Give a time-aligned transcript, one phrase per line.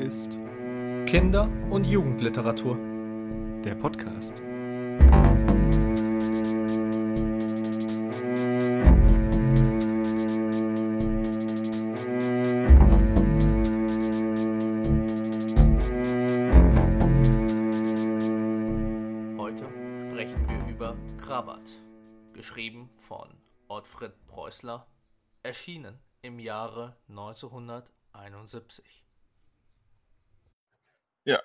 [0.00, 0.38] Ist
[1.06, 2.76] Kinder- und Jugendliteratur.
[3.64, 4.32] Der Podcast.
[19.38, 19.68] Heute
[20.10, 21.78] sprechen wir über Krabat,
[22.32, 23.28] geschrieben von
[23.68, 24.88] Ottfried Preußler,
[25.44, 29.03] erschienen im Jahre 1971.
[31.24, 31.40] Ja,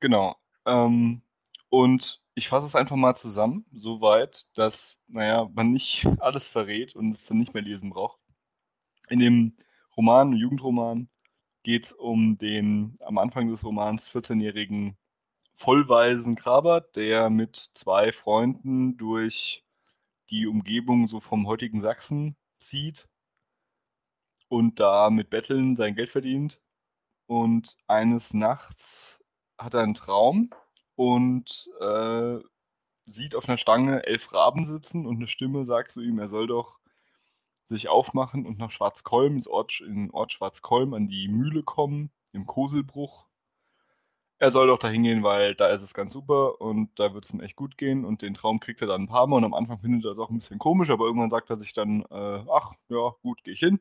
[0.00, 0.36] genau.
[0.66, 1.22] Ähm,
[1.70, 7.12] und ich fasse es einfach mal zusammen, soweit, dass, naja, man nicht alles verrät und
[7.12, 8.20] es dann nicht mehr lesen braucht.
[9.08, 9.56] In dem
[9.96, 11.08] Roman, Jugendroman,
[11.62, 14.96] geht es um den am Anfang des Romans 14-jährigen
[15.56, 19.64] Vollweisen Krabert, der mit zwei Freunden durch
[20.30, 23.08] die Umgebung so vom heutigen Sachsen zieht
[24.48, 26.60] und da mit Betteln sein Geld verdient.
[27.26, 29.23] Und eines Nachts
[29.58, 30.50] hat er einen Traum
[30.96, 32.38] und äh,
[33.04, 36.46] sieht auf einer Stange elf Raben sitzen und eine Stimme sagt zu ihm, er soll
[36.46, 36.78] doch
[37.68, 42.46] sich aufmachen und nach Schwarzkolm, ins Ort, in Ort Schwarzkolm, an die Mühle kommen, im
[42.46, 43.26] Koselbruch.
[44.38, 47.32] Er soll doch da hingehen, weil da ist es ganz super und da wird es
[47.32, 49.54] ihm echt gut gehen und den Traum kriegt er dann ein paar Mal und am
[49.54, 52.44] Anfang findet er das auch ein bisschen komisch, aber irgendwann sagt er sich dann, äh,
[52.52, 53.80] ach ja, gut, gehe ich hin.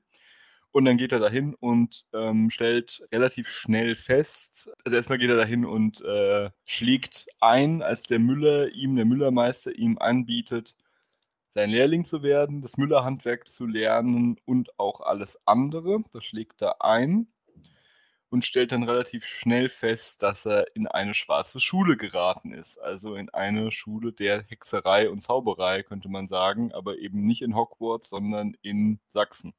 [0.73, 5.37] Und dann geht er dahin und ähm, stellt relativ schnell fest, also erstmal geht er
[5.37, 10.75] dahin und äh, schlägt ein, als der Müller ihm, der Müllermeister ihm anbietet,
[11.51, 16.03] sein Lehrling zu werden, das Müllerhandwerk zu lernen und auch alles andere.
[16.11, 17.27] Das schlägt er ein
[18.29, 22.79] und stellt dann relativ schnell fest, dass er in eine schwarze Schule geraten ist.
[22.79, 27.55] Also in eine Schule der Hexerei und Zauberei, könnte man sagen, aber eben nicht in
[27.55, 29.53] Hogwarts, sondern in Sachsen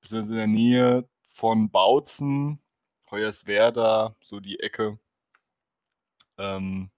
[0.00, 2.60] beziehungsweise in der Nähe von Bautzen,
[3.10, 4.98] Hoyerswerda, so die Ecke.
[6.38, 6.90] Ähm,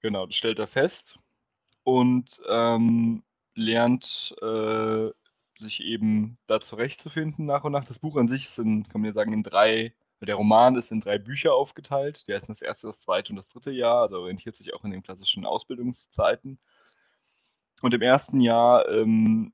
[0.00, 1.20] genau, das stellt er fest
[1.84, 3.22] und ähm,
[3.54, 5.10] lernt äh,
[5.58, 7.84] sich eben da zurechtzufinden nach und nach.
[7.84, 10.92] Das Buch an sich ist in, kann man ja sagen, in drei, der Roman ist
[10.92, 12.26] in drei Bücher aufgeteilt.
[12.28, 14.90] Der ist das erste, das zweite und das dritte Jahr, also orientiert sich auch in
[14.90, 16.58] den klassischen Ausbildungszeiten.
[17.82, 19.52] Und im ersten Jahr ähm,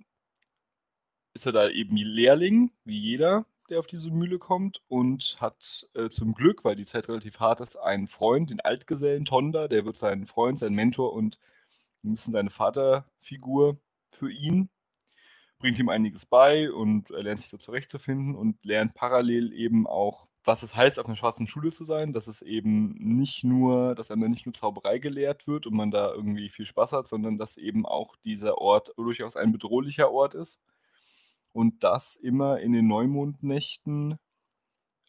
[1.34, 6.08] ist er da eben Lehrling, wie jeder, der auf diese Mühle kommt und hat äh,
[6.08, 9.96] zum Glück, weil die Zeit relativ hart ist, einen Freund, den Altgesellen Tonda, der wird
[9.96, 11.38] sein Freund, sein Mentor und
[12.04, 13.78] ein bisschen seine Vaterfigur
[14.10, 14.68] für ihn,
[15.58, 20.26] bringt ihm einiges bei und er lernt sich so zurechtzufinden und lernt parallel eben auch,
[20.44, 24.10] was es heißt, auf einer schwarzen Schule zu sein, dass es eben nicht nur, dass
[24.10, 27.56] einmal nicht nur Zauberei gelehrt wird und man da irgendwie viel Spaß hat, sondern dass
[27.56, 30.60] eben auch dieser Ort durchaus ein bedrohlicher Ort ist
[31.52, 34.18] und dass immer in den Neumondnächten.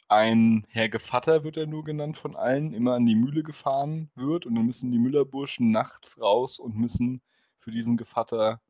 [0.09, 4.45] Ein Herr Gevatter, wird er nur genannt von allen, immer an die Mühle gefahren wird.
[4.45, 7.21] Und dann müssen die Müllerburschen nachts raus und müssen
[7.59, 8.61] für diesen Gevatter,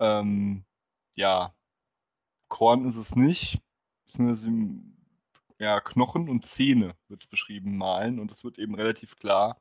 [0.00, 0.64] ähm,
[1.16, 1.54] ja,
[2.48, 3.62] Korn ist es nicht,
[4.04, 4.50] beziehungsweise
[5.58, 8.18] ja, Knochen und Zähne wird es beschrieben, malen.
[8.18, 9.60] Und es wird eben relativ klar,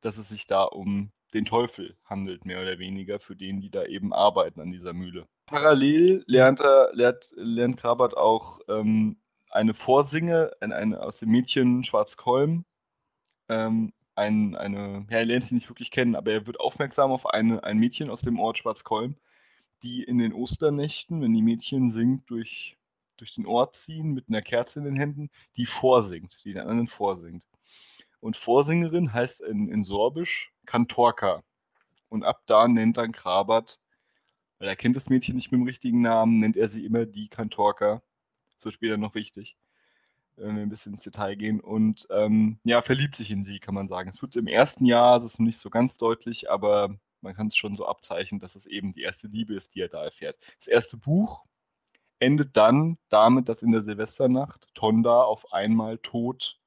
[0.00, 3.84] dass es sich da um den Teufel handelt, mehr oder weniger, für den, die da
[3.84, 5.28] eben arbeiten an dieser Mühle.
[5.48, 9.16] Parallel lernt er, lernt, lernt Grabert auch ähm,
[9.50, 12.66] eine Vorsinge, eine, eine, aus dem Mädchen Schwarzkolm.
[13.48, 17.26] Ähm, ein, eine, ja, er lernt sie nicht wirklich kennen, aber er wird aufmerksam auf
[17.26, 19.16] eine, ein Mädchen aus dem Ort Schwarzkolm,
[19.82, 22.76] die in den Osternächten, wenn die Mädchen singt, durch,
[23.16, 26.88] durch den Ort ziehen mit einer Kerze in den Händen, die vorsingt, die den anderen
[26.88, 27.48] vorsingt.
[28.20, 31.42] Und Vorsingerin heißt in, in Sorbisch Kantorka.
[32.10, 33.80] Und ab da nennt dann Krabert,
[34.58, 37.28] weil er kennt das Mädchen nicht mit dem richtigen Namen, nennt er sie immer die
[37.28, 38.02] Kantorka.
[38.62, 39.56] Wird später noch wichtig,
[40.36, 41.60] wenn wir ein bisschen ins Detail gehen.
[41.60, 44.10] Und ähm, ja, verliebt sich in sie, kann man sagen.
[44.10, 47.48] Es wird im ersten Jahr, es ist noch nicht so ganz deutlich, aber man kann
[47.48, 50.36] es schon so abzeichnen, dass es eben die erste Liebe ist, die er da erfährt.
[50.58, 51.44] Das erste Buch
[52.20, 56.58] endet dann damit, dass in der Silvesternacht Tonda auf einmal tot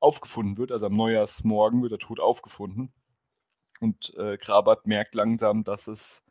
[0.00, 0.72] aufgefunden wird.
[0.72, 2.92] Also am Neujahrsmorgen wird er tot aufgefunden.
[3.80, 6.24] Und äh, Krabat merkt langsam, dass es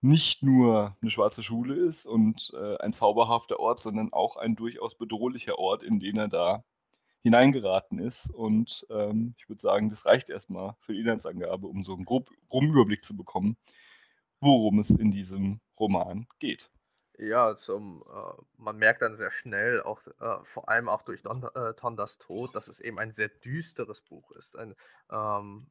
[0.00, 4.96] nicht nur eine schwarze Schule ist und äh, ein zauberhafter Ort, sondern auch ein durchaus
[4.96, 6.64] bedrohlicher Ort, in den er da
[7.22, 8.30] hineingeraten ist.
[8.30, 12.30] Und ähm, ich würde sagen, das reicht erstmal für die Inhaltsangabe, um so einen grob,
[12.48, 13.56] groben Überblick zu bekommen,
[14.40, 16.70] worum es in diesem Roman geht.
[17.18, 21.42] Ja, zum, äh, man merkt dann sehr schnell, auch äh, vor allem auch durch Don,
[21.42, 24.56] äh, Tondas Tod, dass es eben ein sehr düsteres Buch ist.
[24.56, 24.76] Ein,
[25.10, 25.66] ähm,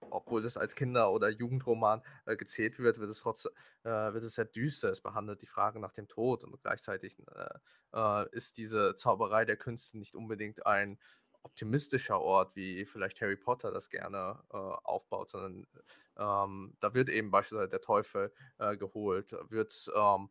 [0.00, 3.52] obwohl das als Kinder- oder Jugendroman äh, gezählt wird, wird es trotzdem
[3.84, 4.90] äh, wird es sehr düster.
[4.90, 7.58] Es behandelt die Frage nach dem Tod und gleichzeitig äh,
[7.94, 10.98] äh, ist diese Zauberei der Künste nicht unbedingt ein
[11.42, 15.66] optimistischer Ort, wie vielleicht Harry Potter das gerne äh, aufbaut, sondern
[16.18, 20.30] ähm, da wird eben beispielsweise der Teufel äh, geholt, wird ähm,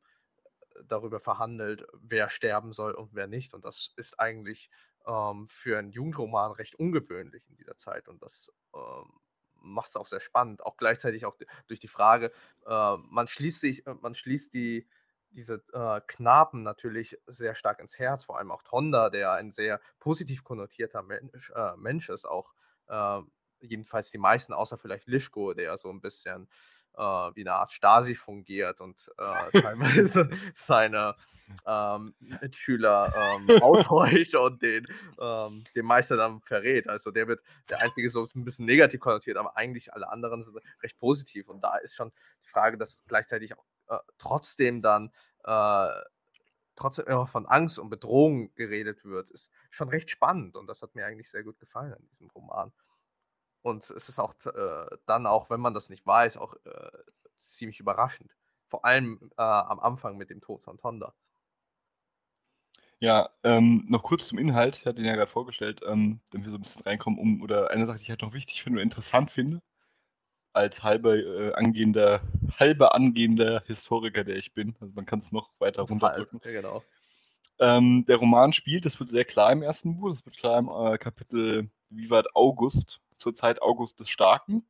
[0.86, 3.54] darüber verhandelt, wer sterben soll und wer nicht.
[3.54, 4.70] Und das ist eigentlich
[5.08, 8.08] ähm, für einen Jugendroman recht ungewöhnlich in dieser Zeit.
[8.08, 9.19] Und das ähm,
[9.62, 10.64] macht es auch sehr spannend.
[10.64, 12.32] Auch gleichzeitig auch durch die Frage,
[12.66, 14.88] äh, man schließt sich, äh, man schließt die,
[15.32, 19.80] diese äh, Knaben natürlich sehr stark ins Herz, vor allem auch Tonda, der ein sehr
[20.00, 22.54] positiv konnotierter Mensch, äh, Mensch ist, auch
[22.88, 23.22] äh,
[23.62, 26.50] jedenfalls die meisten, außer vielleicht Lischko, der so ein bisschen
[26.96, 31.16] wie eine Art Stasi fungiert und äh, teilweise seine
[31.66, 34.86] ähm, Mitschüler ähm, aushorcht und den,
[35.20, 36.88] ähm, den Meister dann verrät.
[36.88, 40.58] Also der wird der einzige so ein bisschen negativ konnotiert, aber eigentlich alle anderen sind
[40.84, 41.50] recht positiv.
[41.50, 42.12] Und da ist schon
[42.44, 45.12] die Frage, dass gleichzeitig auch äh, trotzdem dann
[45.44, 45.90] äh,
[46.76, 50.96] trotzdem immer von Angst und Bedrohung geredet wird, ist schon recht spannend und das hat
[50.96, 52.72] mir eigentlich sehr gut gefallen an diesem Roman.
[53.62, 56.92] Und es ist auch äh, dann auch, wenn man das nicht weiß, auch äh,
[57.46, 58.32] ziemlich überraschend.
[58.68, 61.14] Vor allem äh, am Anfang mit dem Tod von Tonda.
[63.00, 64.78] Ja, ähm, noch kurz zum Inhalt.
[64.78, 67.72] Ich hatte ihn ja gerade vorgestellt, ähm, damit wir so ein bisschen reinkommen, um, oder
[67.72, 69.62] eine Sache, die ich halt noch wichtig finde und interessant finde,
[70.54, 72.22] als halber äh, angehender,
[72.60, 74.76] halber angehender Historiker, der ich bin.
[74.82, 76.42] Also man kann es noch weiter runterdrücken.
[76.44, 76.84] Ja, genau.
[77.60, 80.70] Ähm, der Roman spielt, das wird sehr klar im ersten Buch, das wird klar im
[80.70, 84.66] äh, Kapitel Vivat August, zur Zeit August des Starken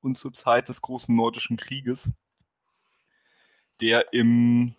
[0.00, 2.10] und zur Zeit des großen nordischen Krieges,
[3.80, 4.74] der im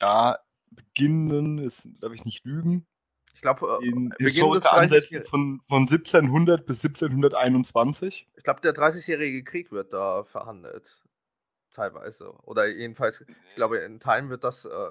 [0.00, 0.38] ja,
[0.70, 2.86] beginnenden, das darf ich nicht lügen,
[3.34, 8.28] ich glaube, äh, in historische Ansätzen von, von 1700 bis 1721.
[8.36, 11.02] Ich glaube, der 30-jährige Krieg wird da verhandelt.
[11.72, 12.32] Teilweise.
[12.44, 14.88] Oder jedenfalls, ich glaube, in Teilen wird das, äh,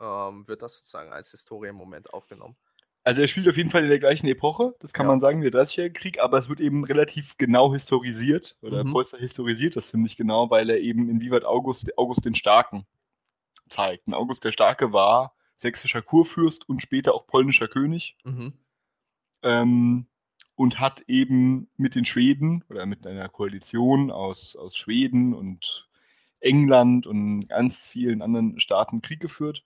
[0.00, 2.56] ähm, wird das sozusagen als Historienmoment aufgenommen.
[3.06, 5.12] Also er spielt auf jeden Fall in der gleichen Epoche, das kann ja.
[5.12, 8.92] man sagen, der 30-jährige Krieg, aber es wird eben relativ genau historisiert, oder mhm.
[8.92, 12.86] Preußer historisiert das ziemlich genau, weil er eben inwieweit August, August den Starken
[13.68, 14.06] zeigt.
[14.06, 18.16] Und August der Starke war sächsischer Kurfürst und später auch polnischer König.
[18.24, 18.54] Mhm.
[19.42, 20.06] Ähm,
[20.56, 25.88] und hat eben mit den Schweden oder mit einer Koalition aus, aus Schweden und
[26.40, 29.64] England und ganz vielen anderen Staaten Krieg geführt.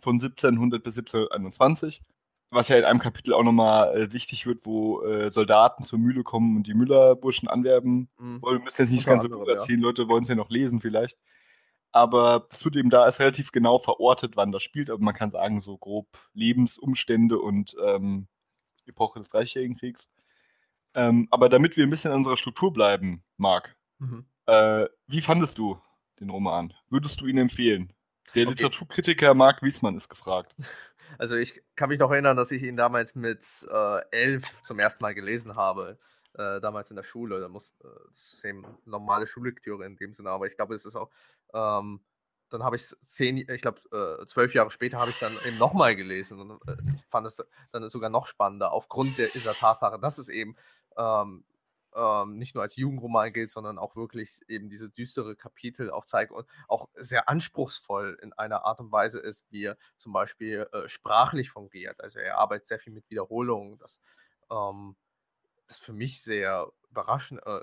[0.00, 2.00] Von 1700 bis 1721
[2.54, 6.22] was ja in einem Kapitel auch nochmal äh, wichtig wird, wo äh, Soldaten zur Mühle
[6.22, 8.08] kommen und die Müllerburschen anwerben.
[8.18, 8.40] Mhm.
[8.42, 9.86] Wir müssen jetzt nicht das ganze Buch erzählen, ja.
[9.86, 11.18] Leute wollen es ja noch lesen vielleicht.
[11.92, 14.90] Aber das wird eben da ist relativ genau verortet, wann das spielt.
[14.90, 18.26] Aber man kann sagen, so grob Lebensumstände und ähm,
[18.86, 20.10] Epoche des Dreißigjährigen Kriegs.
[20.94, 24.26] Ähm, aber damit wir ein bisschen in unserer Struktur bleiben, Marc, mhm.
[24.46, 25.78] äh, wie fandest du
[26.20, 26.74] den Roman?
[26.88, 27.92] Würdest du ihn empfehlen?
[28.34, 28.50] Der okay.
[28.50, 30.54] Literaturkritiker Marc Wiesmann ist gefragt.
[31.16, 35.04] Also ich kann mich noch erinnern, dass ich ihn damals mit äh, elf zum ersten
[35.04, 35.96] Mal gelesen habe.
[36.36, 37.38] Äh, damals in der Schule.
[37.38, 40.84] Da muss, äh, das ist eben normale Schullektüre in dem Sinne, aber ich glaube, es
[40.84, 41.10] ist auch.
[41.52, 42.00] Ähm,
[42.50, 45.94] dann habe ich zehn, ich glaube, äh, zwölf Jahre später habe ich dann eben nochmal
[45.94, 50.18] gelesen und äh, ich fand es dann sogar noch spannender, aufgrund der, dieser Tatsache, dass
[50.18, 50.56] es eben
[50.96, 51.44] ähm,
[51.94, 56.32] ähm, nicht nur als Jugendroman gilt, sondern auch wirklich eben diese düstere Kapitel auch zeigt
[56.32, 60.88] und auch sehr anspruchsvoll in einer Art und Weise ist, wie er zum Beispiel äh,
[60.88, 62.00] sprachlich fungiert.
[62.02, 64.00] Also er arbeitet sehr viel mit Wiederholungen, das,
[64.50, 64.96] ähm,
[65.66, 67.60] das für mich sehr überraschend, äh,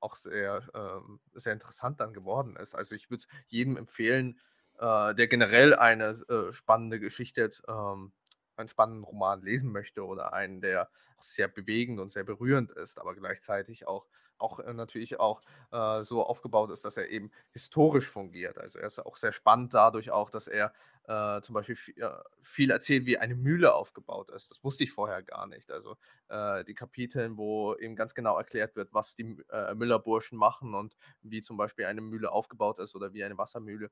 [0.00, 2.74] auch sehr, äh, sehr interessant dann geworden ist.
[2.74, 4.40] Also ich würde jedem empfehlen,
[4.78, 8.12] äh, der generell eine äh, spannende Geschichte ähm,
[8.60, 10.88] einen spannenden Roman lesen möchte oder einen, der
[11.20, 14.06] sehr bewegend und sehr berührend ist, aber gleichzeitig auch,
[14.38, 18.58] auch äh, natürlich auch äh, so aufgebaut ist, dass er eben historisch fungiert.
[18.58, 20.72] Also er ist auch sehr spannend dadurch auch, dass er
[21.10, 22.10] äh, zum Beispiel viel, äh,
[22.42, 24.50] viel, erzählt, wie eine Mühle aufgebaut ist.
[24.50, 25.70] Das wusste ich vorher gar nicht.
[25.70, 25.96] Also
[26.28, 30.94] äh, die Kapiteln, wo eben ganz genau erklärt wird, was die äh, Müllerburschen machen und
[31.22, 33.90] wie zum Beispiel eine Mühle aufgebaut ist oder wie eine Wassermühle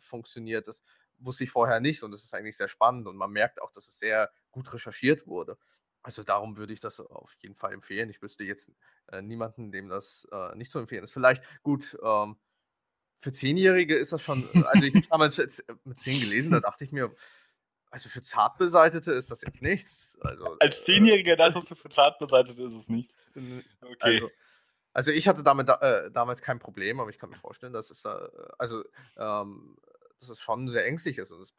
[0.00, 0.82] funktioniert, das
[1.20, 3.88] wusste ich vorher nicht und das ist eigentlich sehr spannend und man merkt auch, dass
[3.88, 5.58] es sehr gut recherchiert wurde.
[6.02, 8.08] Also darum würde ich das auf jeden Fall empfehlen.
[8.08, 8.72] Ich wüsste jetzt
[9.08, 11.12] äh, niemanden, dem das äh, nicht zu empfehlen ist.
[11.12, 12.36] Vielleicht gut, ähm,
[13.18, 16.52] für Zehnjährige ist das schon, äh, also ich habe damals jetzt äh, mit zehn gelesen,
[16.52, 17.14] da dachte ich mir,
[17.90, 20.16] also für Zartbeseitete ist das jetzt nichts.
[20.20, 23.16] Also, Als äh, Zehnjähriger dachtest du, für Zartbeseitete ist es nichts.
[23.82, 23.96] Okay.
[24.00, 24.30] Also,
[24.92, 28.02] also ich hatte damit äh, damals kein Problem, aber ich kann mir vorstellen, dass es
[28.02, 28.82] da, also
[29.16, 29.76] ähm,
[30.20, 31.52] dass es schon sehr ängstlich ist und es,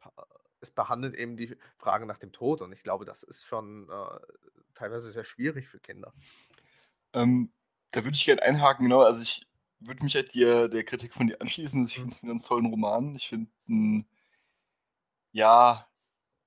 [0.60, 4.18] es, behandelt eben die Frage nach dem Tod und ich glaube, das ist schon äh,
[4.74, 6.12] teilweise sehr schwierig für Kinder.
[7.12, 7.52] Ähm,
[7.90, 9.02] da würde ich gerne einhaken, genau.
[9.02, 9.46] Also ich
[9.80, 11.84] würde mich halt dir, der Kritik von dir anschließen.
[11.84, 13.14] Ich finde es einen ganz tollen Roman.
[13.16, 13.50] Ich finde,
[15.32, 15.86] ja,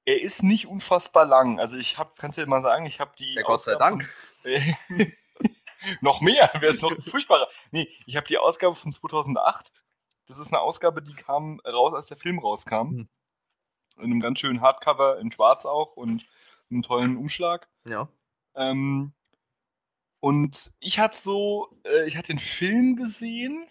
[0.06, 1.60] er ist nicht unfassbar lang.
[1.60, 3.34] Also ich habe, kannst du dir mal sagen, ich habe die.
[3.34, 4.06] Ja, Gott sei Dank.
[4.42, 4.52] Von,
[6.02, 7.48] noch mehr, wäre es noch furchtbarer.
[7.72, 9.72] Nee, ich habe die Ausgabe von 2008.
[10.28, 12.90] Das ist eine Ausgabe, die kam raus, als der Film rauskam.
[12.90, 13.08] Hm.
[13.98, 16.28] In einem ganz schönen Hardcover, in schwarz auch und
[16.70, 17.70] einem tollen Umschlag.
[17.88, 18.10] Ja.
[18.56, 19.14] Ähm,
[20.20, 23.68] und ich hatte so, äh, ich hatte den Film gesehen.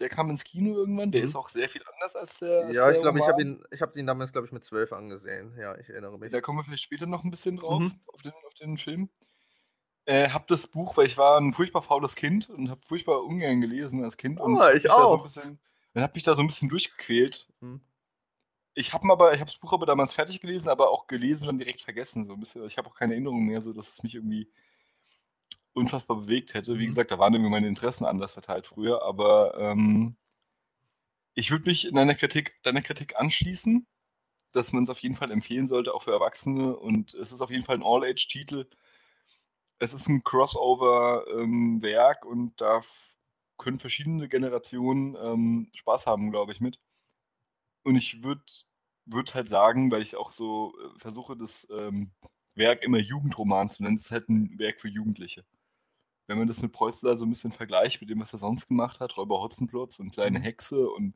[0.00, 1.12] Der kam ins Kino irgendwann.
[1.12, 1.28] Der mhm.
[1.28, 2.66] ist auch sehr viel anders als der.
[2.66, 4.92] Als ja, ich glaube, ich habe ihn, ich habe ihn damals, glaube ich, mit zwölf
[4.92, 5.56] angesehen.
[5.56, 6.32] Ja, ich erinnere mich.
[6.32, 7.92] Da kommen wir vielleicht später noch ein bisschen drauf, mhm.
[8.08, 9.08] auf, den, auf den Film.
[10.06, 13.60] Äh, hab das Buch, weil ich war ein furchtbar faules Kind und habe furchtbar ungern
[13.60, 14.38] gelesen als Kind.
[14.38, 14.98] Oh, und ich auch.
[15.12, 15.58] Da so bisschen,
[15.94, 17.48] dann habe ich da so ein bisschen durchgequält.
[17.60, 17.80] Mhm.
[18.74, 21.54] Ich habe aber, ich habe das Buch aber damals fertig gelesen, aber auch gelesen und
[21.54, 22.24] dann direkt vergessen.
[22.24, 22.64] So ein bisschen.
[22.66, 24.50] Ich habe auch keine Erinnerung mehr, so dass es mich irgendwie
[25.72, 26.78] unfassbar bewegt hätte.
[26.78, 26.90] Wie mhm.
[26.90, 30.16] gesagt, da waren irgendwie meine Interessen anders verteilt früher, aber ähm,
[31.34, 33.86] ich würde mich in deiner Kritik, deiner Kritik anschließen,
[34.52, 36.76] dass man es auf jeden Fall empfehlen sollte, auch für Erwachsene.
[36.76, 38.66] Und es ist auf jeden Fall ein All-Age-Titel.
[39.84, 42.80] Es ist ein Crossover-Werk ähm, und da
[43.58, 46.80] können verschiedene Generationen ähm, Spaß haben, glaube ich, mit.
[47.84, 48.42] Und ich würde
[49.06, 52.10] würd halt sagen, weil ich auch so äh, versuche, das ähm,
[52.54, 55.44] Werk immer Jugendroman zu nennen, es ist halt ein Werk für Jugendliche
[56.26, 59.00] wenn man das mit Preußler so ein bisschen vergleicht mit dem, was er sonst gemacht
[59.00, 60.42] hat, Räuber Hotzenplotz und Kleine mhm.
[60.42, 61.14] Hexe und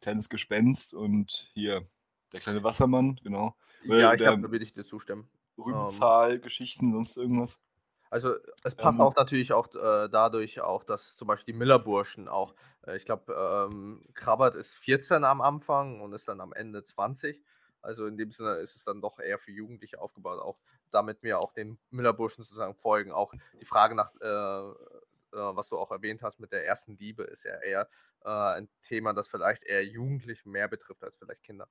[0.00, 1.86] Kleines Gespenst und hier
[2.32, 3.54] der kleine Wassermann, genau.
[3.84, 5.28] Ja, ich glaube, da würde ich dir zustimmen.
[5.56, 7.62] Rübenzahl, ähm, Geschichten, sonst irgendwas.
[8.10, 12.28] Also es passt ähm, auch natürlich auch äh, dadurch auch, dass zum Beispiel die Miller-Burschen
[12.28, 12.54] auch,
[12.86, 17.42] äh, ich glaube, ähm, Krabbert ist 14 am Anfang und ist dann am Ende 20.
[17.82, 20.58] Also in dem Sinne ist es dann doch eher für Jugendliche aufgebaut, auch
[20.90, 23.12] damit wir auch den Müllerburschen sozusagen folgen.
[23.12, 27.24] Auch die Frage nach, äh, äh, was du auch erwähnt hast mit der ersten Liebe,
[27.24, 27.88] ist ja eher
[28.24, 31.68] äh, ein Thema, das vielleicht eher Jugendliche mehr betrifft als vielleicht Kinder.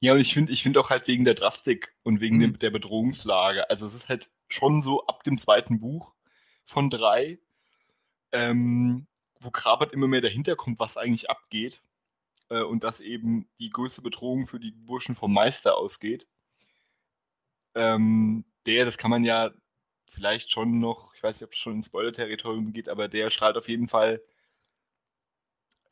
[0.00, 2.58] Ja, und ich finde ich find auch halt wegen der Drastik und wegen mhm.
[2.58, 3.70] der Bedrohungslage.
[3.70, 6.14] Also es ist halt schon so ab dem zweiten Buch
[6.64, 7.38] von drei,
[8.32, 9.06] ähm,
[9.40, 11.82] wo Krabert immer mehr dahinter kommt, was eigentlich abgeht.
[12.48, 16.28] Äh, und dass eben die größte Bedrohung für die Burschen vom Meister ausgeht.
[17.74, 19.50] Ähm, der, das kann man ja
[20.06, 23.56] vielleicht schon noch, ich weiß nicht, ob das schon ins Spoiler-Territorium geht, aber der strahlt
[23.56, 24.22] auf jeden Fall.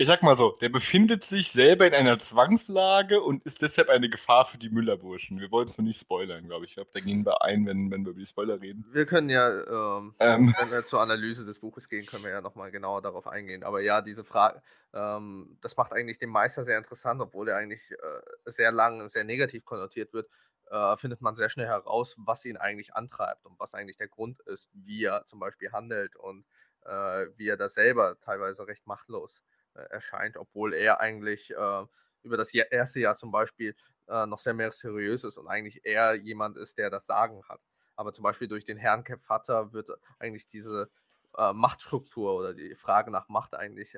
[0.00, 4.09] Ich sag mal so, der befindet sich selber in einer Zwangslage und ist deshalb eine
[4.09, 5.40] Gefahr für die Müllerburschen.
[5.40, 6.71] Wir wollen es noch nicht spoilern, glaube ich.
[6.71, 8.83] Ich glaube, da gehen wir ein, wenn, wenn wir über die Spoiler reden.
[8.92, 10.54] Wir können ja, ähm, ähm.
[10.59, 13.62] wenn wir zur Analyse des Buches gehen, können wir ja nochmal genauer darauf eingehen.
[13.62, 14.62] Aber ja, diese Frage,
[14.95, 19.25] ähm, das macht eigentlich den Meister sehr interessant, obwohl er eigentlich äh, sehr lang sehr
[19.25, 20.30] negativ konnotiert wird
[20.71, 24.40] äh, findet man sehr schnell heraus, was ihn eigentlich antreibt und was eigentlich der Grund
[24.47, 26.47] ist, wie er zum Beispiel handelt und
[26.87, 31.85] äh, wie er da selber teilweise recht machtlos äh, erscheint, obwohl er eigentlich äh,
[32.23, 33.75] über das erste Jahr zum Beispiel
[34.09, 37.61] äh, noch sehr mysteriös ist und eigentlich eher jemand ist, der das Sagen hat.
[37.97, 40.91] Aber zum Beispiel durch den Herrn Kevatter wird eigentlich diese
[41.37, 43.97] äh, Machtstruktur oder die Frage nach Macht eigentlich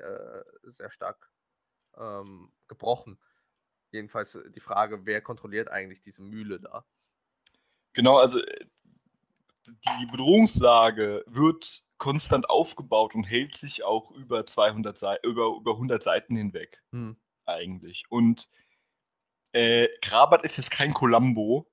[0.63, 1.29] sehr stark
[1.97, 3.19] ähm, gebrochen.
[3.91, 6.85] Jedenfalls äh, die Frage, wer kontrolliert eigentlich diese Mühle da?
[7.93, 8.65] Genau, also äh,
[9.67, 16.03] die Bedrohungslage wird konstant aufgebaut und hält sich auch über 200 Seiten, über, über 100
[16.03, 17.15] Seiten hinweg hm.
[17.45, 18.05] eigentlich.
[18.09, 18.49] Und
[19.53, 21.71] äh, Grabert ist jetzt kein Columbo,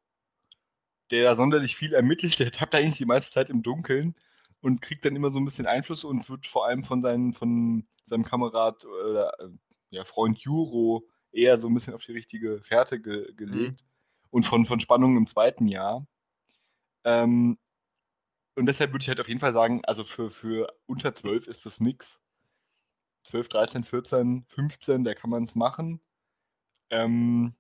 [1.11, 2.39] der da sonderlich viel ermittelt.
[2.39, 4.15] Der tappt eigentlich die meiste Zeit im Dunkeln
[4.61, 7.87] und kriegt dann immer so ein bisschen Einfluss und wird vor allem von, seinen, von
[8.05, 9.49] seinem Kamerad oder äh,
[9.91, 13.83] ja, Freund Juro eher so ein bisschen auf die richtige Fährte ge gelegt.
[13.83, 13.87] Mhm.
[14.31, 16.07] Und von, von Spannungen im zweiten Jahr.
[17.03, 17.59] Ähm,
[18.61, 21.65] und deshalb würde ich halt auf jeden Fall sagen, also für, für unter 12 ist
[21.65, 22.23] das nix.
[23.25, 26.03] 12, 13, 14, 15, da kann man es machen.
[26.91, 27.55] Ähm,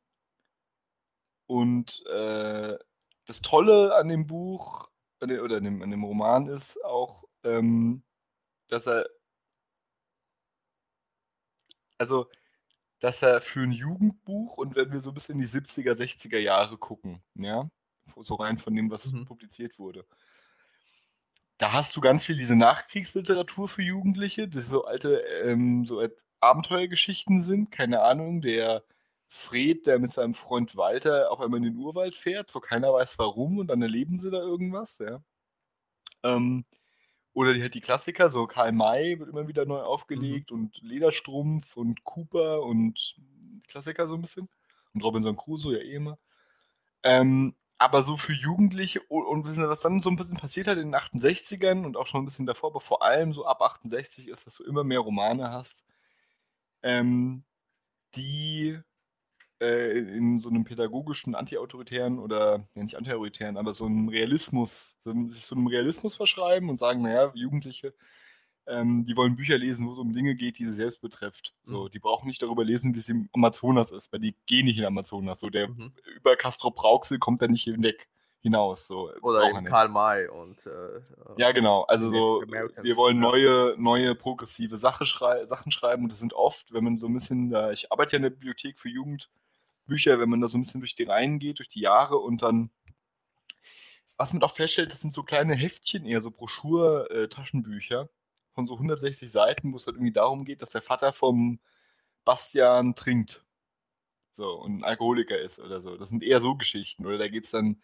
[1.47, 2.79] und äh,
[3.25, 4.91] das Tolle an dem Buch
[5.23, 8.03] oder an dem, an dem Roman ist auch, ähm,
[8.69, 9.09] dass er
[11.97, 12.31] also
[12.99, 16.77] dass er für ein Jugendbuch und wenn wir so bis in die 70er, 60er Jahre
[16.77, 17.71] gucken, ja,
[18.19, 19.25] so rein von dem, was mhm.
[19.25, 20.07] publiziert wurde,
[21.61, 26.03] da hast du ganz viel diese Nachkriegsliteratur für Jugendliche, die so alte ähm, so
[26.41, 28.83] Abenteuergeschichten sind, keine Ahnung, der
[29.29, 33.19] Fred, der mit seinem Freund Walter auf einmal in den Urwald fährt, so keiner weiß
[33.19, 35.23] warum und dann erleben sie da irgendwas, ja.
[36.23, 36.65] Ähm,
[37.35, 40.57] oder die, halt die Klassiker, so Karl May wird immer wieder neu aufgelegt mhm.
[40.57, 43.17] und Lederstrumpf und Cooper und
[43.69, 44.49] Klassiker so ein bisschen.
[44.95, 46.19] Und Robinson Crusoe ja eh immer.
[47.03, 50.93] Ähm, aber so für Jugendliche und, und was dann so ein bisschen passiert hat in
[50.93, 54.47] den 68ern und auch schon ein bisschen davor, aber vor allem so ab 68 ist,
[54.47, 55.87] dass du immer mehr Romane hast,
[56.83, 57.43] ähm,
[58.15, 58.79] die
[59.63, 65.15] äh, in so einem pädagogischen, antiautoritären oder ja, nicht antiautoritären, aber so einem Realismus, so,
[65.31, 67.95] sich so einem Realismus verschreiben und sagen, naja, Jugendliche,
[68.71, 71.55] ähm, die wollen Bücher lesen, wo es um Dinge geht, die sie selbst betrifft.
[71.65, 71.91] So, mhm.
[71.91, 74.85] die brauchen nicht darüber lesen, wie es im Amazonas ist, weil die gehen nicht in
[74.85, 75.41] Amazonas.
[75.41, 75.93] So, der mhm.
[76.17, 78.09] über Castro Brauxel kommt da nicht hinweg
[78.41, 78.87] hinaus.
[78.87, 81.01] So, Oder eben Karl May und äh,
[81.37, 81.83] Ja, genau.
[81.83, 86.09] Also so, wir wollen neue, neue progressive Sache schrei Sachen schreiben.
[86.09, 88.79] Das sind oft, wenn man so ein bisschen da, ich arbeite ja in der Bibliothek
[88.79, 92.17] für Jugendbücher, wenn man da so ein bisschen durch die Reihen geht, durch die Jahre
[92.17, 92.71] und dann
[94.21, 98.11] was man auch feststellt, das sind so kleine Heftchen, eher so Broschur-Taschenbücher.
[98.55, 101.61] Von so 160 Seiten, wo es halt irgendwie darum geht, dass der Vater vom
[102.25, 103.45] Bastian trinkt.
[104.33, 105.97] So, und ein Alkoholiker ist oder so.
[105.97, 107.07] Das sind eher so Geschichten.
[107.07, 107.83] Oder da geht es dann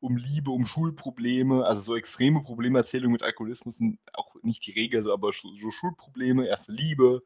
[0.00, 5.00] um Liebe, um Schulprobleme, also so extreme Problemerzählungen mit Alkoholismus sind auch nicht die Regel,
[5.02, 7.22] so, aber so Schulprobleme, erste Liebe,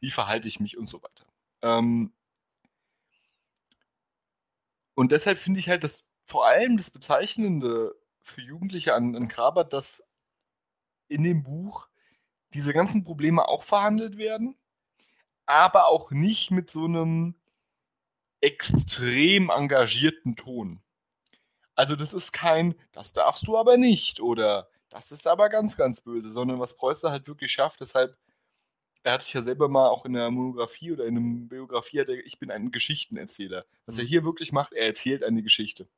[0.00, 1.26] wie verhalte ich mich und so weiter.
[1.62, 2.12] Ähm
[4.94, 9.72] und deshalb finde ich halt das vor allem das Bezeichnende für Jugendliche an, an Grabert,
[9.72, 10.10] dass
[11.08, 11.87] in dem Buch
[12.54, 14.56] diese ganzen Probleme auch verhandelt werden,
[15.46, 17.34] aber auch nicht mit so einem
[18.40, 20.80] extrem engagierten Ton.
[21.74, 26.00] Also das ist kein, das darfst du aber nicht oder das ist aber ganz, ganz
[26.00, 28.16] böse, sondern was Preußer halt wirklich schafft, deshalb,
[29.02, 32.08] er hat sich ja selber mal auch in der Monographie oder in einer Biografie, hat
[32.08, 33.64] er, ich bin ein Geschichtenerzähler.
[33.86, 34.00] Was mhm.
[34.00, 35.88] er hier wirklich macht, er erzählt eine Geschichte.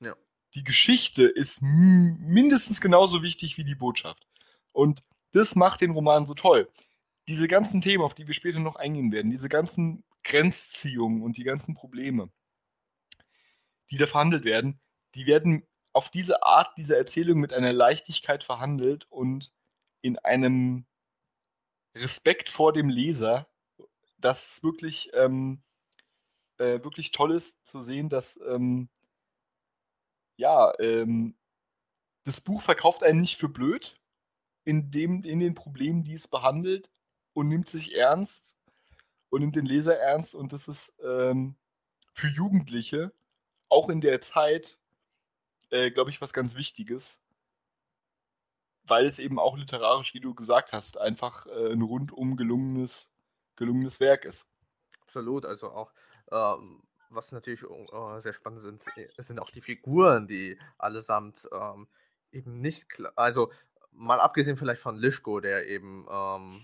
[0.00, 0.16] Ja.
[0.54, 4.26] Die Geschichte ist mindestens genauso wichtig wie die Botschaft.
[4.72, 5.02] Und
[5.32, 6.68] das macht den Roman so toll.
[7.28, 11.44] Diese ganzen Themen, auf die wir später noch eingehen werden, diese ganzen Grenzziehungen und die
[11.44, 12.30] ganzen Probleme,
[13.90, 14.80] die da verhandelt werden,
[15.14, 19.52] die werden auf diese Art dieser Erzählung mit einer Leichtigkeit verhandelt und
[20.02, 20.86] in einem
[21.94, 23.48] Respekt vor dem Leser,
[24.18, 25.62] das wirklich, ähm,
[26.58, 28.88] äh, wirklich toll ist zu sehen, dass ähm,
[30.36, 31.36] ja, ähm,
[32.24, 33.99] das Buch verkauft einen nicht für blöd,
[34.70, 36.90] in, dem, in den Problemen, die es behandelt
[37.32, 38.62] und nimmt sich ernst
[39.28, 40.36] und nimmt den Leser ernst.
[40.36, 41.56] Und das ist ähm,
[42.14, 43.12] für Jugendliche
[43.68, 44.78] auch in der Zeit,
[45.70, 47.26] äh, glaube ich, was ganz Wichtiges,
[48.84, 53.10] weil es eben auch literarisch, wie du gesagt hast, einfach äh, ein rundum gelungenes,
[53.56, 54.52] gelungenes Werk ist.
[55.02, 55.92] Absolut, also auch.
[56.30, 61.88] Ähm, was natürlich äh, sehr spannend sind, äh, sind auch die Figuren, die allesamt ähm,
[62.30, 63.50] eben nicht also
[63.92, 66.62] mal abgesehen vielleicht von Lischko, der eben ähm,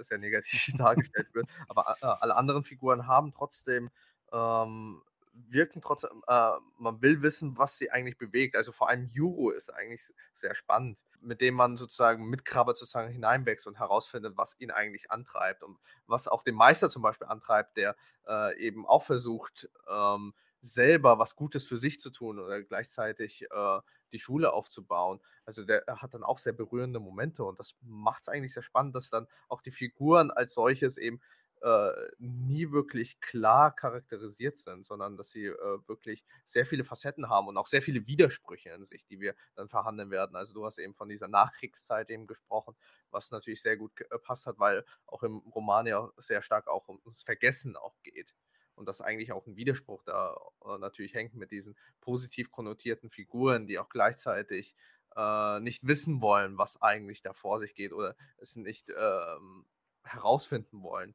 [0.00, 3.90] sehr negativ dargestellt wird, aber äh, alle anderen Figuren haben trotzdem,
[4.32, 8.56] ähm, wirken trotzdem, äh, man will wissen, was sie eigentlich bewegt.
[8.56, 13.10] Also vor allem Juro ist eigentlich sehr spannend, mit dem man sozusagen mit Krabbe sozusagen
[13.10, 17.76] hineinwächst und herausfindet, was ihn eigentlich antreibt und was auch den Meister zum Beispiel antreibt,
[17.76, 17.96] der
[18.28, 23.80] äh, eben auch versucht, ähm, selber was Gutes für sich zu tun oder gleichzeitig äh,
[24.12, 25.20] die Schule aufzubauen.
[25.44, 28.94] Also der hat dann auch sehr berührende Momente und das macht es eigentlich sehr spannend,
[28.96, 31.20] dass dann auch die Figuren als solches eben
[31.62, 37.48] äh, nie wirklich klar charakterisiert sind, sondern dass sie äh, wirklich sehr viele Facetten haben
[37.48, 40.36] und auch sehr viele Widersprüche in sich, die wir dann verhandeln werden.
[40.36, 42.74] Also du hast eben von dieser Nachkriegszeit eben gesprochen,
[43.10, 47.22] was natürlich sehr gut gepasst hat, weil auch im Roman ja sehr stark auch ums
[47.22, 48.34] Vergessen auch geht
[48.76, 53.66] und das eigentlich auch ein Widerspruch da äh, natürlich hängt mit diesen positiv konnotierten Figuren,
[53.66, 54.74] die auch gleichzeitig
[55.16, 59.66] äh, nicht wissen wollen, was eigentlich da vor sich geht oder es nicht ähm,
[60.02, 61.14] herausfinden wollen,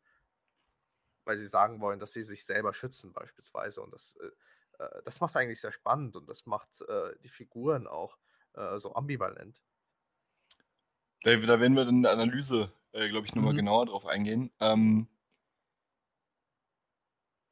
[1.26, 5.20] weil sie sagen wollen, dass sie sich selber schützen beispielsweise und das, äh, äh das
[5.20, 8.18] macht es eigentlich sehr spannend und das macht äh, die Figuren auch
[8.54, 9.62] äh, so ambivalent.
[11.24, 13.58] Da, da, werden wir dann in der Analyse, glaube ich, nochmal mhm.
[13.58, 14.50] genauer drauf eingehen.
[14.62, 15.10] Ähm,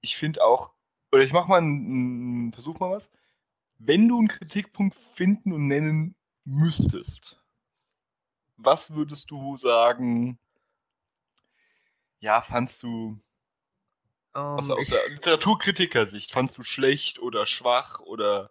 [0.07, 0.73] ich finde auch,
[1.11, 3.11] oder ich mache mal einen, Versuch mal was.
[3.77, 6.15] Wenn du einen Kritikpunkt finden und nennen
[6.45, 7.43] müsstest,
[8.55, 10.39] was würdest du sagen,
[12.19, 13.19] ja, fandst du
[14.33, 18.49] um, aus, aus der Literaturkritiker-Sicht, fandst du schlecht oder schwach oder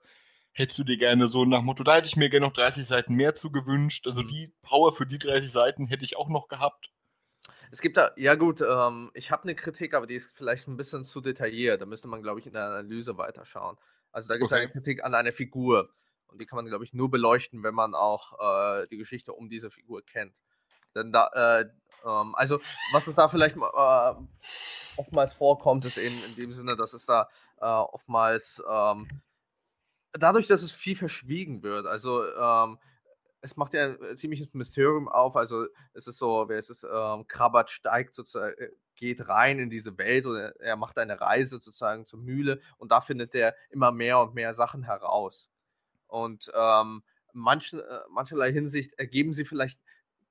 [0.53, 3.15] hättest du dir gerne so nach Motto, da hätte ich mir gerne noch 30 Seiten
[3.15, 4.29] mehr zu gewünscht, also mhm.
[4.29, 6.93] die Power für die 30 Seiten hätte ich auch noch gehabt.
[7.71, 10.77] Es gibt da, ja gut, ähm, ich habe eine Kritik, aber die ist vielleicht ein
[10.77, 11.81] bisschen zu detailliert.
[11.81, 13.77] Da müsste man, glaube ich, in der Analyse weiterschauen.
[14.13, 14.63] Also da gibt es okay.
[14.63, 15.89] eine Kritik an einer Figur.
[16.29, 19.49] Und die kann man, glaube ich, nur beleuchten, wenn man auch äh, die Geschichte um
[19.49, 20.35] diese Figur kennt.
[20.95, 21.67] Denn da, äh,
[22.05, 22.59] ähm, also,
[22.93, 24.15] was es da vielleicht äh,
[24.97, 27.29] oftmals vorkommt, ist eben in dem Sinne, dass es da
[27.61, 29.09] äh, oftmals ähm,
[30.19, 32.79] dadurch, dass es viel verschwiegen wird, also ähm,
[33.47, 35.37] es macht ja ein ziemliches Mysterium auf.
[35.37, 39.71] Also es ist so, wer ist es, ähm, Krabbert steigt sozusagen, äh, geht rein in
[39.71, 43.93] diese Welt und er, macht eine Reise sozusagen zur Mühle und da findet er immer
[43.93, 45.51] mehr und mehr Sachen heraus.
[46.09, 49.81] Und ähm, manchen, äh, mancherlei Hinsicht ergeben sie vielleicht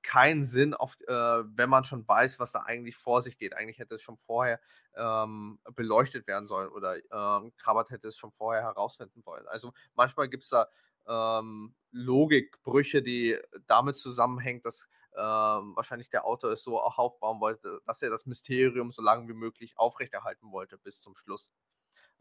[0.02, 3.56] keinen Sinn, auf, äh, wenn man schon weiß, was da eigentlich vor sich geht.
[3.56, 4.60] Eigentlich hätte es schon vorher
[4.94, 9.46] ähm, beleuchtet werden sollen oder ähm, Krabbert hätte es schon vorher herausfinden wollen.
[9.48, 10.68] Also manchmal gibt es da
[11.08, 17.80] ähm, Logikbrüche, die damit zusammenhängen, dass ähm, wahrscheinlich der Autor es so auch aufbauen wollte,
[17.86, 21.50] dass er das Mysterium so lange wie möglich aufrechterhalten wollte bis zum Schluss.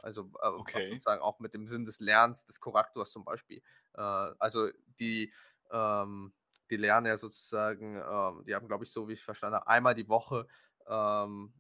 [0.02, 1.00] Also äh, Okay.
[1.00, 3.62] sozusagen auch mit dem Sinn des Lernens, des Korrektors zum Beispiel.
[3.94, 4.70] Äh, also
[5.00, 5.34] die,
[5.72, 6.34] ähm,
[6.70, 9.96] die lernen ja sozusagen, ähm, die haben, glaube ich, so wie ich verstanden habe, einmal
[9.96, 10.48] die Woche
[10.88, 11.54] ähm,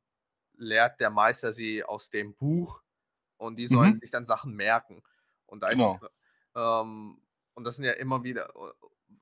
[0.57, 2.83] lehrt der Meister sie aus dem Buch
[3.37, 4.01] und die sollen Mhm.
[4.01, 5.03] sich dann Sachen merken.
[5.45, 6.01] Und da ist Genau.
[6.55, 7.21] Ähm,
[7.53, 8.49] und das sind ja immer wieder,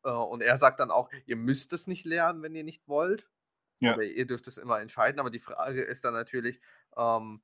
[0.03, 3.29] äh, und er sagt dann auch, ihr müsst es nicht lernen, wenn ihr nicht wollt.
[3.79, 3.93] Ja.
[3.93, 5.19] Oder ihr dürft es immer entscheiden.
[5.19, 6.61] Aber die Frage ist dann natürlich,
[6.95, 7.41] ähm,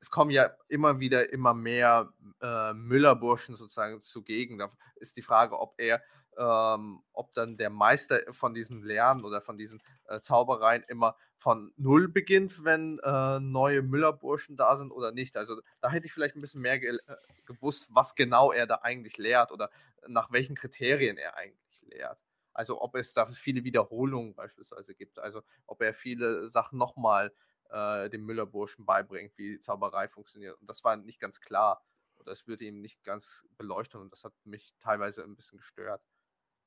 [0.00, 4.58] es kommen ja immer wieder immer mehr äh, Müllerburschen sozusagen zugegen.
[4.58, 6.02] Da ist die Frage, ob er,
[6.38, 11.72] ähm, ob dann der Meister von diesem Lernen oder von diesen äh, Zaubereien immer von
[11.76, 15.36] Null beginnt, wenn äh, neue Müllerburschen da sind oder nicht.
[15.36, 18.76] Also da hätte ich vielleicht ein bisschen mehr ge äh, gewusst, was genau er da
[18.82, 19.70] eigentlich lehrt oder
[20.06, 22.18] nach welchen Kriterien er eigentlich lehrt.
[22.52, 25.18] Also ob es da viele Wiederholungen beispielsweise gibt.
[25.18, 27.32] Also ob er viele Sachen nochmal
[27.70, 30.58] äh, dem Müllerburschen beibringt, wie Zauberei funktioniert.
[30.60, 31.84] Und das war nicht ganz klar.
[32.18, 36.02] Oder es wird ihm nicht ganz beleuchtet und das hat mich teilweise ein bisschen gestört.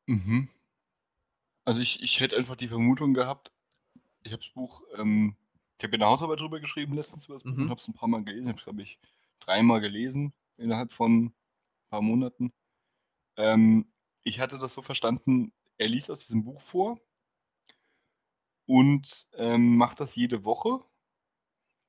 [0.09, 0.49] Mhm.
[1.65, 3.51] Also ich, ich hätte einfach die Vermutung gehabt,
[4.23, 5.35] ich habe das Buch, ähm,
[5.77, 7.63] ich habe ja eine Hausarbeit drüber geschrieben letztens über das Buch Mhm.
[7.63, 8.53] und habe es ein paar Mal gelesen.
[8.55, 8.99] Ich glaube ich,
[9.39, 11.33] dreimal gelesen innerhalb von ein
[11.89, 12.51] paar Monaten.
[13.37, 13.91] Ähm,
[14.23, 16.99] ich hatte das so verstanden, er liest aus diesem Buch vor
[18.65, 20.83] und ähm, macht das jede Woche.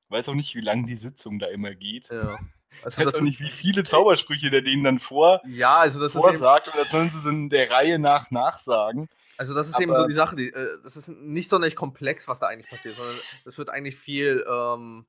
[0.09, 2.09] Weiß auch nicht, wie lange die Sitzung da immer geht.
[2.09, 2.37] Ja.
[2.73, 5.99] Ich Also weiß das auch nicht, wie viele Zaubersprüche der denen dann vor, Ja, also
[5.99, 9.09] das ist eben, vorsagt und das sollen sie in der Reihe nach nachsagen.
[9.37, 12.27] also das ist eben so aber- die Sache, die, äh, das ist nicht sonderlich komplex,
[12.27, 15.05] was da eigentlich passiert, sondern es wird eigentlich viel, ähm,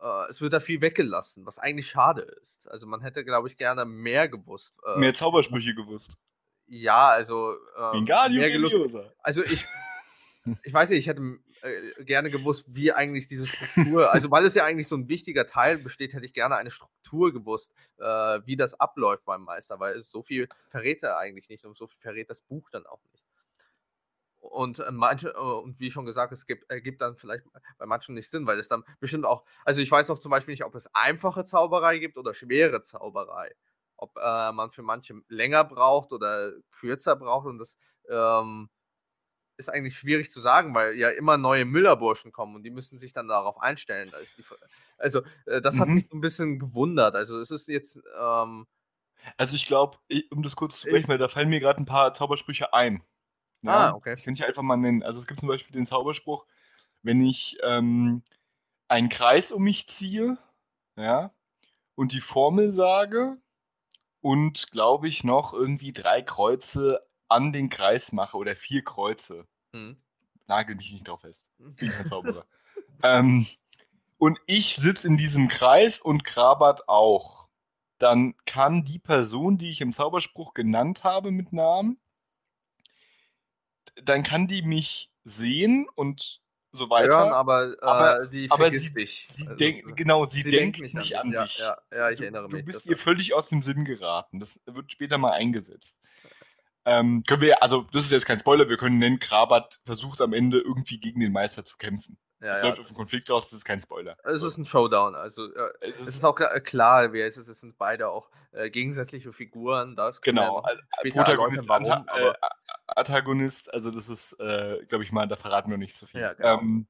[0.00, 2.68] äh, es wird da viel weggelassen, was eigentlich schade ist.
[2.70, 4.76] Also man hätte, glaube ich, gerne mehr gewusst.
[4.86, 6.18] Äh, Mehr Zaubersprüche gewusst.
[6.68, 8.76] ja, also ähm, mehr gelust.
[9.22, 9.64] Also ich,
[10.62, 14.54] ich weiß nicht, ich hätte äh, gerne gewusst, wie eigentlich diese Struktur, also weil es
[14.54, 18.04] ja eigentlich so ein wichtiger Teil besteht, hätte ich gerne eine Struktur gewusst, äh,
[18.44, 22.00] wie das abläuft beim Meister, weil so viel verrät er eigentlich nicht und so viel
[22.00, 23.24] verrät das Buch dann auch nicht.
[24.50, 27.44] Und äh, manche, äh, und wie schon gesagt, es gibt, ergibt dann vielleicht
[27.78, 30.52] bei manchen nicht Sinn, weil es dann bestimmt auch, also ich weiß auch zum Beispiel
[30.52, 33.54] nicht, ob es einfache Zauberei gibt oder schwere Zauberei.
[33.96, 37.78] Ob äh, man für manche länger braucht oder kürzer braucht und das
[38.10, 38.68] ähm,
[39.58, 43.12] ist eigentlich schwierig zu sagen, weil ja immer neue Müllerburschen kommen und die müssen sich
[43.12, 44.10] dann darauf einstellen.
[44.10, 44.44] Da die,
[44.98, 45.94] also äh, das hat Mhm.
[45.94, 47.14] mich ein bisschen gewundert.
[47.16, 48.66] Also es ist jetzt, ähm,
[49.36, 49.98] Also ich glaube,
[50.30, 53.02] um das kurz zu sprechen, weil da fallen mir gerade ein paar Zaubersprüche ein.
[53.64, 54.16] Ah, okay.
[54.16, 55.02] Ich kann ich einfach mal nennen.
[55.02, 56.46] Also es gibt zum Beispiel den Zauberspruch,
[57.02, 58.22] wenn ich ähm,
[58.88, 60.38] einen Kreis um mich ziehe,
[60.96, 61.32] ja,
[61.96, 63.38] und die Formel sage
[64.22, 69.46] und glaube ich noch irgendwie drei Kreuze an den Kreis mache oder vier Kreuze.
[69.72, 69.96] hm.
[70.48, 71.46] Nagel mich nicht drauf fest.
[71.58, 72.46] bin kein Zauberer.
[73.02, 73.46] ähm,
[74.18, 77.48] und ich sitze in diesem Kreis und Krabat auch.
[77.98, 81.98] Dann kann die Person, die ich im Zauberspruch genannt habe mit Namen,
[84.02, 86.40] dann kann die mich sehen und
[86.72, 87.16] so weiter.
[87.18, 89.24] hören, aber, äh, Aber- die aber sie- dich.
[89.30, 91.58] sie Also, denkt, genau, sie, sie denkt nicht an, ja, dich.
[91.58, 92.66] Ja, ja, ich du, erinnere du mich.
[92.66, 94.40] bist das- ihr völlig aus dem Sinn geraten.
[94.40, 96.00] Das wird später mal eingesetzt.
[96.86, 100.32] Ähm, können wir, also das ist jetzt kein Spoiler, wir können nennen, Krabat versucht am
[100.32, 102.16] Ende irgendwie gegen den Meister zu kämpfen.
[102.40, 102.68] ja, es ja.
[102.68, 104.16] läuft auf einen Konflikt raus, das ist kein Spoiler.
[104.22, 105.16] Es ist ein Showdown.
[105.16, 107.48] Also äh, Es es ist, ist auch klar, klar wer es ist.
[107.48, 109.96] Es sind beide auch äh, gegensätzliche Figuren.
[109.96, 112.34] Das genau, also, später Protagonist, warum, Anta äh,
[112.86, 116.20] Antagonist, also das ist, äh, glaube ich mal, da verraten wir nicht so viel.
[116.20, 116.60] Ja, genau.
[116.60, 116.86] ähm,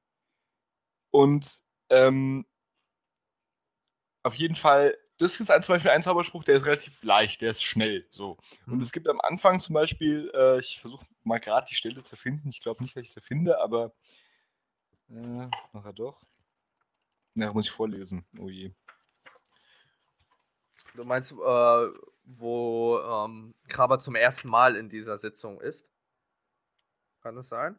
[1.09, 2.45] und ähm,
[4.21, 7.51] auf jeden Fall, das ist ein, zum Beispiel ein Zauberspruch, der ist relativ leicht, der
[7.51, 8.05] ist schnell.
[8.09, 8.37] So.
[8.65, 8.81] Und Mhm.
[8.81, 12.49] es gibt am Anfang zum Beispiel, äh, ich versuche mal gerade die Stelle zu finden,
[12.49, 13.93] ich glaube nicht, dass ich sie finde, aber
[15.09, 16.21] äh, nachher doch.
[17.33, 18.25] Na, muss ich vorlesen.
[18.39, 18.71] Oh je.
[20.95, 21.87] Du meinst, äh,
[22.25, 25.85] wo ähm, Kraber zum ersten Mal in dieser Sitzung ist?
[27.21, 27.77] Kann das sein?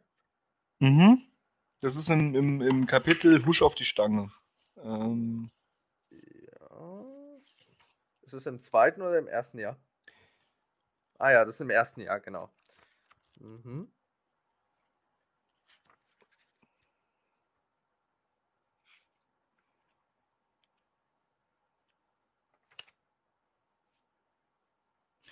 [0.79, 1.23] Mhm.
[1.81, 4.33] Das ist im, im, im Kapitel Husch auf die Stange.
[4.83, 5.49] Ähm.
[8.29, 9.79] Ist es im zweiten oder im ersten Jahr?
[11.19, 12.51] Ah ja, das ist im ersten Jahr, genau.
[13.41, 13.91] Mhm.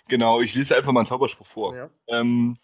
[0.07, 1.75] Genau, ich lese einfach mal einen Zauberspruch vor.
[1.75, 1.91] Ja.
[2.07, 2.57] Ähm,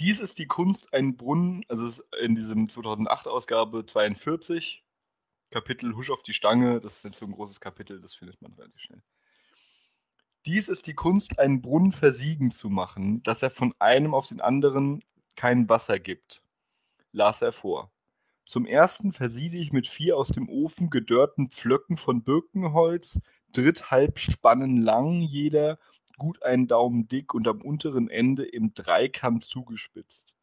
[0.00, 4.82] dies ist die Kunst, einen Brunnen, also es ist in diesem 2008-Ausgabe 42,
[5.50, 8.52] Kapitel Husch auf die Stange, das ist jetzt so ein großes Kapitel, das findet man
[8.54, 9.02] relativ schnell.
[10.46, 14.40] Dies ist die Kunst, einen Brunnen versiegen zu machen, dass er von einem auf den
[14.40, 15.04] anderen
[15.36, 16.42] kein Wasser gibt,
[17.12, 17.92] las er vor.
[18.44, 23.20] Zum ersten versiede ich mit vier aus dem Ofen gedörrten Pflöcken von Birkenholz,
[23.52, 25.78] dritthalb Spannen lang jeder,
[26.16, 30.34] gut einen Daumen dick und am unteren Ende im Dreikant zugespitzt.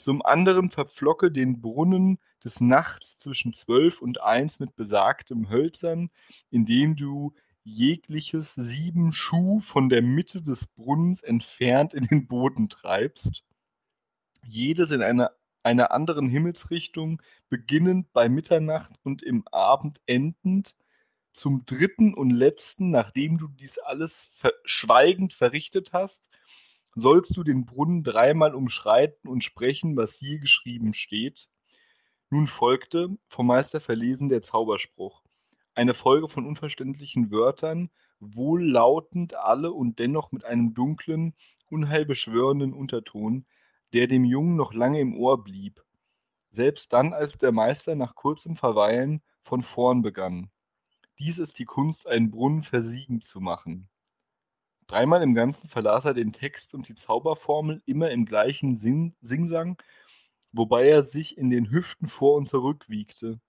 [0.00, 6.08] Zum anderen verpflocke den Brunnen des Nachts zwischen zwölf und eins mit besagtem Hölzern,
[6.48, 7.34] indem du
[7.64, 13.44] jegliches sieben Schuh von der Mitte des Brunnens entfernt in den Boden treibst,
[14.42, 15.32] jedes in einer,
[15.64, 20.76] einer anderen Himmelsrichtung, beginnend bei Mitternacht und im Abend endend,
[21.30, 26.30] zum dritten und letzten, nachdem du dies alles ver schweigend verrichtet hast,
[26.94, 31.48] sollst du den Brunnen dreimal umschreiten und sprechen, was hier geschrieben steht.
[32.30, 35.22] Nun folgte, vom Meister verlesen, der Zauberspruch.
[35.74, 41.34] Eine Folge von unverständlichen Wörtern, wohllautend alle und dennoch mit einem dunklen,
[41.70, 43.46] unheilbeschwörenden Unterton,
[43.92, 45.82] der dem Jungen noch lange im Ohr blieb.
[46.50, 50.50] Selbst dann, als der Meister nach kurzem Verweilen von vorn begann.
[51.18, 53.89] Dies ist die Kunst, einen Brunnen versiegen zu machen.
[54.90, 59.80] Dreimal im Ganzen verlas er den Text und die Zauberformel immer im gleichen Sing Singsang,
[60.50, 63.40] wobei er sich in den Hüften vor und zurück wiegte.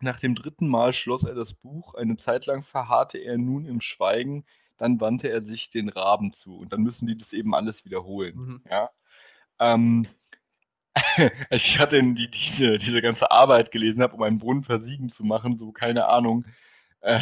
[0.00, 3.80] Nach dem dritten Mal schloss er das Buch, eine Zeit lang verharrte er nun im
[3.80, 4.44] Schweigen,
[4.76, 8.36] dann wandte er sich den Raben zu und dann müssen die das eben alles wiederholen.
[8.36, 8.62] Mhm.
[8.68, 8.90] Ja?
[9.60, 10.04] Ähm,
[11.50, 15.58] ich hatte die, diese, diese ganze Arbeit gelesen, habe, um einen Brunnen versiegen zu machen,
[15.58, 16.44] so keine Ahnung.
[17.02, 17.20] Äh,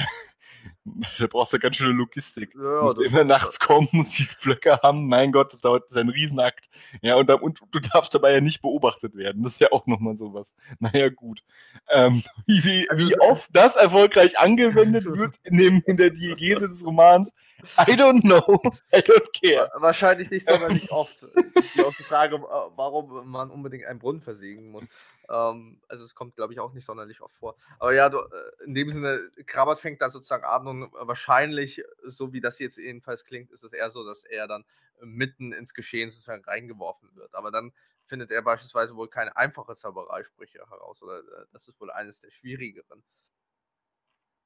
[1.18, 2.54] da brauchst du ganz schöne Logistik.
[2.54, 5.06] Ja, musst immer nachts kommen, musst die Flöcke haben.
[5.06, 6.68] Mein Gott, das dauert das ist ein Riesenakt.
[7.02, 9.42] Ja, und, und du darfst dabei ja nicht beobachtet werden.
[9.42, 10.56] Das ist ja auch nochmal sowas.
[10.78, 11.42] Naja, gut.
[11.90, 16.84] Ähm, wie, wie, wie oft das erfolgreich angewendet wird in, dem, in der Diegese des
[16.84, 17.32] Romans,
[17.78, 18.60] I don't know.
[18.92, 19.70] I don't care.
[19.74, 21.26] Wahrscheinlich nicht sonderlich oft.
[21.56, 24.84] Die Frage, äh, warum man unbedingt einen Brunnen versiegen muss.
[25.28, 27.56] Ähm, also es kommt, glaube ich, auch nicht sonderlich oft vor.
[27.78, 32.32] Aber ja, du, äh, in dem Sinne, Krabbert fängt da sozusagen an und wahrscheinlich, so
[32.32, 34.64] wie das jetzt jedenfalls klingt, ist es eher so, dass er dann
[35.00, 37.34] mitten ins Geschehen sozusagen reingeworfen wird.
[37.34, 37.72] Aber dann
[38.04, 41.02] findet er beispielsweise wohl keine einfache Zaubereisprüche heraus.
[41.02, 43.02] Oder äh, das ist wohl eines der schwierigeren.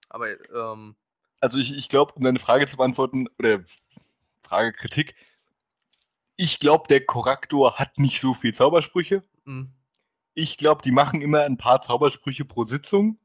[0.09, 0.97] Aber ähm,
[1.41, 3.65] Also ich, ich glaube, um deine Frage zu beantworten, oder
[4.41, 5.15] Frage, Kritik,
[6.37, 9.23] ich glaube, der Korrektor hat nicht so viel Zaubersprüche.
[9.47, 9.69] mh,
[10.33, 13.19] Ich glaube, die machen immer ein paar Zaubersprüche pro Sitzung.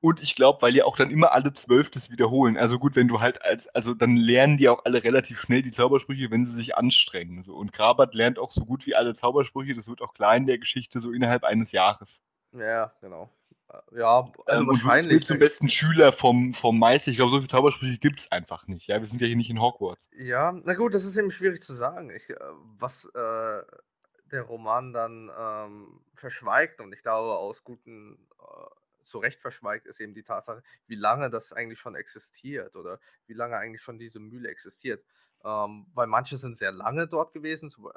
[0.00, 2.56] Und ich glaube, weil ja auch dann immer alle zwölf das wiederholen.
[2.58, 5.70] Also gut, wenn du halt als, also dann lernen die auch alle relativ schnell die
[5.70, 7.42] Zaubersprüche, wenn sie sich anstrengen.
[7.42, 7.54] So.
[7.54, 10.58] Und Grabert lernt auch so gut wie alle Zaubersprüche, das wird auch klar in der
[10.58, 12.24] Geschichte, so innerhalb eines Jahres.
[12.52, 13.30] ja, genau.
[13.92, 15.12] Ja, also wird- wahrscheinlich.
[15.12, 17.10] wird zum besten Schüler vom, vom Meister.
[17.10, 18.86] Ich glaube, so viele Zaubersprüche gibt es einfach nicht.
[18.86, 20.08] Ja, wir sind ja hier nicht in Hogwarts.
[20.16, 22.36] Ja, na gut, das ist eben schwierig zu sagen, ich, äh,
[22.78, 23.62] was äh,
[24.30, 26.80] der Roman dann ähm, verschweigt.
[26.80, 31.28] Und ich glaube, aus guten, äh, zu Recht verschweigt ist eben die Tatsache, wie lange
[31.30, 35.04] das eigentlich schon existiert oder wie lange eigentlich schon diese Mühle existiert.
[35.44, 37.68] Ähm, weil manche sind sehr lange dort gewesen.
[37.68, 37.90] Zum, äh,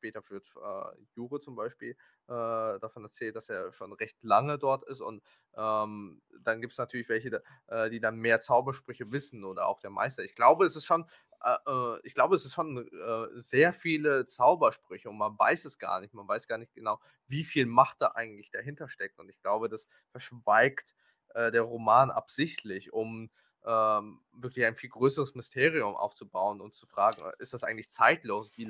[0.00, 4.84] später wird äh, Jure zum Beispiel äh, davon erzählt, dass er schon recht lange dort
[4.88, 5.00] ist.
[5.02, 5.22] Und
[5.54, 9.90] ähm, dann gibt es natürlich welche, äh, die dann mehr Zaubersprüche wissen oder auch der
[9.90, 10.22] Meister.
[10.24, 11.04] Ich glaube, es ist schon,
[11.44, 15.78] äh, äh, ich glaube, es ist schon äh, sehr viele Zaubersprüche und man weiß es
[15.78, 16.14] gar nicht.
[16.14, 19.18] Man weiß gar nicht genau, wie viel Macht da eigentlich dahinter steckt.
[19.18, 20.94] Und ich glaube, das verschweigt
[21.32, 23.30] der Roman absichtlich, um
[23.64, 28.50] ähm, wirklich ein viel größeres Mysterium aufzubauen und zu fragen, ist das eigentlich zeitlos?
[28.56, 28.68] Wie,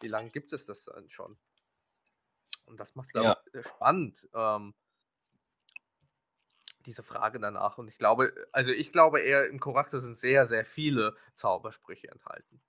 [0.00, 1.38] wie lange gibt es das dann schon?
[2.64, 3.40] Und das macht, glaube Ja.
[3.44, 4.28] ich, äh, spannend.
[4.34, 4.74] Ähm,
[6.86, 7.78] diese Frage danach.
[7.78, 12.62] Und ich glaube, also ich glaube eher, im Charakter sind sehr, sehr viele Zaubersprüche enthalten,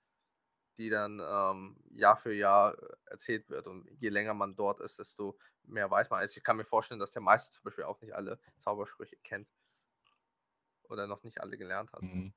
[0.78, 3.68] die dann ähm, Jahr für Jahr äh, erzählt wird.
[3.68, 6.20] Und je länger man dort ist, desto mehr weiß man.
[6.20, 9.48] Also ich kann mir vorstellen, dass der Meister zum Beispiel auch nicht alle Zaubersprüche kennt.
[10.84, 12.04] Oder noch nicht alle gelernt hat.
[12.04, 12.32] Mhm.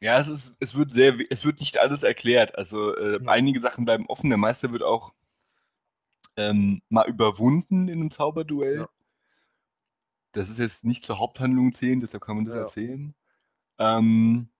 [0.00, 2.56] Ja, es, ist, es, wird sehr, es wird nicht alles erklärt.
[2.56, 3.30] Also äh, Ja.
[3.30, 4.30] einige Sachen bleiben offen.
[4.30, 5.14] Der Meister wird auch
[6.36, 8.76] ähm, mal überwunden in einem Zauberduell.
[8.80, 8.88] Ja.
[10.32, 12.60] das ist jetzt nicht zur Haupthandlung zählen, deshalb kann man das Ja.
[12.62, 13.14] erzählen.
[13.78, 14.50] Ähm,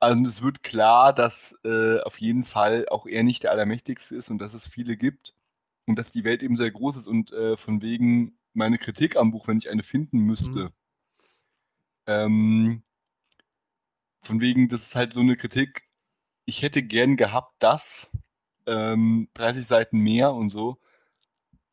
[0.00, 4.30] also es wird klar, dass äh, auf jeden Fall auch er nicht der Allermächtigste ist
[4.30, 5.34] und dass es viele gibt
[5.86, 9.30] und dass die Welt eben sehr groß ist und äh, von wegen meine Kritik am
[9.32, 10.72] Buch, wenn ich eine finden müsste, Mhm.
[12.06, 12.82] ähm,
[14.28, 15.84] von wegen, das ist halt so eine Kritik,
[16.46, 18.12] ich hätte gern gehabt, dass
[18.66, 20.78] ähm, 30 Seiten mehr und so,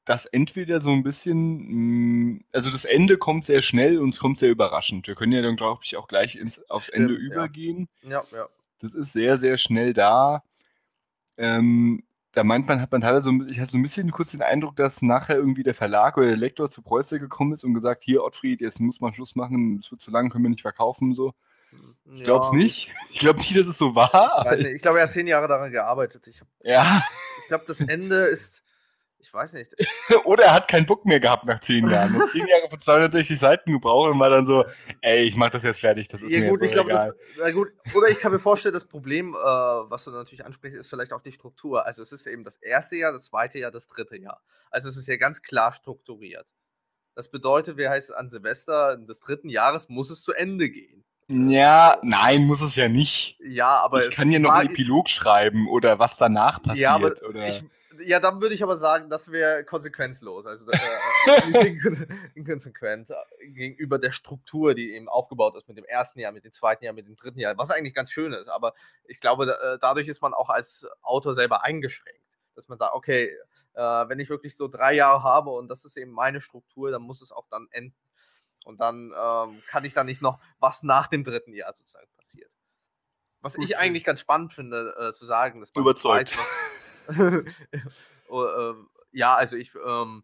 [0.06, 4.38] dass entweder so ein bisschen, mh, also das Ende kommt sehr schnell und es kommt
[4.38, 5.08] sehr überraschend.
[5.08, 7.20] Wir können ja dann, glaube ich, auch gleich ins, aufs Stimmt, Ende ja.
[7.20, 7.89] übergehen.
[8.04, 8.48] Ja, ja.
[8.80, 10.44] Das ist sehr, sehr schnell da.
[11.38, 14.32] Ähm, da meint man, hat man teilweise, so ein- ich hatte so ein bisschen kurz
[14.32, 17.74] den Eindruck, dass nachher irgendwie der Verlag oder der Lektor zu Preuße gekommen ist und
[17.74, 20.62] gesagt, hier, Ottfried, jetzt muss man Schluss machen, es wird zu lang, können wir nicht
[20.62, 21.34] verkaufen und so.
[22.13, 22.91] Ich glaube es Ja, nicht.
[23.12, 24.54] Ich glaube nicht, dass es so war.
[24.58, 26.28] Ich, ich glaube, er hat zehn Jahre daran gearbeitet.
[26.28, 27.02] Ich, hab- Ja,
[27.41, 28.63] ich glaube, das Ende ist,
[29.18, 29.72] ich weiß nicht.
[30.26, 32.13] oder er hat keinen Bock mehr gehabt nach zehn Jahren.
[32.13, 34.65] Hat zehn Jahre für 260 Seiten gebraucht und war dann so,
[35.02, 36.91] ey, ich mach das jetzt fertig, das ist Ja, mir gut, jetzt ich so glaube,
[36.91, 37.15] egal.
[37.18, 40.78] das, na gut, oder ich kann mir vorstellen, das Problem, äh, was du natürlich ansprichst,
[40.78, 41.86] ist vielleicht auch die Struktur.
[41.88, 44.44] Also es ist eben das erste Jahr, das zweite Jahr, das dritte Jahr.
[44.70, 46.46] Also es ist ja ganz klar strukturiert.
[47.15, 51.04] Das bedeutet, wie heißt es, an Silvester des dritten Jahres muss es zu Ende gehen.
[51.30, 53.40] Ja, nein, muss es ja nicht.
[53.40, 56.82] Ja, aber ich kann hier noch einen Epilog schreiben oder was danach passiert.
[56.82, 57.64] Ja, aber oder ich,
[58.04, 60.46] ja, dann würde ich aber sagen, das wäre konsequenzlos.
[60.46, 66.20] Also äh, nicht inkonsequent äh, gegenüber der Struktur, die eben aufgebaut ist mit dem ersten
[66.20, 68.48] Jahr, mit dem zweiten Jahr, mit dem dritten Jahr, was eigentlich ganz schön ist.
[68.48, 68.74] Aber
[69.06, 72.22] ich glaube, äh, dadurch ist man auch als Autor selber eingeschränkt.
[72.56, 73.36] Dass man sagt, okay,
[73.74, 77.02] äh, wenn ich wirklich so drei Jahre habe und das ist eben meine Struktur, dann
[77.02, 77.96] muss es auch dann enden.
[78.65, 82.51] Und dann ähm, kann ich da nicht noch, was nach dem dritten Jahr sozusagen passiert.
[83.41, 86.34] Was ich eigentlich ganz spannend finde, äh, zu sagen, dass man Überzeugt.
[87.08, 87.45] zweiten-
[88.28, 90.23] Oh, ähm, ja, also ich, ähm,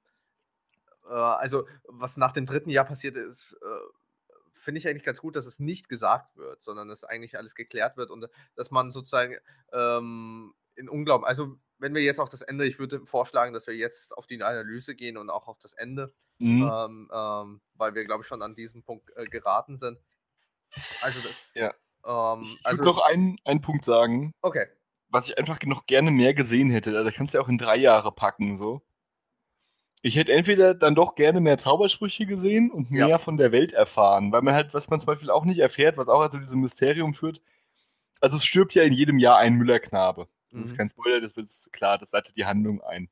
[1.07, 3.67] äh, also was nach dem dritten Jahr passiert ist, äh,
[4.53, 7.95] finde ich eigentlich ganz gut, dass es nicht gesagt wird, sondern dass eigentlich alles geklärt
[7.97, 9.37] wird und dass man sozusagen
[9.71, 13.75] ähm, in Unglauben, also wenn wir jetzt auf das Ende, ich würde vorschlagen, dass wir
[13.75, 16.61] jetzt auf die Analyse gehen und auch auf das Ende, Mhm.
[16.63, 19.99] ähm, ähm, weil wir, glaube ich, schon an diesem Punkt äh, geraten sind.
[21.01, 21.73] Also das, Ja.
[22.05, 24.67] ähm, ich also, würde noch einen, einen Punkt sagen, okay.
[25.09, 26.91] was ich einfach noch gerne mehr gesehen hätte.
[26.91, 28.81] Da kannst du ja auch in drei Jahre packen, so.
[30.03, 33.07] Ich hätte entweder dann doch gerne mehr Zaubersprüche gesehen und Ja.
[33.07, 35.97] mehr von der Welt erfahren, weil man halt, was man zum Beispiel auch nicht erfährt,
[35.97, 37.41] was auch zu diesem Mysterium führt,
[38.19, 40.27] also es stirbt ja in jedem Jahr ein Müllerknabe.
[40.51, 40.77] Das ist Mhm.
[40.77, 43.09] kein Spoiler, das ist klar, das leitet die Handlung ein.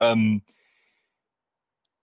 [0.00, 0.42] Ähm,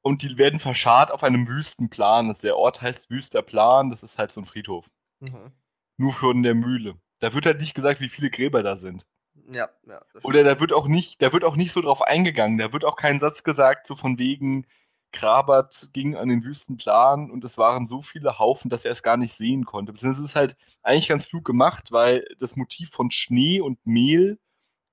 [0.01, 2.29] und die werden verscharrt auf einem Wüstenplan.
[2.29, 4.89] Also der Ort heißt Wüster Plan, das ist halt so ein Friedhof.
[5.19, 5.51] Mhm.
[5.97, 6.99] Nur von der Mühle.
[7.19, 9.07] Da wird halt nicht gesagt, wie viele Gräber da sind.
[9.51, 10.01] Ja, ja.
[10.23, 12.57] Oder da wird auch nicht, da wird auch nicht so drauf eingegangen.
[12.57, 14.65] Da wird auch kein Satz gesagt, so von wegen,
[15.13, 19.15] Grabert ging an den Wüstenplan und es waren so viele Haufen, dass er es gar
[19.15, 19.93] nicht sehen konnte.
[19.93, 24.39] Das ist halt eigentlich ganz klug gemacht, weil das Motiv von Schnee und Mehl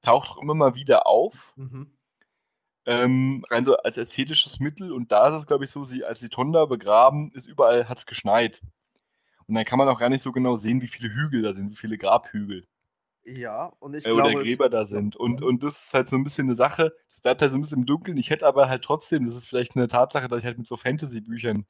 [0.03, 1.55] taucht auch immer mal wieder auf.
[1.57, 1.91] Mhm.
[2.87, 4.93] Ähm, rein so als ästhetisches Mittel.
[4.93, 7.99] Und da ist es, glaube ich, so, sie, als die Tonda begraben, ist überall, hat
[7.99, 8.63] es geschneit.
[9.47, 11.71] Und dann kann man auch gar nicht so genau sehen, wie viele Hügel da sind,
[11.71, 12.67] wie viele Grabhügel
[13.25, 14.43] Ja, und ich äh, oder glaube.
[14.43, 15.17] Gräber da sind.
[15.17, 17.61] Und, und das ist halt so ein bisschen eine Sache, das bleibt halt so ein
[17.61, 18.17] bisschen im Dunkeln.
[18.17, 20.77] Ich hätte aber halt trotzdem, das ist vielleicht eine Tatsache, dass ich halt mit so
[20.77, 21.67] Fantasy-Büchern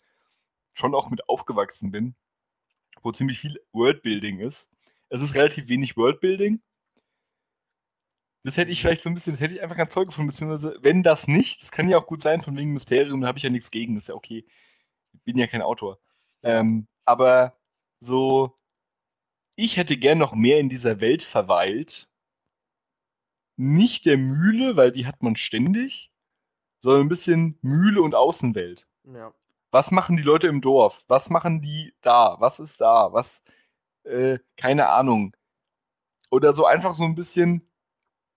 [0.72, 2.14] schon auch mit aufgewachsen bin,
[3.02, 4.72] wo ziemlich viel Worldbuilding ist.
[5.08, 6.62] Es ist relativ wenig Worldbuilding.
[8.44, 10.78] Das hätte ich vielleicht so ein bisschen, das hätte ich einfach ganz toll gefunden, beziehungsweise,
[10.80, 13.44] wenn das nicht, das kann ja auch gut sein, von wegen Mysterium, da habe ich
[13.44, 14.46] ja nichts gegen, das ist ja okay.
[15.12, 15.98] Ich bin ja kein Autor.
[16.42, 17.58] Ähm, aber
[17.98, 18.56] so,
[19.60, 22.08] ich hätte gern noch mehr in dieser Welt verweilt.
[23.56, 26.10] Nicht der Mühle, weil die hat man ständig,
[26.82, 28.88] sondern ein bisschen Mühle und Außenwelt.
[29.04, 29.34] Ja.
[29.70, 31.04] Was machen die Leute im Dorf?
[31.08, 32.36] Was machen die da?
[32.40, 33.12] Was ist da?
[33.12, 33.44] Was,
[34.04, 35.36] äh, keine Ahnung.
[36.30, 37.69] Oder so einfach so ein bisschen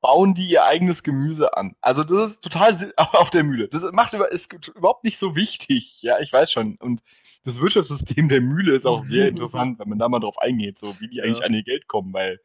[0.04, 1.76] bauen die ihr eigenes Gemüse an.
[1.82, 3.70] Also das ist total auf der Mühle.
[3.70, 6.02] Das macht über, ist überhaupt nicht so wichtig.
[6.04, 6.76] Ja, ich weiß schon.
[6.76, 7.02] Und
[7.46, 11.00] das Wirtschaftssystem der Mühle ist auch sehr interessant, wenn man da mal drauf eingeht, so
[11.00, 11.46] wie die eigentlich Ja.
[11.46, 12.40] an ihr Geld kommen, weil,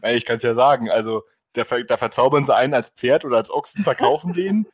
[0.00, 1.22] weil ich kann es ja sagen, also
[1.54, 4.66] da, da verzaubern sie einen als Pferd oder als Ochsen, verkaufen den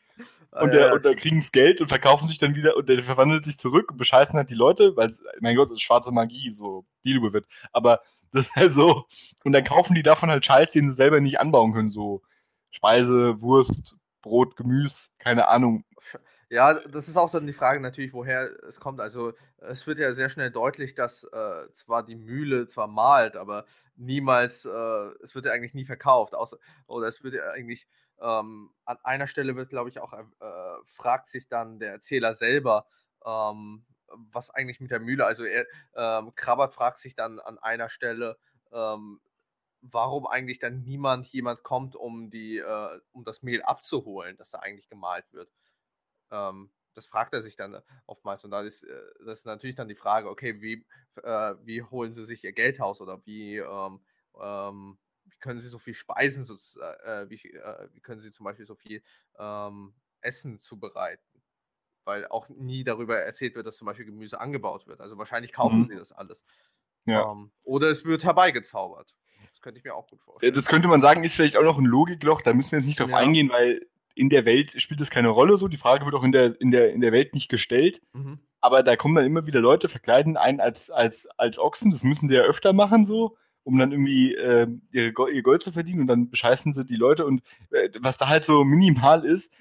[0.62, 0.92] und, der, ja.
[0.92, 3.90] und da kriegen das Geld und verkaufen sich dann wieder und der verwandelt sich zurück
[3.90, 7.22] und bescheißen halt die Leute, weil es, mein Gott, das ist schwarze Magie, so Deal
[7.22, 7.46] with it.
[7.72, 8.00] Aber
[8.32, 9.06] das ist halt so,
[9.44, 12.22] und dann kaufen die davon halt Scheiß, den sie selber nicht anbauen können, so
[12.70, 15.84] Speise, Wurst, Brot, Gemüse, keine Ahnung.
[16.48, 19.00] Ja, das ist auch dann die Frage natürlich, woher es kommt.
[19.00, 23.64] Also es wird ja sehr schnell deutlich, dass äh, zwar die Mühle zwar malt, aber
[23.96, 26.34] niemals, äh, es wird ja eigentlich nie verkauft.
[26.34, 27.88] Außer, oder es wird ja eigentlich,
[28.20, 30.24] ähm, an einer Stelle wird, glaube ich, auch, äh,
[30.86, 32.86] fragt sich dann der Erzähler selber,
[33.24, 37.88] ähm, was eigentlich mit der Mühle, also er, ähm, Krabbert fragt sich dann an einer
[37.90, 38.38] Stelle,
[38.72, 39.20] ähm,
[39.82, 44.58] warum eigentlich dann niemand jemand kommt, um die, äh, um das Mehl abzuholen, das da
[44.60, 45.50] eigentlich gemalt wird.
[46.30, 49.88] Ähm, das fragt er sich dann oftmals und da ist, äh, das ist natürlich dann
[49.88, 50.86] die Frage, okay, wie,
[51.22, 54.00] äh, wie holen sie sich ihr Geld aus oder wie, ähm,
[54.40, 54.98] ähm,
[55.36, 58.66] wie können sie so viel Speisen, so, äh, wie, äh, wie können sie zum Beispiel
[58.66, 59.02] so viel
[59.38, 61.42] ähm, Essen zubereiten?
[62.04, 65.00] Weil auch nie darüber erzählt wird, dass zum Beispiel Gemüse angebaut wird.
[65.00, 65.88] Also wahrscheinlich kaufen Mhm.
[65.88, 66.42] sie das alles.
[67.04, 67.30] Ja.
[67.30, 69.14] Ähm, oder es wird herbeigezaubert.
[69.52, 70.54] Das könnte ich mir auch gut vorstellen.
[70.54, 73.00] Das könnte man sagen, ist vielleicht auch noch ein Logikloch, da müssen wir jetzt nicht
[73.00, 73.18] drauf Ja.
[73.18, 75.68] eingehen, weil in der Welt spielt das keine Rolle so.
[75.68, 78.00] Die Frage wird auch in der, in der, in der Welt nicht gestellt.
[78.14, 78.38] Mhm.
[78.60, 81.90] Aber da kommen dann immer wieder Leute, verkleiden einen als, als, als Ochsen.
[81.90, 85.72] Das müssen sie ja öfter machen, so, um dann irgendwie äh, ihre, ihr Gold zu
[85.72, 87.26] verdienen und dann bescheißen sie die Leute.
[87.26, 87.42] Und
[87.72, 89.52] äh, was da halt so minimal ist,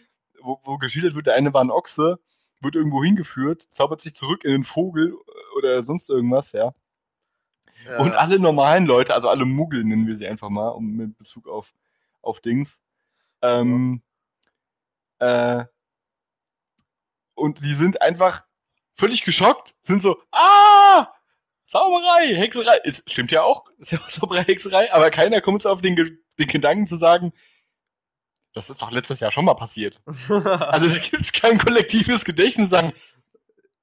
[0.43, 2.19] wo, wo geschildert wird, der eine war ein Ochse,
[2.61, 6.75] wird irgendwo hingeführt, zaubert sich zurück in einen Vogel äh, oder sonst irgendwas, ja.
[7.87, 7.97] Ja.
[7.97, 11.47] Und alle normalen Leute, also alle Muggel nennen wir sie einfach mal, um mit Bezug
[11.47, 11.73] auf,
[12.21, 12.83] auf Dings.
[13.41, 14.03] Ähm,
[15.17, 15.65] äh,
[17.33, 18.45] und die sind einfach
[18.93, 20.74] völlig geschockt, sind so, ah,
[21.67, 22.79] Zauberei, Hexerei.
[22.83, 25.95] Es stimmt ja auch, ist ja auch Zauberei, Hexerei, aber keiner kommt so auf den,
[25.95, 27.33] Ge- den Gedanken zu sagen,
[28.53, 30.01] das ist doch letztes Jahr schon mal passiert.
[30.29, 32.93] Also da gibt es kein kollektives Gedächtnis, sagen,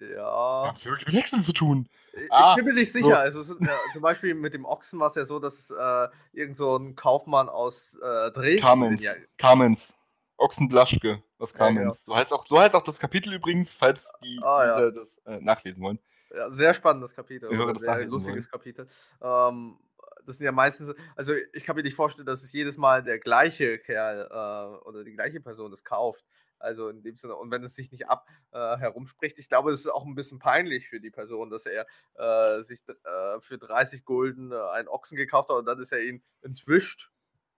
[0.01, 0.73] ja.
[0.73, 1.89] was wirklich mit Hexen zu tun.
[2.15, 3.07] Ich Ah, bin mir nicht sicher.
[3.07, 3.15] so.
[3.15, 6.57] Also ist, ja, zum Beispiel mit dem Ochsen war es ja so, dass äh, irgend
[6.57, 8.67] so ein Kaufmann aus äh, Dresden.
[8.67, 9.03] Carmens.
[9.03, 9.97] Ja, Carmens.
[10.39, 12.05] Ochsenblaschke aus Ja, Carmens.
[12.05, 14.91] So, heißt auch, so heißt auch das Kapitel übrigens, falls die Ah, ja.
[14.91, 15.99] Das äh, nachlesen wollen.
[16.35, 17.49] Ja, sehr spannendes Kapitel.
[17.49, 18.87] Das sehr lustiges Kapitel.
[19.21, 19.79] Ähm,
[20.25, 23.19] das sind ja meistens, also ich kann mir nicht vorstellen, dass es jedes Mal der
[23.19, 26.25] gleiche Kerl äh, oder die gleiche Person das kauft.
[26.59, 29.81] Also in dem Sinne, und wenn es sich nicht ab äh, herumspricht, ich glaube, es
[29.81, 34.05] ist auch ein bisschen peinlich für die Person, dass er äh, sich äh, für 30
[34.05, 37.11] Gulden äh, einen Ochsen gekauft hat und dann ist er ihn entwischt.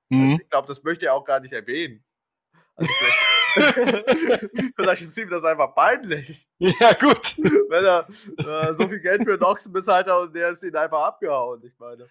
[0.09, 0.39] Mhm.
[0.41, 2.03] Ich glaube, das möchte er auch gar nicht erwähnen.
[2.77, 3.43] Also vielleicht,
[4.76, 7.36] vielleicht ist ihm das einfach peinlich, Ja, gut.
[7.38, 11.02] wenn er äh, so viel Geld für einen bezahlt hat und der ist ihn einfach
[11.05, 11.62] abgehauen.
[11.64, 12.09] Ich meine,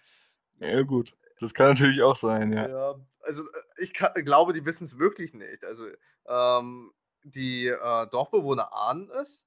[0.60, 1.14] Ja, gut.
[1.40, 2.68] Das kann natürlich auch sein, ja.
[2.68, 2.94] ja.
[3.20, 5.64] also äh, ich kann, glaube, die wissen es wirklich nicht.
[5.64, 5.86] Also
[6.26, 6.92] ähm,
[7.22, 9.44] die äh, Dorfbewohner ahnen es.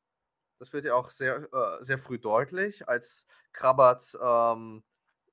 [0.60, 4.84] Das wird ja auch sehr, äh, sehr früh deutlich, als Krabbert ähm,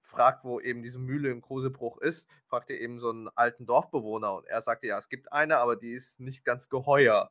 [0.04, 4.34] fragt, wo eben diese Mühle im Krusebruch ist, fragt er eben so einen alten Dorfbewohner
[4.34, 7.30] und er sagte, ja, es gibt eine, aber die ist nicht ganz geheuer.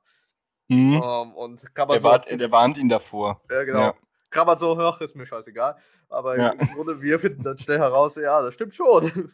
[0.67, 0.93] Mhm.
[1.03, 3.41] Ähm, und Krabbert Der, so, wart, der warnt ihn davor.
[3.49, 3.79] ja, genau.
[3.79, 3.93] Ja.
[4.31, 5.77] Krabbert so, ach, ist mir scheißegal.
[6.09, 6.49] Aber Ja.
[6.49, 9.31] im Grunde, wir finden dann schnell heraus, ja, das stimmt schon.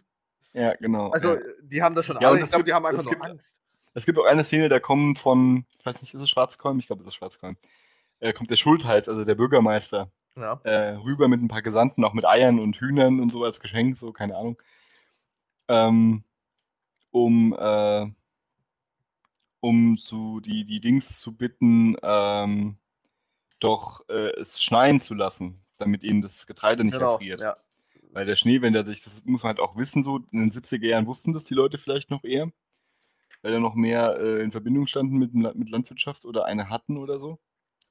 [0.53, 1.09] Ja, genau.
[1.11, 1.41] Also, ja.
[1.61, 2.39] die haben das schon Ja, alle.
[2.39, 3.57] Ich es glaube, die gibt- haben einfach nur gibt- Angst.
[3.93, 6.79] Es gibt auch eine Szene, da kommen von, ich weiß nicht, ist es Schwarzkolm?
[6.79, 7.55] Ich glaube, es ist Schwarzkolm.
[8.19, 10.59] Äh, kommt der Schultheiß, also der Bürgermeister, Ja.
[10.63, 13.97] äh, rüber mit ein paar Gesandten, auch mit Eiern und Hühnern und so als Geschenk,
[13.97, 14.61] so, keine Ahnung.
[15.67, 16.23] Ähm,
[17.11, 18.07] um, äh,
[19.59, 22.77] um zu die, die Dings zu bitten, ähm,
[23.59, 27.13] doch äh, es schneien zu lassen, damit ihnen das Getreide nicht Genau.
[27.13, 27.41] erfriert.
[27.41, 27.55] Ja.
[28.11, 30.51] Weil der Schnee, wenn der sich, das muss man halt auch wissen, so in den
[30.51, 32.51] 70er Jahren wussten das die Leute vielleicht noch eher,
[33.41, 37.19] weil da noch mehr äh, in Verbindung standen mit, mit Landwirtschaft oder eine hatten oder
[37.19, 37.37] so.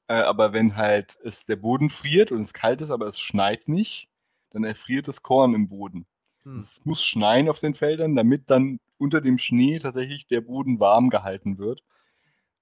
[0.09, 3.69] Äh, aber wenn halt es der Boden friert und es kalt ist, aber es schneit
[3.69, 4.09] nicht,
[4.51, 6.07] dann erfriert das Korn im Boden.
[6.45, 6.59] Hm.
[6.59, 11.11] Es muss schneien auf den Feldern, damit dann unter dem Schnee tatsächlich der Boden warm
[11.11, 11.85] gehalten wird,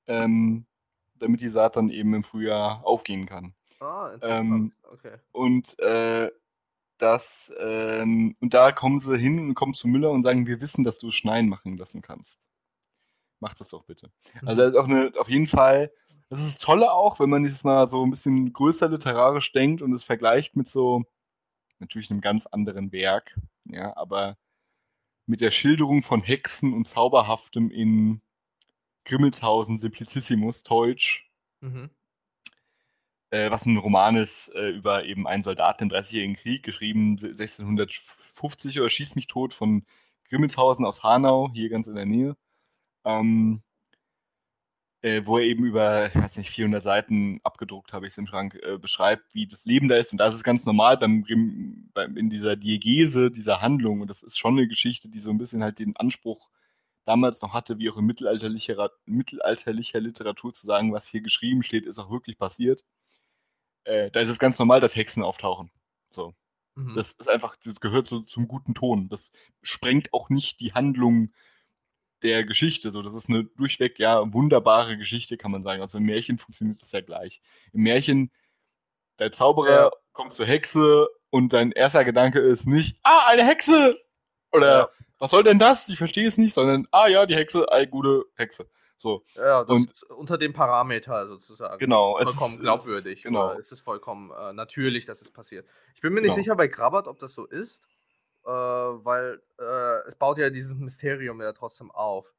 [0.06, 0.66] ähm,
[1.14, 3.54] damit die Saat dann eben im Frühjahr aufgehen kann.
[3.80, 4.10] Ah.
[4.22, 5.16] Ähm, okay.
[5.32, 6.30] Und äh,
[6.98, 10.82] das, ähm, und da kommen sie hin und kommen zu Müller und sagen, wir wissen,
[10.82, 12.46] dass du es schneien machen lassen kannst.
[13.38, 14.10] Mach das doch bitte.
[14.44, 15.92] Also das ist auch eine, auf jeden Fall,
[16.28, 19.82] das ist das Tolle auch, wenn man dieses mal so ein bisschen größer literarisch denkt
[19.82, 21.04] und es vergleicht mit so,
[21.80, 24.38] natürlich einem ganz anderen Werk, ja, aber
[25.26, 28.22] mit der Schilderung von Hexen und Zauberhaftem in
[29.06, 31.90] Grimmelshausen Simplicissimus, Deutsch, Mhm.
[33.30, 38.78] äh, was ein Roman ist äh, über eben einen Soldaten im Dreißigjährigen Krieg, geschrieben 1650
[38.80, 39.84] oder Schieß mich tot von
[40.28, 42.36] Grimmelshausen aus Hanau, hier ganz in der Nähe.
[43.04, 43.62] Ähm,
[45.02, 48.26] äh, wo er eben über, ich weiß nicht, 400 Seiten abgedruckt habe ich es im
[48.26, 50.12] Schrank, äh, beschreibt, wie das Leben da ist.
[50.12, 51.24] Und das ist ganz normal beim,
[51.94, 54.00] beim, in dieser Diegese dieser Handlung.
[54.00, 56.50] Und das ist schon eine Geschichte, die so ein bisschen halt den Anspruch
[57.04, 61.86] damals noch hatte, wie auch in mittelalterlicher, mittelalterlicher Literatur zu sagen, was hier geschrieben steht,
[61.86, 62.84] ist auch wirklich passiert.
[63.84, 65.70] Äh, da ist es ganz normal, dass Hexen auftauchen.
[66.10, 66.34] So.
[66.74, 66.94] Mhm.
[66.96, 69.08] Das ist einfach, das gehört so zum guten Ton.
[69.08, 69.30] Das
[69.62, 71.32] sprengt auch nicht die Handlung
[72.22, 72.90] der Geschichte.
[72.90, 75.82] So, das ist eine durchweg ja wunderbare Geschichte, kann man sagen.
[75.82, 77.40] Also im Märchen funktioniert das ja gleich.
[77.72, 78.30] Im Märchen,
[79.18, 79.90] der Zauberer Ja.
[80.12, 83.98] kommt zur Hexe und sein erster Gedanke ist nicht, ah, eine Hexe!
[84.52, 84.88] Oder Ja.
[85.18, 85.88] was soll denn das?
[85.88, 88.68] Ich verstehe es nicht, sondern, ah ja, die Hexe, eine gute Hexe.
[88.98, 91.78] So, Ja, das Und- ist unter dem Parameter sozusagen.
[91.78, 92.18] genau.
[92.18, 93.18] es Vollkommen ist- glaubwürdig.
[93.18, 93.52] Es, genau.
[93.52, 95.66] Es ist vollkommen äh, natürlich, dass es passiert.
[95.94, 96.42] Ich bin mir nicht Genau.
[96.42, 97.82] sicher bei Krabbert, ob das so ist,
[98.46, 102.32] äh, weil äh, es baut ja dieses Mysterium ja trotzdem auf.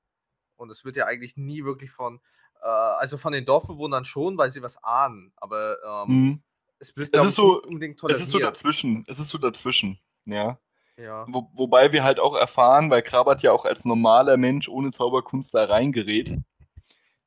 [0.56, 2.20] Und es wird ja eigentlich nie wirklich von,
[2.64, 6.44] äh, also von den Dorfbewohnern schon, weil sie was ahnen, aber ähm, Mhm.
[6.80, 8.56] es wird Es ist so- unbedingt Es ist so toleriert.
[8.56, 9.06] dazwischen.
[9.08, 10.00] Es ist so dazwischen.
[10.26, 10.58] Ja.
[10.98, 11.26] Ja.
[11.30, 15.54] Wo, wobei wir halt auch erfahren, weil Krabat ja auch als normaler Mensch ohne Zauberkunst
[15.54, 16.36] da reingerät,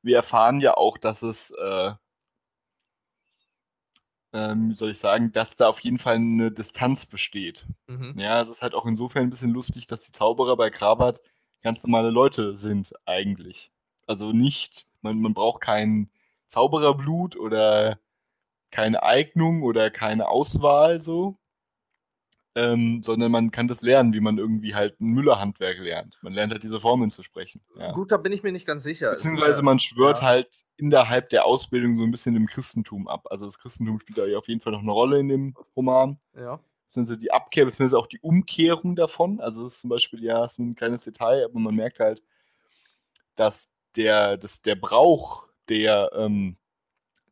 [0.01, 1.91] wir erfahren ja auch, dass es, äh,
[4.33, 7.65] ähm, wie soll ich sagen, dass da auf jeden Fall eine Distanz besteht.
[7.87, 8.13] Mhm.
[8.17, 11.21] Ja, es ist halt auch insofern ein bisschen lustig, dass die Zauberer bei Krabat
[11.61, 13.71] ganz normale Leute sind, eigentlich.
[14.07, 16.09] Also nicht, man, man braucht kein
[16.47, 17.99] Zaubererblut oder
[18.71, 21.37] keine Eignung oder keine Auswahl so,
[22.55, 26.17] ähm, sondern man kann das lernen, wie man irgendwie halt ein Müllerhandwerk lernt.
[26.21, 27.61] Man lernt halt diese Formeln zu sprechen.
[27.77, 27.91] Ja.
[27.93, 29.11] Gut, da bin ich mir nicht ganz sicher.
[29.11, 30.27] Ist Beziehungsweise man schwört ja.
[30.27, 33.25] halt innerhalb der Ausbildung so ein bisschen dem Christentum ab.
[33.29, 36.19] Also das Christentum spielt da ja auf jeden Fall noch eine Rolle in dem Roman.
[36.35, 36.59] Ja.
[36.87, 39.39] Beziehungsweise die Abkehr, beziehungsweise auch die Umkehrung davon.
[39.39, 42.21] Also das ist zum Beispiel ja so ein kleines Detail, aber man merkt halt,
[43.35, 46.57] dass der, dass der Brauch der, ähm,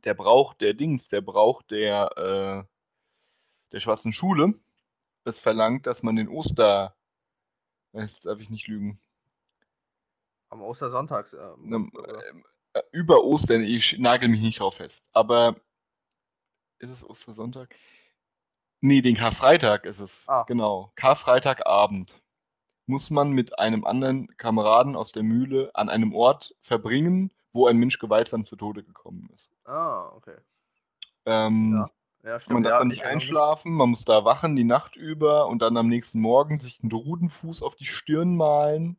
[0.05, 4.53] der Brauch der Dings, der Brauch der, äh, der schwarzen Schule,
[5.25, 6.95] es verlangt, dass man den Oster,
[7.93, 8.99] jetzt darf ich nicht lügen,
[10.49, 11.31] Am Ostersonntag.
[11.33, 12.27] Ähm, oder?
[12.27, 12.43] ähm,
[12.73, 15.55] äh, über Ostern, ich nagel mich nicht drauf fest, aber
[16.79, 17.75] ist es Ostersonntag?
[18.81, 20.27] Nee, den Karfreitag ist es.
[20.29, 20.43] Ah.
[20.47, 20.91] Genau.
[20.95, 22.23] Karfreitagabend
[22.87, 27.77] muss man mit einem anderen Kameraden aus der Mühle an einem Ort verbringen, wo ein
[27.77, 29.51] Mensch gewaltsam zu Tode gekommen ist.
[29.65, 30.37] Ah, okay.
[31.25, 31.89] Ähm, Ja,
[32.23, 32.55] Ja, stimmt.
[32.55, 35.77] Man darf ja, da nicht einschlafen, man muss da wachen die Nacht über und dann
[35.77, 38.97] am nächsten Morgen sich einen Drudenfuß auf die Stirn malen.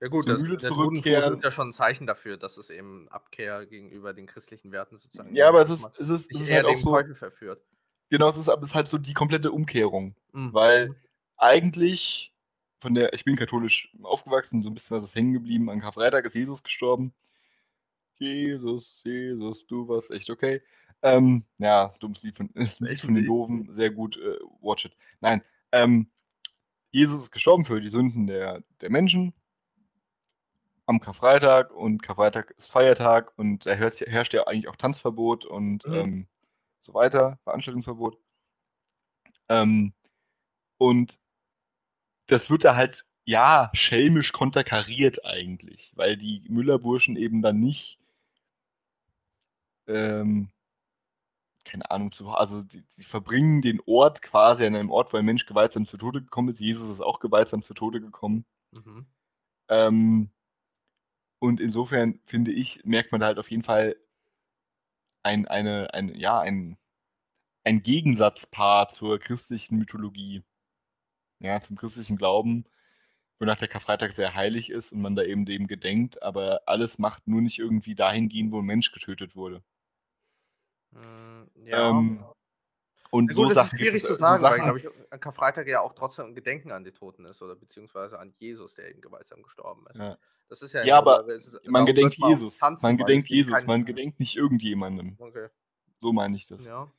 [0.00, 1.36] Ja gut, das, der zurückkehren.
[1.36, 5.34] ist ja schon ein Zeichen dafür, dass es eben Abkehr gegenüber den christlichen Werten sozusagen
[5.36, 7.62] Ja, aber es ist, es ist, es ist eher halt auch so, Teufel verführt.
[8.08, 10.14] genau, es ist, aber es ist halt so die komplette Umkehrung.
[10.32, 10.54] Mhm.
[10.54, 10.96] Weil
[11.36, 12.32] eigentlich
[12.78, 15.68] von der, ich bin katholisch aufgewachsen, so ein bisschen was ist hängen geblieben.
[15.68, 17.12] An Karfreitag ist Jesus gestorben.
[18.18, 20.62] Jesus, Jesus, du warst echt okay.
[21.02, 23.24] Ähm, ja, dummes Lied von, ist Lied Echt von den.
[23.26, 24.96] Doofen, sehr gut, äh, watch it.
[25.20, 25.42] Nein,
[25.72, 26.10] ähm,
[26.90, 29.32] Jesus ist gestorben für die Sünden der, der Menschen
[30.86, 35.86] am Karfreitag und Karfreitag ist Feiertag und da herrscht, herrscht ja eigentlich auch Tanzverbot und
[35.86, 35.94] Mhm.
[35.94, 36.26] ähm,
[36.80, 38.18] so weiter, Veranstaltungsverbot.
[39.48, 39.92] Ähm,
[40.78, 41.20] und
[42.26, 47.98] das wird da halt, ja, schelmisch konterkariert eigentlich, weil die Müllerburschen eben dann nicht,
[49.86, 50.48] ähm,
[51.70, 55.24] keine Ahnung, zu, also die, die verbringen den Ort quasi an einem Ort, wo ein
[55.24, 56.60] Mensch gewaltsam zu Tode gekommen ist.
[56.60, 58.44] Jesus ist auch gewaltsam zu Tode gekommen.
[58.72, 59.06] Mhm.
[59.68, 60.30] Ähm,
[61.38, 63.96] und insofern finde ich, merkt man da halt auf jeden Fall
[65.22, 66.76] ein, eine, ein, ja, ein,
[67.64, 70.42] ein Gegensatzpaar zur christlichen Mythologie.
[71.40, 72.64] Ja, zum christlichen Glauben,
[73.38, 77.28] wonach der Karfreitag sehr heilig ist und man da eben dem gedenkt, aber alles macht
[77.28, 79.62] nur nicht irgendwie dahin gehen, wo ein Mensch getötet wurde.
[80.92, 81.90] Mm, Ja.
[81.90, 82.24] Ähm,
[83.12, 85.18] und so gut, das Sachen ist schwierig zu so sagen, weil, Sachen, glaube ich, an
[85.20, 88.88] Karfreitag ja auch trotzdem ein Gedenken an die Toten ist oder beziehungsweise an Jesus, der
[88.88, 89.96] eben gewaltsam gestorben ist.
[89.98, 90.16] Ja.
[90.48, 91.24] Das ist ja, Ja, aber
[91.66, 92.60] man gedenkt Jesus.
[92.60, 95.16] man weil gedenkt Jesus, man gedenkt nicht irgendjemandem.
[95.18, 95.48] Okay.
[96.00, 96.64] So meine ich das.
[96.66, 96.90] Ja.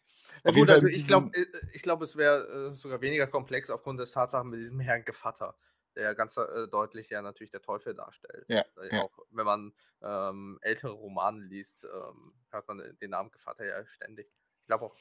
[0.44, 4.00] Ja, gut, also ich glaube, diesem- ich glaub, es wäre äh, sogar weniger komplex aufgrund
[4.00, 5.56] des Tatsachen mit diesem Herrn Gevatter,
[5.96, 8.46] der ja ganz äh, deutlich ja natürlich der Teufel darstellt.
[8.48, 9.02] Ja, Äh, ja.
[9.04, 14.28] Auch wenn man ähm, ältere Romane liest, ähm, hört man den Namen Gevatter ja ständig.
[14.62, 14.98] Ich glaube auch.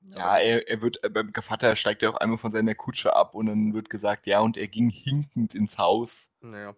[0.00, 3.34] Ja, er, er wird, äh, beim Vater steigt er auch einmal von seiner Kutsche ab
[3.34, 6.32] und dann wird gesagt, ja, und er ging hinkend ins Haus.
[6.40, 6.76] Naja.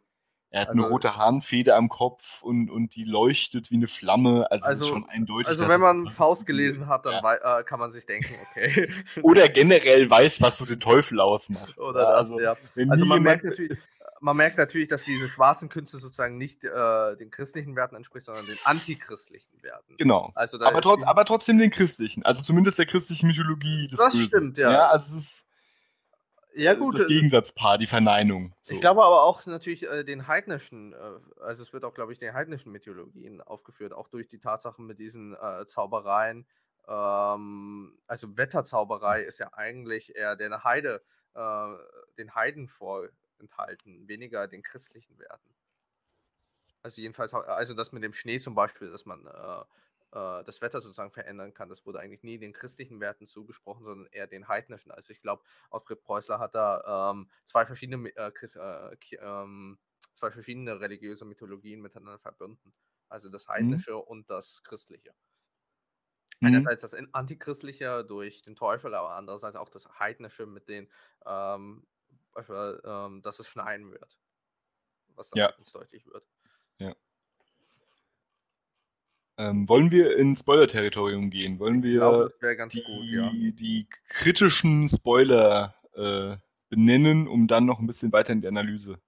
[0.51, 4.51] Er hat eine Also- rote Hahnfeder am Kopf und, und die leuchtet wie eine Flamme.
[4.51, 5.49] Also, es ist Also- schon eindeutig.
[5.49, 7.59] Also wenn man Faust gelesen hat, dann Ja.
[7.61, 8.90] äh, kann man sich denken, okay.
[9.22, 11.76] Oder generell weiß, was so den Teufel ausmacht.
[11.78, 12.57] Oder das, also, ja.
[12.88, 13.78] Also man merkt, natürlich,
[14.20, 18.46] man merkt natürlich, dass diese schwarzen Künste sozusagen nicht äh, den christlichen Werten entspricht, sondern
[18.46, 19.96] den antichristlichen Werten.
[19.99, 20.32] Genau.
[20.34, 22.24] Also Aber, trotz, aber trotzdem den christlichen.
[22.24, 23.86] Also zumindest der christlichen Mythologie.
[23.90, 24.26] Das Bösen.
[24.28, 24.72] stimmt, ja.
[24.72, 25.47] Ja, also es ist
[26.64, 28.54] ja gut, das äh, Gegensatzpaar, die Verneinung.
[28.61, 28.74] So.
[28.74, 30.96] Ich glaube aber auch natürlich äh, den heidnischen, äh,
[31.40, 34.98] also es wird auch, glaube ich, den heidnischen Mythologien aufgeführt, auch durch die Tatsachen mit
[34.98, 36.46] diesen äh, Zaubereien.
[36.86, 41.02] Ähm, also Wetterzauberei ist ja eigentlich eher den Heide,
[41.34, 41.74] äh,
[42.18, 45.54] den Heiden vorenthalten, weniger den christlichen Werten.
[46.82, 49.28] Also jedenfalls, also das mit dem Schnee zum Beispiel, dass man
[50.12, 54.09] äh, das Wetter sozusagen verändern kann, das wurde eigentlich nie den christlichen Werten zugesprochen, sondern
[54.12, 54.90] eher den heidnischen.
[54.92, 59.78] Also ich glaube, Alfred Preußler hat da ähm, zwei verschiedene äh, äh, ähm,
[60.14, 62.74] zwei verschiedene religiöse Mythologien miteinander verbunden.
[63.09, 65.14] Also das heidnische und das christliche.
[66.42, 66.68] Mhm.
[66.68, 70.88] Einerseits das antichristliche durch den Teufel, aber andererseits auch das heidnische mit den,
[71.26, 71.86] ähm,
[72.48, 74.18] ähm, dass es schneien wird.
[75.09, 75.52] Was dann Ja.
[75.56, 76.26] ganz deutlich wird.
[79.39, 81.61] Ähm, wollen wir ins Spoiler-Territorium gehen?
[81.61, 83.30] Wollen glaube, wir ganz die, gut, ja.
[83.30, 86.36] die kritischen Spoiler äh,
[86.68, 88.99] benennen, um dann noch ein bisschen weiter in die Analyse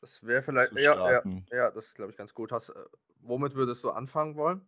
[0.00, 2.52] Das wäre vielleicht, ja, ja, ja, das ist, glaube ich, ganz gut.
[2.52, 2.74] Hast, äh,
[3.20, 4.62] womit würdest du anfangen wollen?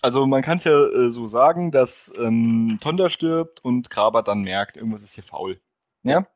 [0.00, 4.42] Also man kann es ja äh, so sagen, dass ähm, Tonda stirbt und Kraber dann
[4.42, 5.60] merkt, irgendwas ist hier faul.
[6.02, 6.26] Ja?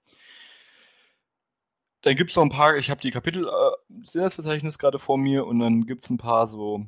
[2.03, 5.17] Dann gibt es noch ein paar, ich habe die Kapitel, äh, das Inhaltsverzeichnis gerade vor
[5.17, 6.87] mir und dann gibt es ein paar so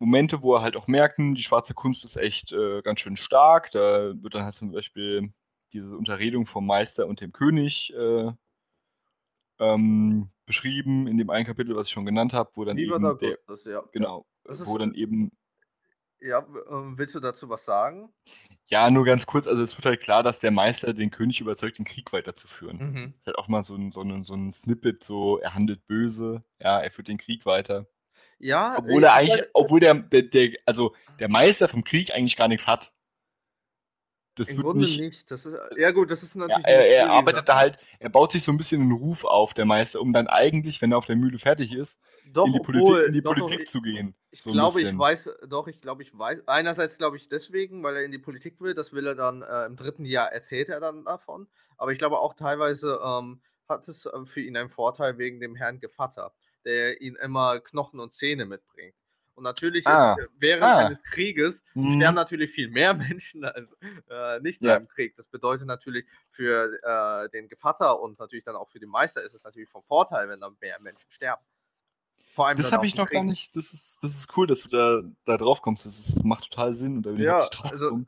[0.00, 3.70] Momente, wo er halt auch merken, die schwarze Kunst ist echt äh, ganz schön stark.
[3.70, 5.32] Da wird dann halt zum Beispiel
[5.72, 8.32] diese Unterredung vom Meister und dem König äh,
[9.60, 13.18] ähm, beschrieben in dem einen Kapitel, was ich schon genannt habe, wo dann Lieber eben
[13.18, 13.82] der, Augustus, ja.
[13.92, 15.30] genau, Das wo dann eben
[16.18, 18.12] Ja, ähm, willst du dazu was sagen?
[18.68, 21.78] Ja, nur ganz kurz, also es wird halt klar, dass der Meister den König überzeugt,
[21.78, 22.78] den Krieg weiterzuführen.
[22.78, 23.14] Mhm.
[23.18, 26.42] Ist halt auch mal so ein, so, ein, so ein Snippet, so er handelt böse,
[26.58, 27.86] ja, er führt den Krieg weiter.
[28.40, 32.10] Ja, Obwohl ich- er ich eigentlich, obwohl der, der, der, also der Meister vom Krieg
[32.12, 32.92] eigentlich gar nichts hat.
[34.36, 35.00] Das Im wird Grunde nicht.
[35.00, 35.30] nicht.
[35.30, 36.66] Das ist, ja gut, das ist Ja, natürlich.
[36.66, 39.24] er, eine er Theorie, arbeitet da halt, er baut sich so ein bisschen einen Ruf
[39.24, 42.52] auf, der Meister, um dann eigentlich, wenn er auf der Mühle fertig ist, Doch, in
[42.54, 44.14] die obwohl, Politik, in die doch, doch, Politik ich, zu gehen.
[44.30, 46.46] ich so glaube, ich weiß, doch, ich glaube, ich weiß.
[46.46, 49.66] Einerseits glaube ich deswegen, weil er in die Politik will, das will er dann äh,
[49.66, 51.48] im dritten Jahr erzählt er dann davon.
[51.76, 55.56] Aber ich glaube auch teilweise ähm, hat es äh, für ihn einen Vorteil wegen dem
[55.56, 56.32] Herrn Gevatter,
[56.64, 58.94] der ihn immer Knochen und Zähne mitbringt.
[59.34, 60.14] Und natürlich Ah.
[60.14, 60.78] ist äh, während Ah.
[60.86, 61.92] eines Krieges Mhm.
[61.92, 63.74] sterben natürlich viel mehr Menschen als
[64.10, 64.76] äh, nicht Ja.
[64.76, 65.16] im Krieg.
[65.16, 69.34] Das bedeutet natürlich für äh, den Gevatter und natürlich dann auch für den Meister ist
[69.34, 71.42] es natürlich vom Vorteil, wenn dann mehr Menschen sterben.
[72.34, 73.30] Vor allem Das habe ich noch gar Krieg.
[73.30, 73.56] nicht.
[73.56, 75.86] Das ist, das ist cool, dass du da, da drauf kommst.
[75.86, 78.04] Das ist, macht total Sinn und da bin ich Ja, wirklich drauf also,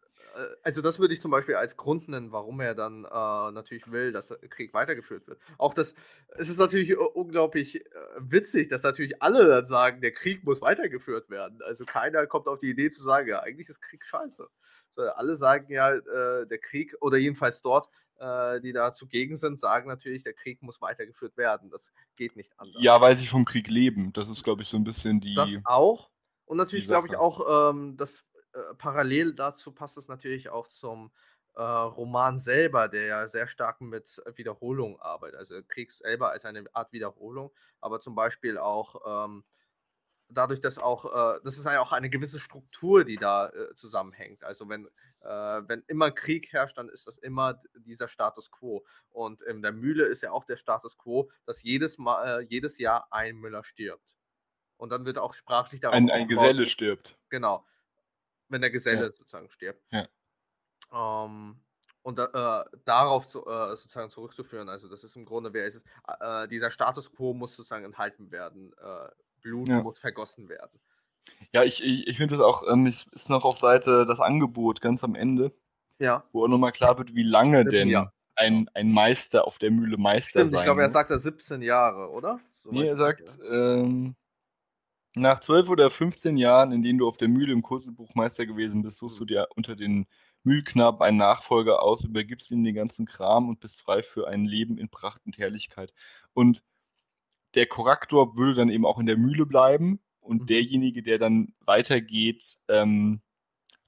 [0.63, 3.09] also das würde ich zum Beispiel als Grund nennen, warum er dann äh,
[3.53, 5.41] natürlich will, dass der Krieg weitergeführt wird.
[5.59, 5.95] Auch das,
[6.31, 10.61] es ist natürlich äh, unglaublich äh, witzig, dass natürlich alle dann sagen, der Krieg muss
[10.61, 11.61] weitergeführt werden.
[11.63, 14.49] Also keiner kommt auf die Idee zu sagen, ja, eigentlich ist Krieg scheiße.
[14.91, 19.59] So, alle sagen ja, äh, der Krieg, oder jedenfalls dort, äh, die da zugegen sind,
[19.59, 21.71] sagen natürlich, der Krieg muss weitergeführt werden.
[21.71, 22.83] Das geht nicht anders.
[22.83, 24.13] Ja, weil sie vom Krieg leben.
[24.13, 25.35] Das ist, glaube ich, so ein bisschen die.
[25.35, 26.11] Das auch.
[26.45, 28.13] Und natürlich glaube ich auch, ähm, dass
[28.53, 31.13] äh, parallel dazu passt es natürlich auch zum
[31.55, 35.39] äh, Roman selber, der ja sehr stark mit Wiederholung arbeitet.
[35.39, 39.45] Also Krieg selber als eine Art Wiederholung, aber zum Beispiel auch ähm,
[40.35, 44.45] dadurch, dass auch, äh, das ist ja auch eine gewisse Struktur, die da äh, zusammenhängt.
[44.45, 44.87] Also wenn,
[45.21, 48.85] äh, wenn immer Krieg herrscht, dann ist das immer dieser Status quo.
[49.11, 52.79] Und in der Mühle ist ja auch der Status quo, dass jedes Mal, äh, jedes
[52.79, 54.15] Jahr ein Müller stirbt.
[54.77, 57.19] Und dann wird auch sprachlich darauf ein, ein Geselle stirbt.
[57.29, 57.65] Genau.
[58.53, 59.83] Wenn der Geselle sozusagen stirbt.
[59.91, 60.07] Ja.
[60.93, 61.57] Ähm,
[62.03, 65.85] und äh, darauf zu, äh, sozusagen zurückzuführen, also das ist im Grunde, wer ist es,
[66.21, 68.73] äh, dieser Status quo muss sozusagen enthalten werden.
[68.79, 69.09] Äh,
[69.41, 69.83] Blut Ja.
[69.83, 70.81] muss vergossen werden.
[71.53, 74.81] Ja, ich, ich, ich finde das auch, ähm, es ist noch auf Seite das Angebot
[74.81, 75.53] ganz am Ende,
[75.99, 76.25] Ja.
[76.33, 78.13] wo auch nochmal klar wird, wie lange denn ja.
[78.35, 81.63] ein, ein Meister auf der Mühle Meister Stimmt, sein ich glaube, er sagt da 17
[81.63, 82.41] Jahre, oder?
[82.65, 84.15] Soweit Nee, er sagt, ähm,
[85.15, 88.83] nach 12 oder 15 Jahren, in denen du auf der Mühle im Kurselbuch Meister gewesen
[88.83, 90.07] bist, suchst du dir unter den
[90.45, 94.79] Mühlknaben einen Nachfolger aus, übergibst ihm den ganzen Kram und bist frei für ein Leben
[94.79, 95.93] in Pracht und Herrlichkeit.
[96.33, 96.63] Und
[97.55, 100.47] der Korrektor würde dann eben auch in der Mühle bleiben und Mhm.
[100.47, 103.21] derjenige, der dann weitergeht, ähm,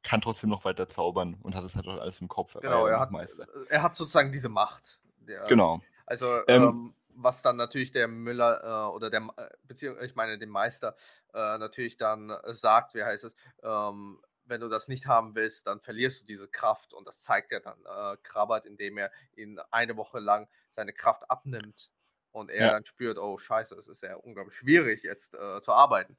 [0.02, 2.58] kann trotzdem noch weiter zaubern und hat es halt auch alles im Kopf.
[2.60, 3.46] Genau, er hat, Meister.
[3.70, 5.00] er hat sozusagen diese Macht.
[5.20, 5.80] Der, Genau.
[6.04, 10.38] Also, Ähm, ähm, was dann natürlich der Müller äh, oder der, äh, beziehungsweise ich meine,
[10.38, 10.96] dem Meister
[11.32, 15.66] äh, natürlich dann äh, sagt, wie heißt es, ähm, wenn du das nicht haben willst,
[15.66, 19.58] dann verlierst du diese Kraft und das zeigt er dann äh, Krabbert, indem er ihn
[19.70, 21.90] eine Woche lang seine Kraft abnimmt
[22.32, 22.72] und er Ja.
[22.72, 26.16] dann spürt, oh scheiße, es ist ja unglaublich schwierig jetzt äh, zu arbeiten.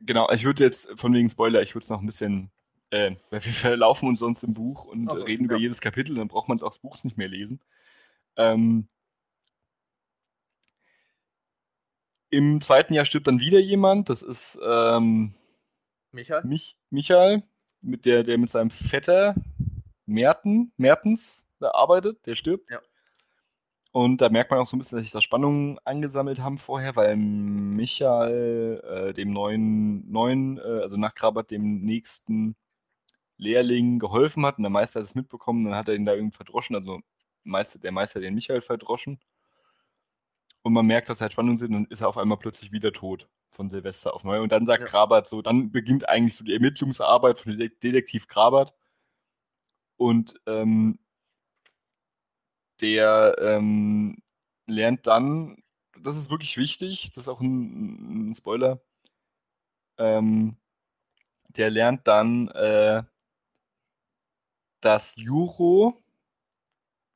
[0.00, 2.50] Genau, ich würde jetzt, von wegen Spoiler, ich würde es noch ein bisschen,
[2.90, 5.62] äh, weil wir verlaufen uns sonst im Buch und so, reden über ja.
[5.62, 7.60] jedes Kapitel, dann braucht man auch das Buch nicht mehr lesen.
[8.36, 8.88] Ähm,
[12.34, 15.34] Im zweiten Jahr stirbt dann wieder jemand, das ist ähm,
[16.10, 16.42] Michael?
[16.44, 17.44] Mich, Michael,
[17.80, 19.36] mit der, der mit seinem Vetter
[20.04, 22.70] Merten, Mertens da arbeitet, der stirbt.
[22.70, 22.80] Ja.
[23.92, 26.96] Und da merkt man auch so ein bisschen, dass sich da Spannungen angesammelt haben vorher,
[26.96, 32.56] weil Michael äh, dem neuen, neuen äh, also nach Krabat dem nächsten
[33.36, 36.36] Lehrling geholfen hat und der Meister hat es mitbekommen, dann hat er ihn da irgendwie
[36.36, 36.98] verdroschen, also
[37.44, 39.20] Meister, der Meister den Michael verdroschen.
[40.64, 43.28] Und man merkt, dass halt Spannungen sind und ist er auf einmal plötzlich wieder tot
[43.50, 44.40] von Silvester auf neu.
[44.40, 44.86] Und dann sagt ja.
[44.86, 48.74] Krabat so, dann beginnt eigentlich so die Ermittlungsarbeit von Detektiv Krabat.
[49.98, 50.98] Und ähm,
[52.80, 54.22] der ähm,
[54.66, 55.62] lernt dann,
[56.00, 58.80] das ist wirklich wichtig, das ist auch ein, ein Spoiler,
[59.98, 60.56] ähm,
[61.48, 63.02] der lernt dann, äh,
[64.80, 66.03] dass Juro,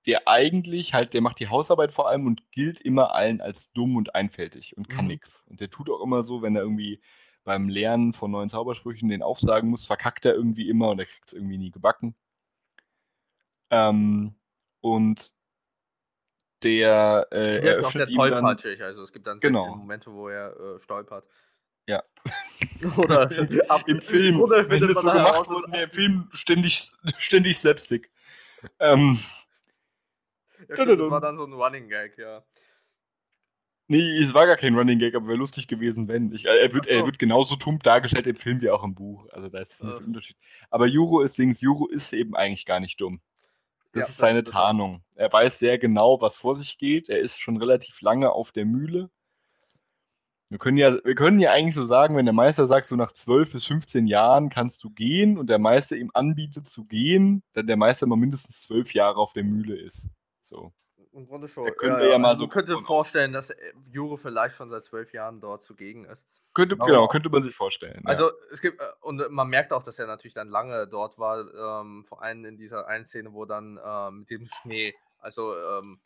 [0.08, 3.94] der eigentlich halt, der macht die Hausarbeit vor allem und gilt immer allen als dumm
[3.96, 5.12] und einfältig und kann mhm.
[5.12, 5.44] nichts.
[5.50, 7.02] Und der tut auch immer so, wenn er irgendwie
[7.44, 11.26] beim Lernen von neuen Zaubersprüchen den aufsagen muss, verkackt er irgendwie immer und er kriegt
[11.26, 12.16] es irgendwie nie gebacken.
[13.70, 14.34] Ähm,
[14.80, 15.34] und
[16.62, 18.46] der äh, eröffnet ihm dann...
[18.46, 19.76] Also es gibt dann genau.
[19.76, 21.26] Momente, wo er äh, stolpert.
[21.86, 22.02] Ja.
[22.96, 23.30] oder
[23.86, 28.10] im Film, oder wenn es so gemacht wird, der Film ständig, ständig Slapstick.
[28.78, 29.18] Ähm,
[30.68, 32.44] ja, stimmt, das war dann so ein Running Gag, ja.
[33.90, 36.30] Nee, es war gar kein Running Gag, aber wäre lustig gewesen, wenn.
[36.32, 36.90] Ich, äh, er, wird, so.
[36.90, 39.26] er wird genauso tump dargestellt im Film wie auch im Buch.
[39.32, 40.04] Also da ist nicht äh.
[40.04, 40.36] Unterschied.
[40.68, 43.20] Aber Juro ist Dings, Juro ist eben eigentlich gar nicht dumm.
[43.92, 45.02] Das ja, ist seine das Tarnung.
[45.14, 47.08] Er weiß sehr genau, was vor sich geht.
[47.08, 49.08] Er ist schon relativ lange auf der Mühle.
[50.50, 53.12] Wir können ja, wir können ja eigentlich so sagen, wenn der Meister sagt, so nach
[53.12, 57.66] 12 bis 15 Jahren kannst du gehen und der Meister ihm anbietet zu gehen, dann
[57.66, 60.10] der Meister mal mindestens zwölf Jahre auf der Mühle ist.
[60.48, 60.72] So.
[61.12, 61.66] Im Grunde schon.
[61.66, 62.46] Da könnte ja, ja, mal also so.
[62.46, 63.54] Man könnte vorstellen, dass
[63.90, 66.26] Juro vielleicht schon seit zwölf Jahren dort zugegen ist.
[66.54, 68.02] Könnte, genau, könnte man sich vorstellen.
[68.04, 68.32] Also ja.
[68.50, 72.04] es gibt, äh, und man merkt auch, dass er natürlich dann lange dort war, ähm,
[72.04, 76.00] vor allem in dieser einen Szene, wo dann ähm, mit dem Schnee, also ähm,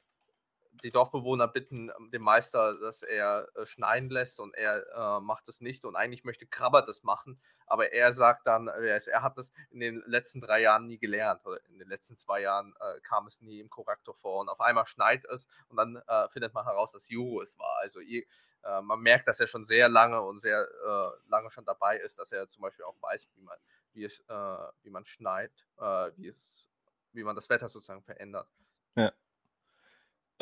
[0.82, 5.48] die Dorfbewohner bitten ähm, den Meister, dass er äh, schneiden lässt und er äh, macht
[5.48, 9.36] es nicht und eigentlich möchte Krabber das machen, aber er sagt dann, äh, er hat
[9.38, 13.00] das in den letzten drei Jahren nie gelernt oder in den letzten zwei Jahren äh,
[13.00, 16.54] kam es nie im Korrektor vor und auf einmal schneit es und dann äh, findet
[16.54, 17.78] man heraus, dass Juro es war.
[17.80, 18.24] Also äh,
[18.82, 20.68] man merkt, dass er schon sehr lange und sehr
[21.26, 23.58] lange schon dabei ist, dass er zum Beispiel auch weiß, wie man,
[23.92, 24.22] wie es,
[24.82, 25.52] wie man schneit,
[26.14, 26.68] wie es,
[27.12, 28.48] wie man das Wetter sozusagen verändert.
[28.94, 29.12] Ja.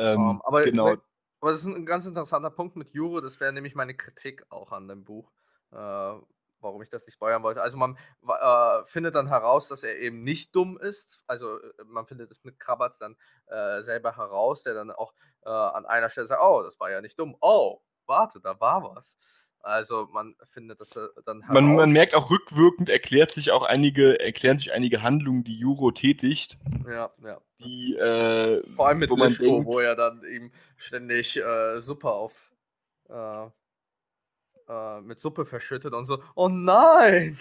[0.01, 0.97] Ähm, um, aber, genau.
[1.41, 4.73] aber das ist ein ganz interessanter Punkt mit Jure, das wäre nämlich meine Kritik auch
[4.73, 5.31] an dem Buch,
[5.73, 7.63] äh, warum ich das nicht spoilern wollte.
[7.63, 7.97] Also man
[8.29, 12.45] äh, findet dann heraus, dass er eben nicht dumm ist, also äh, man findet es
[12.45, 16.63] mit Krabat dann äh, selber heraus, der dann auch äh, an einer Stelle sagt, oh,
[16.63, 19.17] das war ja nicht dumm, oh, warte, da war was.
[19.63, 20.91] Also man findet das
[21.25, 25.59] dann man, man, merkt auch rückwirkend erklärt sich auch einige, erklären sich einige Handlungen, die
[25.59, 26.59] Juro tätigt.
[26.89, 27.41] Ja, ja.
[27.59, 32.11] Die, äh, Vor allem mit wo Lischko, denkt, wo er dann ihm ständig äh, Suppe
[32.11, 32.51] auf
[33.11, 33.47] äh,
[34.69, 37.37] äh, mit Suppe verschüttet und so, oh nein!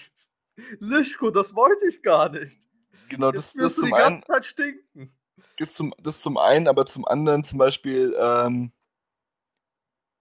[0.80, 2.60] Lischko, das wollte ich gar nicht.
[3.08, 4.24] Genau, das, das zum einen.
[4.42, 5.14] stinken.
[5.58, 8.72] Das zum, das zum einen, aber zum anderen zum Beispiel, ähm,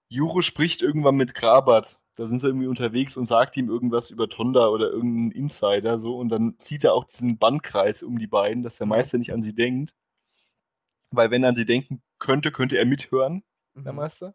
[0.09, 2.01] Juro spricht irgendwann mit Krabat.
[2.17, 6.19] Da sind sie irgendwie unterwegs und sagt ihm irgendwas über Tonda oder irgendeinen Insider so
[6.19, 8.87] und dann zieht er auch diesen Bandkreis um die beiden, dass der.
[8.87, 9.95] Meister nicht an sie denkt.
[11.11, 13.45] Weil wenn er an sie denken könnte, könnte er mithören,
[13.75, 13.85] mhm.
[13.85, 14.35] der Meister.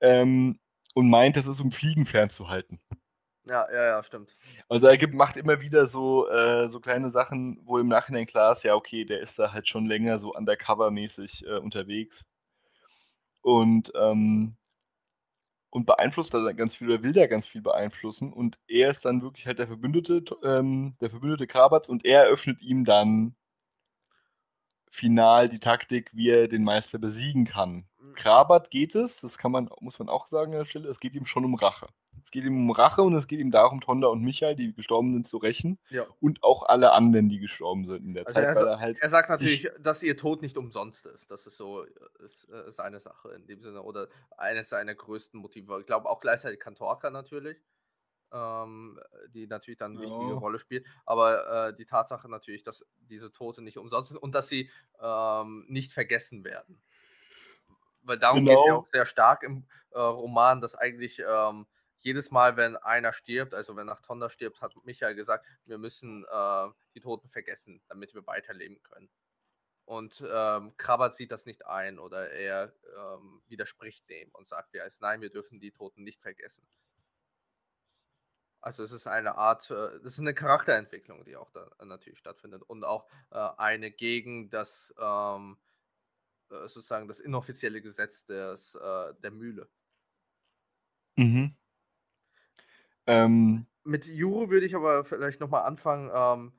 [0.00, 0.58] Ähm,
[0.94, 2.80] und meint, das ist um Fliegen fernzuhalten.
[3.48, 4.36] Ja, ja, ja, stimmt.
[4.68, 8.52] Also er gibt, macht immer wieder so, äh, so kleine Sachen, wo im Nachhinein klar
[8.52, 12.26] ist, ja, okay, der ist da halt schon länger so undercover-mäßig äh, unterwegs.
[13.40, 14.56] Und ähm,
[15.72, 18.30] und beeinflusst da ganz viel oder will da ganz viel beeinflussen.
[18.30, 22.60] Und er ist dann wirklich halt der Verbündete, ähm, der Verbündete Krabatz und er eröffnet
[22.60, 23.34] ihm dann
[24.90, 27.86] final die Taktik, wie er den Meister besiegen kann.
[27.98, 28.12] Mhm.
[28.14, 31.14] Krabat geht es, das kann man, muss man auch sagen an der Stelle, es geht
[31.14, 31.88] ihm schon um Rache.
[32.24, 35.12] Es geht ihm um Rache und es geht ihm darum, Tonda und Michael, die gestorben
[35.12, 35.78] sind, zu rächen.
[35.90, 36.06] Ja.
[36.20, 38.56] Und auch alle anderen, die gestorben sind in der also Zeit.
[38.56, 41.30] Er, er, halt er, sagt natürlich, dass ihr Tod nicht umsonst ist.
[41.30, 41.84] Das ist so
[42.24, 43.82] ist, äh, seine Sache in dem Sinne.
[43.82, 45.80] Oder eines seiner größten Motive.
[45.80, 47.58] Ich glaube auch gleichzeitig Kantorka natürlich.
[48.32, 48.98] Ähm,
[49.34, 50.86] die natürlich dann eine wichtige Rolle spielt.
[51.04, 55.66] Aber äh, die Tatsache natürlich, dass diese Tote nicht umsonst sind und dass sie ähm,
[55.68, 56.80] nicht vergessen werden.
[58.02, 58.50] Weil darum genau.
[58.50, 61.66] geht es ja auch sehr stark im äh, Roman, dass eigentlich ähm,
[62.04, 66.24] jedes Mal, wenn einer stirbt, also wenn nach Tonda stirbt, hat Michael gesagt, wir müssen
[66.24, 69.10] äh, die Toten vergessen, damit wir weiterleben können.
[69.84, 74.84] Und ähm, Krabat sieht das nicht ein oder er ähm, widerspricht dem und sagt, ja,
[75.00, 76.66] nein, wir dürfen die Toten nicht vergessen.
[78.60, 82.62] Also es ist eine Art, äh, das ist eine Charakterentwicklung, die auch da natürlich stattfindet
[82.62, 85.58] und auch äh, eine gegen das ähm,
[86.48, 89.68] äh, sozusagen das inoffizielle Gesetz des, äh, der Mühle.
[91.16, 91.56] Mhm.
[93.06, 96.52] Ähm, Mit Juro würde ich aber vielleicht nochmal anfangen, ähm,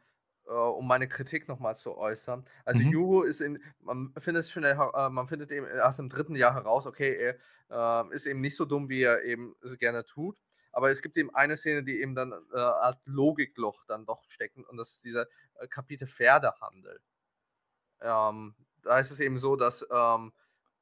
[0.46, 2.46] äh, um meine Kritik nochmal zu äußern.
[2.66, 2.92] Also Mhm.
[2.92, 6.54] Juro ist in, man findet es schnell, äh, man findet eben erst im dritten Jahr
[6.54, 7.16] heraus, okay,
[7.70, 10.38] er äh, ist eben nicht so dumm, wie er eben gerne tut.
[10.74, 14.24] Aber es gibt eben eine Szene, die eben dann äh, eine Art Logikloch dann doch
[14.30, 17.00] stecken und das ist dieser äh, Kapitel Pferdehandel.
[18.02, 20.34] Ähm, da ist es eben so, dass ähm,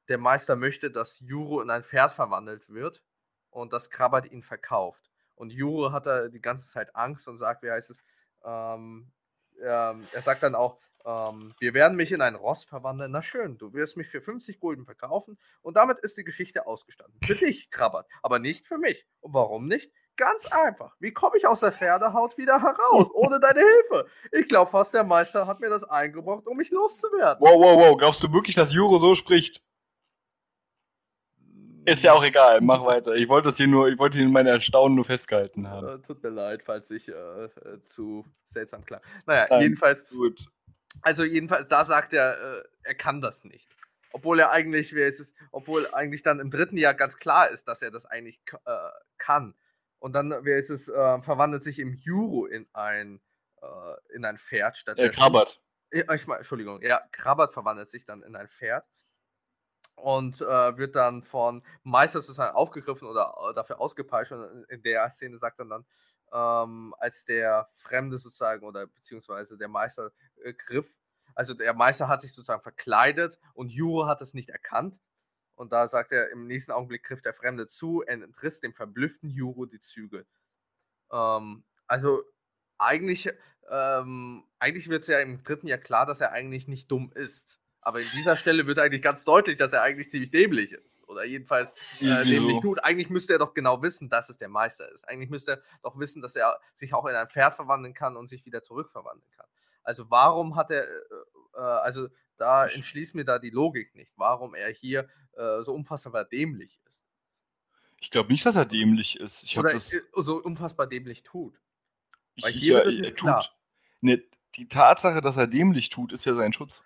[0.08, 3.04] der Meister möchte, dass Juro in ein Pferd verwandelt wird
[3.50, 5.11] und dass Krabbert ihn verkauft.
[5.42, 7.96] Und Juro hat da die ganze Zeit Angst und sagt, wie heißt es,
[8.44, 9.10] ähm,
[9.60, 13.10] ähm, er sagt dann auch, ähm, wir werden mich in ein Ross verwandeln.
[13.10, 17.18] Na schön, du wirst mich für 50 Gulden verkaufen und damit ist die Geschichte ausgestanden.
[17.24, 19.04] Für dich, Krabbert, aber nicht für mich.
[19.18, 19.90] Und warum nicht?
[20.14, 20.94] Ganz einfach.
[21.00, 24.06] Wie komme ich aus der Pferdehaut wieder heraus, ohne deine Hilfe?
[24.30, 27.40] Ich glaube fast, der Meister hat mir das eingebrockt, um mich loszuwerden.
[27.40, 27.96] wow, wow, wow.
[27.96, 29.66] Glaubst du wirklich, dass Juro so spricht?
[31.84, 32.60] Ist ja auch egal.
[32.60, 33.14] Mach weiter.
[33.14, 35.88] Ich wollte das hier nur, ich wollte hier meine Erstaunen nur festgehalten haben.
[35.88, 39.00] Äh, tut mir leid, falls ich äh, äh, zu seltsam klang.
[39.26, 39.62] Naja, Nein.
[39.62, 40.46] jedenfalls, Gut.
[41.02, 43.68] also jedenfalls, da sagt er, äh, er kann das nicht.
[44.12, 47.66] Obwohl er eigentlich, wer ist es, obwohl eigentlich dann im dritten Jahr ganz klar ist,
[47.66, 49.54] dass er das eigentlich äh, kann.
[49.98, 53.20] Und dann, wer ist es, äh, verwandelt sich im Juro in ein,
[54.12, 55.62] in ein Pferd statt Äh, Krabbert.
[55.92, 58.84] Ich meine, Entschuldigung, ja, Krabbert verwandelt sich dann in ein Pferd
[60.02, 64.32] und äh, wird dann von Meister sozusagen aufgegriffen oder äh, dafür ausgepeitscht.
[64.32, 65.86] Und in- der Szene sagt er dann,
[66.32, 70.92] ähm, als der Fremde sozusagen oder beziehungsweise der Meister äh, griff,
[71.34, 74.98] also der Meister hat sich sozusagen verkleidet und Juro hat es nicht erkannt.
[75.56, 79.66] Und da sagt er, im nächsten Augenblick griff der Fremde zu, entriss dem verblüfften Juro
[79.66, 80.26] die Zügel.
[81.12, 82.22] Ähm, also
[82.78, 83.30] eigentlich,
[83.70, 87.61] ähm, eigentlich wird es ja im dritten Jahr klar, dass er eigentlich nicht dumm ist.
[87.84, 91.00] Aber in dieser Stelle wird eigentlich ganz deutlich, dass er eigentlich ziemlich dämlich ist.
[91.08, 92.82] Oder jedenfalls äh, dämlich tut.
[92.84, 95.06] Eigentlich müsste er doch genau wissen, dass es der Meister ist.
[95.08, 98.28] Eigentlich müsste er doch wissen, dass er sich auch in ein Pferd verwandeln kann und
[98.30, 99.46] sich wieder zurückverwandeln kann.
[99.82, 100.96] Also warum hat er, äh,
[101.54, 106.24] äh, also da entschließt mir da die Logik nicht, warum er hier äh, so unfassbar
[106.24, 107.04] dämlich ist.
[108.00, 109.42] Ich glaube nicht, dass er dämlich ist.
[109.42, 109.92] Ich Oder das.
[109.92, 111.60] äh, so unfassbar dämlich tut.
[112.34, 113.56] Ich, weil ich, hier ja, wird es er tut.
[114.00, 114.22] Ne,
[114.54, 116.84] die Tatsache, dass er dämlich tut, ist ja sein Schutz.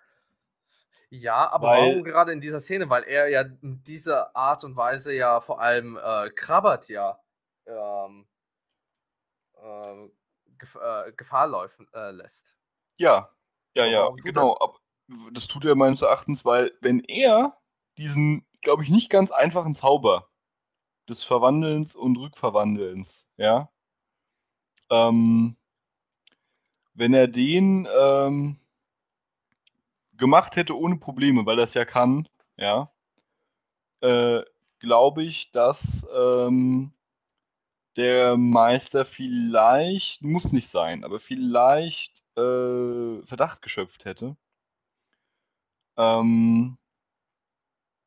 [1.11, 2.91] Ja, aber Weil- warum gerade in dieser Szene?
[2.91, 7.21] Weil er ja in dieser Art und Weise ja vor allem äh, Krabbert ja
[7.67, 8.27] ähm,
[9.55, 10.09] äh,
[10.59, 12.57] Gef äh, Gefahr laufen äh, lässt.
[12.99, 13.31] Ja,
[13.75, 14.57] ja, ja, genau.
[14.59, 14.79] Aber
[15.33, 17.57] das tut er meines Erachtens, weil wenn er
[17.99, 20.31] diesen, glaube ich, nicht ganz einfachen Zauber
[21.09, 23.71] des Verwandelns und Rückverwandelns, ja,
[24.91, 25.57] ähm,
[26.95, 28.59] wenn er den ähm,
[30.17, 32.91] gemacht hätte ohne Probleme, weil er es ja kann, ja,
[34.01, 34.43] äh,
[34.79, 36.93] glaube ich, dass ähm,
[37.97, 44.37] der Meister vielleicht, muss nicht sein, aber vielleicht äh, Verdacht geschöpft hätte.
[45.99, 46.79] Ähm,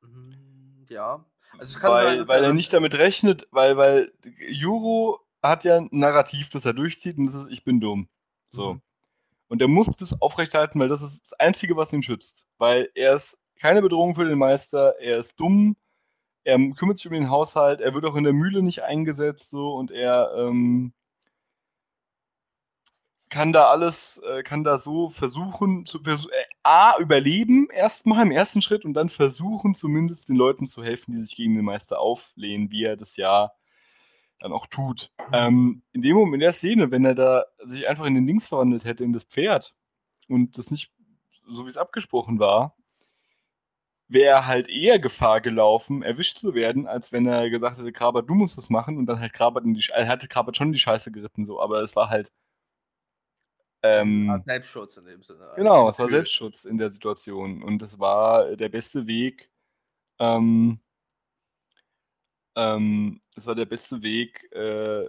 [0.02, 1.26] Mhm, Ja.
[1.58, 4.14] Also sein, weil, dass weil er nicht damit rechnet, weil, weil
[4.50, 8.08] Juro hat ja ein Narrativ, das er durchzieht und das ist, ich bin dumm.
[8.52, 8.76] So.
[8.76, 8.82] Mhm.
[9.50, 12.48] Und er muss das aufrechterhalten, weil das ist das Einzige, was ihn schützt.
[12.58, 15.76] Weil er ist keine Bedrohung für den Meister, er ist dumm,
[16.46, 19.76] er kümmert sich um den Haushalt, er wird auch in der Mühle nicht eingesetzt, so,
[19.76, 20.94] und er ähm,
[23.30, 28.32] kann da alles, äh, kann da so versuchen, zu versu äh, A, überleben erstmal im
[28.32, 32.00] ersten Schritt und dann versuchen zumindest den Leuten zu helfen, die sich gegen den Meister
[32.00, 33.52] auflehnen, wie er das ja
[34.40, 35.12] dann auch tut.
[35.34, 38.48] Ähm, in dem Moment, in der Szene, wenn er da sich einfach in den Dings
[38.48, 39.76] verwandelt hätte, in das Pferd
[40.28, 40.92] und das nicht
[41.48, 42.76] so wie es abgesprochen war,
[44.08, 48.28] wäre er halt eher Gefahr gelaufen, erwischt zu werden, als wenn er gesagt hätte, Krabat,
[48.28, 50.68] du musst das machen und dann halt Krabat in die Sch- er hatte Krabat schon
[50.70, 52.32] in die Scheiße geritten, so, aber es war halt
[53.82, 55.52] ähm, Selbstschutz in dem Sinne.
[55.56, 56.10] Genau, es war.
[56.10, 59.50] Selbstschutz in der Situation und es war der beste Weg.
[60.20, 60.80] Ähm,
[62.56, 65.08] ähm, es war der beste Weg, äh,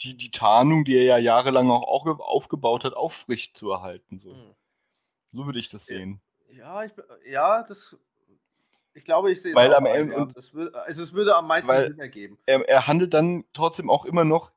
[0.00, 4.18] die, die Tarnung, die er ja jahrelang auch aufge- aufgebaut hat, aufrecht zu erhalten.
[4.18, 4.54] So, Mhm.
[5.32, 6.20] so würde ich das sehen.
[6.52, 6.92] Ja, ich,
[7.26, 7.96] ja, das.
[8.92, 11.36] Ich glaube, ich sehe es Weil auch am Ende- und- das würde, also es würde
[11.36, 12.38] am meisten Sinn ergeben.
[12.46, 14.52] Er, er handelt dann trotzdem auch immer noch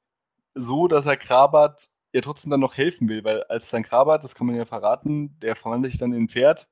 [0.56, 4.34] so, dass er Krabat ja trotzdem dann noch helfen will, weil als dann Krabat, das
[4.36, 6.68] kann man ja verraten, der verwandelt sich dann in ein Pferd.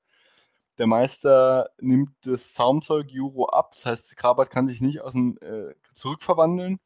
[0.77, 5.37] Der Meister nimmt das Zaumzeug Juro ab, das heißt, Krabat kann sich nicht aus dem
[5.41, 6.79] äh, zurückverwandeln.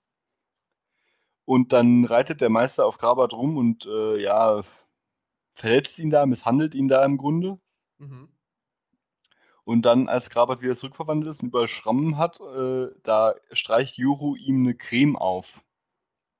[1.45, 4.63] Und dann reitet der Meister auf Krabat rum und äh, ja,
[5.53, 7.59] verletzt ihn da, misshandelt ihn da im Grunde.
[7.99, 8.29] Mhm.
[9.63, 14.35] Und dann, als Krabat wieder zurückverwandelt ist und über Schrammen hat, äh, da streicht Juru
[14.35, 15.63] ihm eine Creme auf.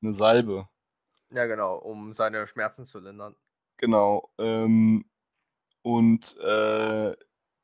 [0.02, 0.68] Eine Salbe.
[1.32, 3.36] Ja, genau, um seine Schmerzen zu lindern.
[3.78, 4.32] Genau.
[4.38, 5.06] Ähm,
[5.82, 7.16] und äh,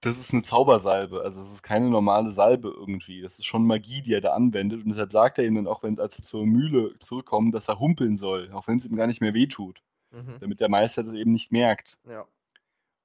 [0.01, 1.21] das ist eine Zaubersalbe.
[1.21, 3.21] Also es ist keine normale Salbe irgendwie.
[3.21, 4.83] Das ist schon Magie, die er da anwendet.
[4.83, 7.79] Und deshalb sagt er ihm dann auch, wenn als er zur Mühle zurückkommt, dass er
[7.79, 9.81] humpeln soll, auch wenn es ihm gar nicht mehr wehtut.
[10.11, 10.37] Mhm.
[10.39, 11.99] Damit der Meister das eben nicht merkt.
[12.09, 12.25] Ja.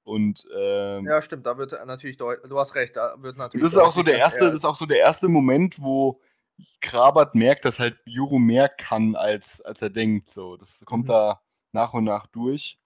[0.03, 3.63] Und ähm, ja, stimmt, da wird natürlich deutlich, du hast recht, da wird natürlich.
[3.63, 6.21] das ist auch so der erste, er- das ist auch so der erste Moment, wo
[6.81, 10.29] Krabat merkt, dass halt Juro mehr kann, als, als er denkt.
[10.29, 11.09] So, das kommt Mhm.
[11.09, 11.41] da
[11.73, 12.79] nach und nach durch.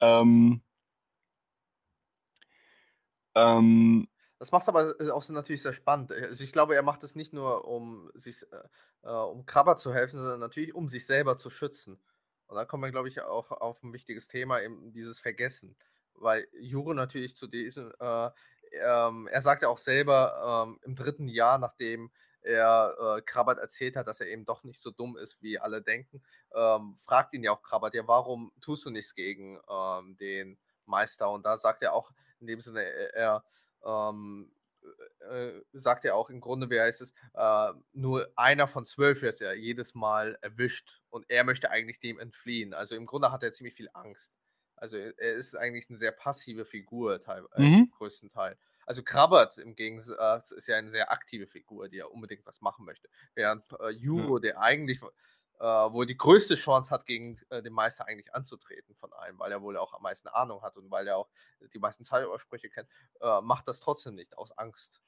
[0.00, 0.60] Ähm,
[3.36, 4.08] ähm,
[4.38, 6.12] Das macht aber äh, auch natürlich sehr spannend.
[6.12, 9.94] Also ich glaube, er macht es nicht nur, um sich, äh, äh, um Krabber zu
[9.94, 12.00] helfen, sondern natürlich, um sich selber zu schützen.
[12.46, 15.76] Und da kommen wir, glaube ich, auch auf ein wichtiges Thema, eben dieses Vergessen.
[16.14, 18.30] Weil Juro natürlich zu diesem, äh,
[18.72, 22.10] ähm, er sagt ja auch selber ähm, im dritten Jahr, nachdem
[22.42, 25.82] er äh, Krabbert erzählt hat, dass er eben doch nicht so dumm ist, wie alle
[25.82, 26.22] denken,
[26.54, 31.30] ähm, fragt ihn ja auch Krabbert, ja, warum tust du nichts gegen ähm, den Meister?
[31.30, 33.44] Und da sagt er auch in dem Sinne, er, er
[33.84, 34.52] ähm,
[35.20, 39.40] äh, sagt er auch im Grunde, wie heißt es, äh, nur einer von zwölf wird
[39.40, 42.74] ja jedes Mal erwischt und er möchte eigentlich dem entfliehen.
[42.74, 44.36] Also im Grunde hat er ziemlich viel Angst.
[44.76, 47.86] Also er ist eigentlich eine sehr passive Figur, teil, äh, Mhm.
[47.86, 48.58] im größten Teil.
[48.84, 52.84] Also Krabbert im Gegensatz ist ja eine sehr aktive Figur, die ja unbedingt was machen
[52.84, 53.08] möchte.
[53.34, 55.00] Während äh, Juro, der eigentlich
[55.58, 59.52] äh, wohl die größte Chance hat, gegen äh, den Meister eigentlich anzutreten von allen, weil
[59.52, 61.28] er wohl auch am meisten Ahnung hat und weil er auch
[61.72, 62.88] die meisten Zaubersprüche kennt,
[63.20, 65.00] äh, macht das trotzdem nicht aus Angst.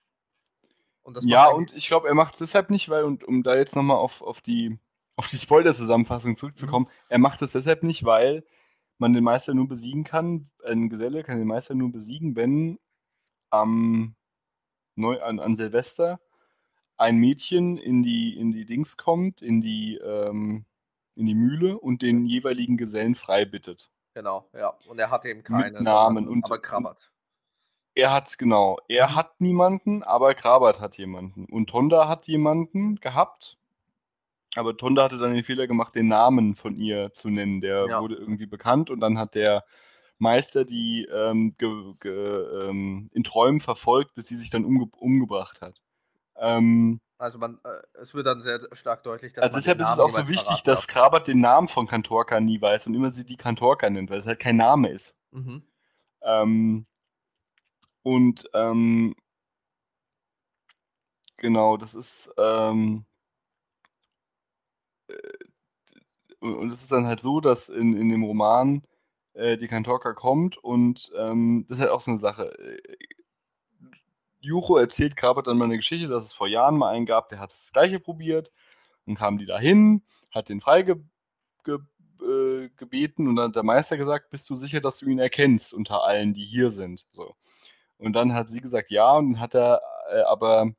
[1.02, 3.56] Und das ja, und ich glaube, er macht es deshalb nicht, weil, und um da
[3.56, 4.78] jetzt nochmal auf, auf die,
[5.16, 7.06] auf die Spoiler-Zusammenfassung zurückzukommen, Mhm.
[7.08, 8.44] er macht es deshalb nicht, weil
[8.98, 12.78] man den Meister nur besiegen kann, ein Geselle kann den Meister nur besiegen, wenn
[13.50, 14.16] am
[14.96, 16.20] Neu an, an Silvester
[16.98, 20.64] ein Mädchen in die, in die Dings kommt, in die, ähm,
[21.14, 23.90] in die Mühle und den jeweiligen Gesellen frei bittet.
[24.14, 24.74] Genau, ja.
[24.88, 25.80] Und er hat eben keine.
[25.82, 27.10] Namen sondern- und- aber Krabbert.
[27.94, 29.14] Er hat, genau, er Mhm.
[29.16, 31.46] hat niemanden, aber Krabat hat jemanden.
[31.46, 33.58] Und Tonda hat jemanden gehabt,
[34.54, 37.60] aber Tonda hatte dann den Fehler gemacht, den Namen von ihr zu nennen.
[37.60, 38.00] Der Ja.
[38.00, 39.64] wurde irgendwie bekannt und dann hat der
[40.18, 45.60] Meister die ähm, ge, ge, ähm, in Träumen verfolgt, bis sie sich dann umge umgebracht
[45.60, 45.80] hat.
[46.40, 49.98] Ähm, Also man, äh, es wird dann sehr stark deutlich, dass also deshalb ist es
[49.98, 50.86] auch so wichtig, dass.
[50.86, 54.26] Krabat den Namen von Kantorka nie weiß und immer sie die Kantorka nennt, weil es
[54.26, 55.20] halt kein Name ist.
[55.32, 55.62] Mhm.
[56.22, 56.86] Ähm,
[58.02, 59.14] und ähm,
[61.38, 63.04] genau, das ist ähm,
[65.08, 65.14] äh,
[66.40, 68.82] und und es ist dann halt so, dass in, in dem Roman
[69.34, 72.56] äh, die Kantorka kommt und ähm, das ist halt auch so eine Sache.
[74.40, 77.40] Jucho erzählt Krabat dann mal eine Geschichte, dass es vor Jahren mal einen gab, der
[77.40, 78.50] hat das Gleiche probiert
[79.06, 81.02] und kam die dahin, hat den freige
[81.64, 81.78] ge,
[82.22, 85.74] äh, gebeten und dann hat der Meister gesagt, bist du sicher, dass du ihn erkennst
[85.74, 87.06] unter allen, die hier sind?
[87.12, 87.34] So.
[87.98, 89.80] Und dann hat sie gesagt, ja, und dann hat er
[90.10, 90.72] äh, aber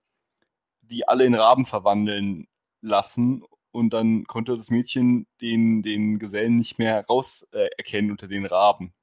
[0.81, 2.47] die alle in Raben verwandeln
[2.81, 8.27] lassen und dann konnte das Mädchen den, den Gesellen nicht mehr raus äh, erkennen unter
[8.27, 8.93] den Raben.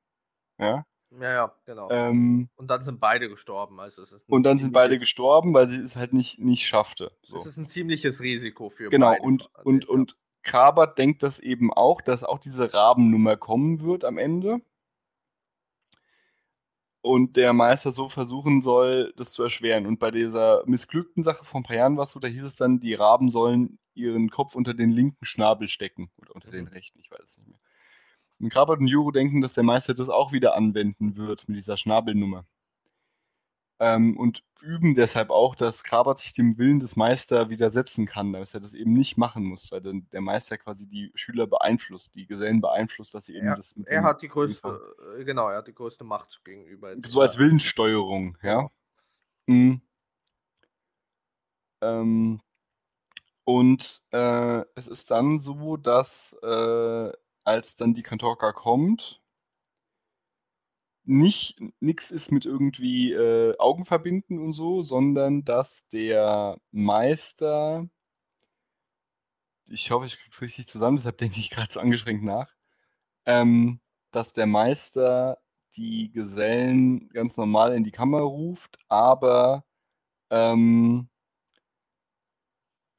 [0.58, 0.84] Ja?
[1.20, 1.88] Ja, ja, genau.
[1.90, 3.80] Ähm, und dann sind beide gestorben.
[3.80, 7.10] Also es ist und dann sind beide gestorben, weil sie es halt nicht, nicht schaffte.
[7.22, 7.36] So.
[7.36, 9.22] Es ist ein ziemliches Risiko für Genau, beide.
[9.22, 9.90] und, von und, ja.
[9.90, 14.60] und Krabat denkt das eben auch, dass auch diese Rabennummer kommen wird am Ende.
[17.00, 19.86] Und der Meister so versuchen soll, das zu erschweren.
[19.86, 22.56] Und bei dieser missglückten Sache vor ein paar Jahren war es so, da hieß es
[22.56, 26.10] dann, die Raben sollen ihren Kopf unter den linken Schnabel stecken.
[26.16, 26.70] Oder unter den Mhm.
[26.72, 27.60] rechten, ich weiß es nicht mehr.
[28.38, 31.76] Und Krabat und Juro denken, dass der Meister das auch wieder anwenden wird mit dieser
[31.76, 32.44] Schnabelnummer.
[33.78, 38.54] Ähm, und üben deshalb auch, dass Krabat sich dem Willen des Meisters widersetzen kann, dass
[38.54, 42.26] er das eben nicht machen muss, weil dann der Meister quasi die Schüler beeinflusst, die
[42.26, 44.80] Gesellen beeinflusst, dass sie eben Er, das mit er hat die größte,
[45.18, 46.94] äh, genau, er hat die größte Macht gegenüber.
[47.04, 48.70] so als Willenssteuerung, ja.
[49.46, 49.82] Mhm.
[51.82, 52.40] Ähm,
[53.44, 57.12] und äh, es ist dann so, dass äh,
[57.46, 59.22] als dann die Kantorka kommt,
[61.04, 67.88] nicht nichts ist mit irgendwie äh, Augen verbinden und so, sondern dass der Meister,
[69.68, 72.52] ich hoffe, ich krieg's richtig zusammen, deshalb denke ich gerade so angeschränkt nach,
[73.26, 73.80] ähm,
[74.12, 75.38] dass der Meister
[75.76, 79.64] die Gesellen ganz normal in die Kammer ruft, aber
[80.30, 81.08] ähm,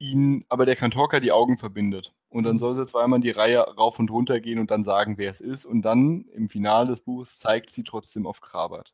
[0.00, 2.14] ihn, aber der Kantorka die Augen verbindet.
[2.30, 2.58] Und dann Mhm.
[2.58, 5.64] soll sie zweimal die Reihe rauf und runter gehen und dann sagen, wer es ist.
[5.64, 8.92] Und dann im Finale des Buches zeigt sie trotzdem auf Krabat.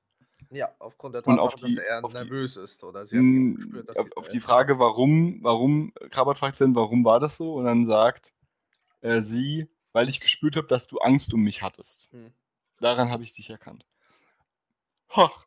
[0.50, 2.84] Ja, aufgrund der Tatsache, auf die- dass er auf die- nervös ist.
[2.84, 4.40] Oder sie hat gespürt, dass auf, sie auf die.
[4.40, 7.54] Frage, warum, warum, Krabat fragt dann, warum war das so?
[7.54, 8.32] Und dann sagt
[9.00, 12.08] äh, sie, weil ich gespürt habe, dass du Angst um mich hattest.
[12.12, 12.32] Hm.
[12.80, 13.84] Daran habe ich dich erkannt.
[15.14, 15.44] Hoch.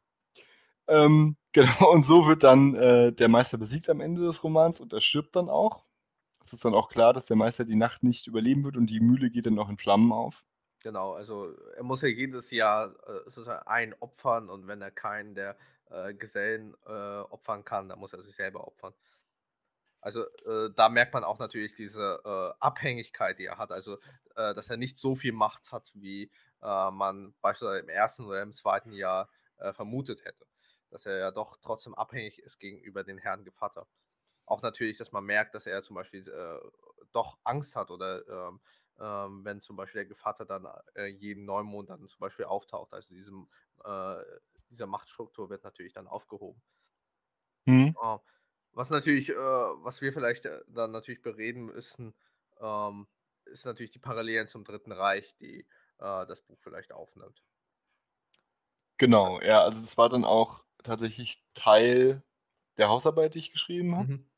[0.87, 4.93] Ähm, genau, und so wird dann äh, der Meister besiegt am Ende des Romans und
[4.93, 5.85] er stirbt dann auch.
[6.47, 9.01] Es ist dann auch klar, dass der Meister die Nacht nicht überleben wird und die
[9.01, 10.45] Mühle geht dann auch in Flammen auf.
[10.81, 15.35] Genau, also er muss ja jedes Jahr äh, sozusagen einen opfern und wenn er keinen
[15.35, 15.57] der
[15.89, 18.93] äh, Gesellen äh, opfern kann, dann muss er sich selber opfern.
[19.99, 23.73] Also äh, da merkt man auch natürlich diese äh, Abhängigkeit, die er hat.
[23.73, 23.97] Also,
[24.37, 28.51] äh, dass er nicht so viel Macht hat, wie man beispielsweise im ersten oder im
[28.51, 29.29] zweiten Jahr
[29.73, 30.47] vermutet hätte.
[30.89, 33.87] Dass er ja doch trotzdem abhängig ist gegenüber den Herrn Gevatter.
[34.47, 36.59] Auch natürlich, dass man merkt, dass er zum Beispiel äh,
[37.13, 38.61] doch Angst hat oder ähm,
[38.99, 42.93] ähm, wenn zum Beispiel der Gevatter dann äh, jeden Neumond dann zum Beispiel auftaucht.
[42.93, 43.49] Also diesem,
[43.83, 44.15] äh,
[44.69, 46.61] diese Machtstruktur wird natürlich dann aufgehoben.
[47.67, 47.89] Hm?
[48.01, 48.17] Äh,
[48.73, 52.15] was natürlich, äh, was wir vielleicht äh, dann natürlich bereden müssen,
[52.59, 53.07] ähm,
[53.45, 55.61] ist natürlich die Parallelen zum Dritten Reich, die
[55.99, 57.43] äh, das Buch vielleicht aufnimmt.
[58.97, 62.23] Genau, ja, also das war dann auch tatsächlich Teil
[62.77, 64.09] der Hausarbeit, die ich geschrieben habe.
[64.09, 64.29] Mhm.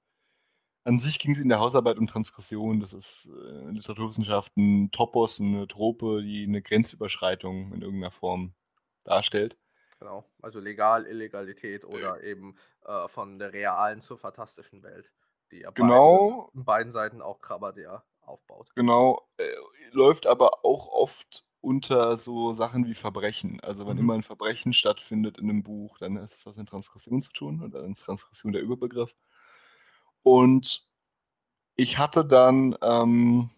[0.90, 2.80] An sich ging es in der Hausarbeit um Transgression.
[2.80, 8.56] Das ist äh, Literaturwissenschaften, Topos, eine Trope, die eine Grenzüberschreitung in irgendeiner Form
[9.04, 9.56] darstellt.
[10.00, 10.26] Genau.
[10.42, 15.14] Also legal, Illegalität oder eben äh, von der realen zur fantastischen Welt,
[15.52, 16.52] die ja Genau.
[16.54, 18.74] beide, beiden Seiten auch Krabbert ja aufbaut.
[18.76, 19.44] Genau, äh,
[19.92, 23.60] läuft aber auch oft unter so Sachen wie Verbrechen.
[23.62, 24.00] Also wenn Mhm.
[24.00, 27.62] immer ein Verbrechen stattfindet in einem Buch, dann ist es was mit Transgression zu tun
[27.62, 29.16] und dann ist Transgression der Überbegriff.
[30.24, 30.88] Und
[31.76, 33.50] ich hatte dann ähm,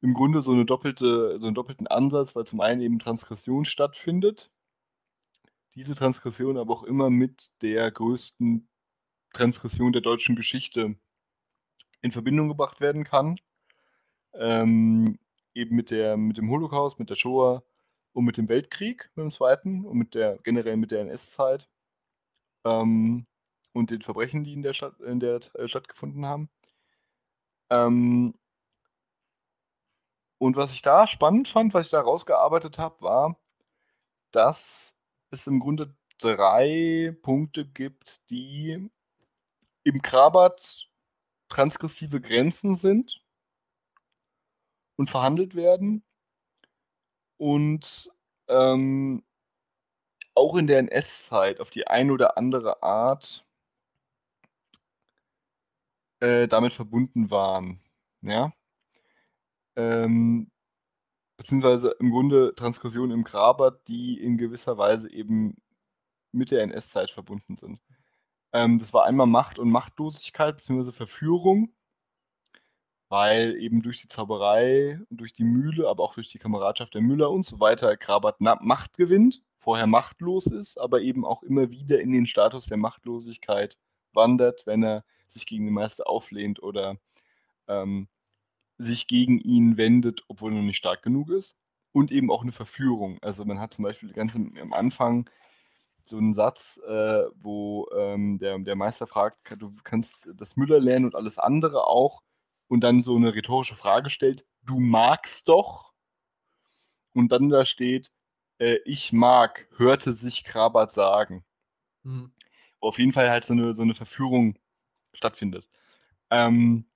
[0.00, 4.50] im Grunde so eine doppelte, so einen doppelten Ansatz, weil zum einen eben Transgression stattfindet,
[5.74, 8.68] diese Transgression aber auch immer mit der größten
[9.32, 10.96] Transgression der deutschen Geschichte
[12.02, 13.38] in Verbindung gebracht werden kann.
[14.34, 15.18] Ähm,
[15.54, 17.62] eben mit, der, mit dem Holocaust, mit der Shoah
[18.12, 21.68] und mit dem Weltkrieg, mit dem Zweiten und mit der generell mit der NS-Zeit
[22.64, 23.26] ähm,
[23.72, 26.50] und den Verbrechen, die in der Stadt, in der äh, stattgefunden haben.
[27.70, 28.34] Ähm,
[30.38, 33.38] und was ich da spannend fand, was ich da rausgearbeitet habe, war,
[34.32, 35.00] dass
[35.30, 38.90] es im Grunde drei Punkte gibt, die
[39.84, 40.88] im Krabat
[41.48, 43.24] transgressive Grenzen sind
[44.96, 46.04] und verhandelt werden
[47.36, 48.10] und
[48.48, 49.24] ähm,
[50.34, 53.46] auch in der NS-Zeit auf die eine oder andere Art
[56.22, 57.80] äh, damit verbunden waren.
[58.22, 58.52] Ja?
[59.76, 60.50] Ähm,
[61.36, 65.56] beziehungsweise im Grunde Transgressionen im Krabat, die in gewisser Weise eben
[66.32, 67.80] mit der NS-Zeit verbunden sind.
[68.52, 71.74] Ähm, das war einmal Macht und Machtlosigkeit beziehungsweise Verführung,
[73.08, 77.30] weil eben durch die Zauberei durch die Mühle, aber auch durch die Kameradschaft der Müller
[77.30, 77.96] und so weiter
[78.38, 82.78] Na Macht gewinnt, vorher machtlos ist, aber eben auch immer wieder in den Status der
[82.78, 83.78] Machtlosigkeit
[84.14, 86.96] wandert, wenn er sich gegen den Meister auflehnt oder
[87.68, 88.08] ähm,
[88.78, 91.56] sich gegen ihn wendet, obwohl er noch nicht stark genug ist.
[91.92, 93.18] Und eben auch eine Verführung.
[93.20, 95.28] Also man hat zum Beispiel ganz am, am Anfang
[96.04, 101.04] so einen Satz, äh, wo ähm, der, der Meister fragt, du kannst das Müller lernen
[101.04, 102.22] und alles andere auch.
[102.68, 105.92] Und dann so eine rhetorische Frage stellt, du magst doch.
[107.12, 108.10] Und dann da steht,
[108.58, 111.44] äh, ich mag, hörte sich Krabat sagen.
[112.02, 112.32] Mhm.
[112.82, 114.58] Wo auf jeden Fall halt so eine, so eine Verführung
[115.14, 115.68] stattfindet.
[116.30, 116.86] Ähm,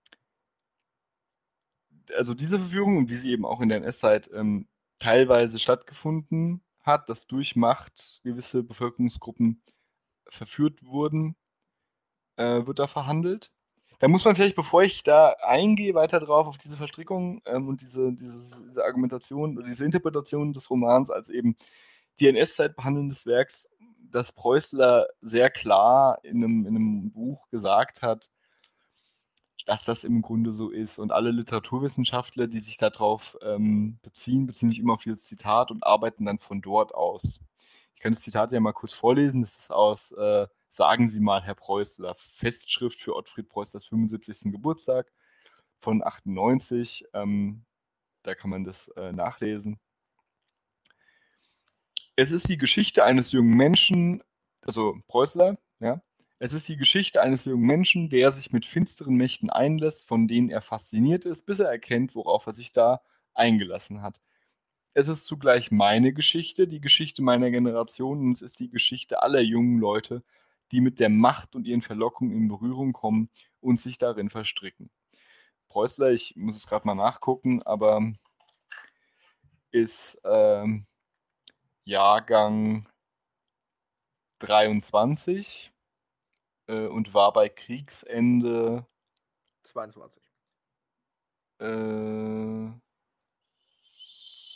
[2.17, 4.69] also diese Verführung wie sie eben auch in der NS-Zeit ähm,
[4.99, 9.63] teilweise stattgefunden hat, dass durch Macht gewisse Bevölkerungsgruppen
[10.29, 11.37] verführt wurden,
[12.37, 13.53] äh, wird da verhandelt.
[13.99, 17.81] Da muss man vielleicht, bevor ich da eingehe, weiter drauf auf diese Verstrickung ähm, und
[17.81, 21.57] diese, dieses, diese Argumentation oder diese Interpretation des Romans als eben
[22.21, 23.69] die NS-Zeit behandelndes Werks,
[24.11, 28.31] dass Preußler sehr klar in einem, in einem Buch gesagt hat,
[29.67, 30.99] dass das im Grunde so ist.
[30.99, 35.85] Und alle Literaturwissenschaftler, die sich darauf ähm, beziehen, beziehen sich immer auf dieses Zitat und
[35.85, 37.41] arbeiten dann von dort aus.
[37.95, 39.41] Ich kann das Zitat ja mal kurz vorlesen.
[39.41, 40.47] Das ist aus äh,
[40.77, 44.53] Sagen Sie mal, Herr Preußler, Festschrift für Ottfried Preußlers 75.
[44.53, 45.11] Geburtstag
[45.79, 47.07] von 98.
[47.15, 47.65] Ähm,
[48.23, 49.79] da kann man das äh, nachlesen.
[52.19, 54.23] Es ist die Geschichte eines jungen Menschen,
[54.63, 56.01] also Preußler, ja,
[56.39, 60.51] es ist die Geschichte eines jungen Menschen, der sich mit finsteren Mächten einlässt, von denen
[60.51, 63.03] er fasziniert ist, bis er erkennt, worauf er sich da
[63.35, 64.21] eingelassen hat.
[64.95, 69.43] es ist zugleich meine Geschichte, die Geschichte meiner Generation und es ist die Geschichte aller
[69.43, 70.25] jungen Leute,
[70.73, 73.31] die mit der Macht und ihren Verlockungen in Berührung kommen
[73.61, 74.91] und sich darin verstricken.
[75.69, 78.13] Preußler, ich muss es gerade mal nachgucken, aber
[79.71, 80.87] ist ähm,
[81.87, 82.87] Jahrgang
[84.41, 85.73] 23
[86.67, 88.87] äh, und war bei Kriegsende
[89.63, 90.23] 22.
[91.61, 92.73] Äh,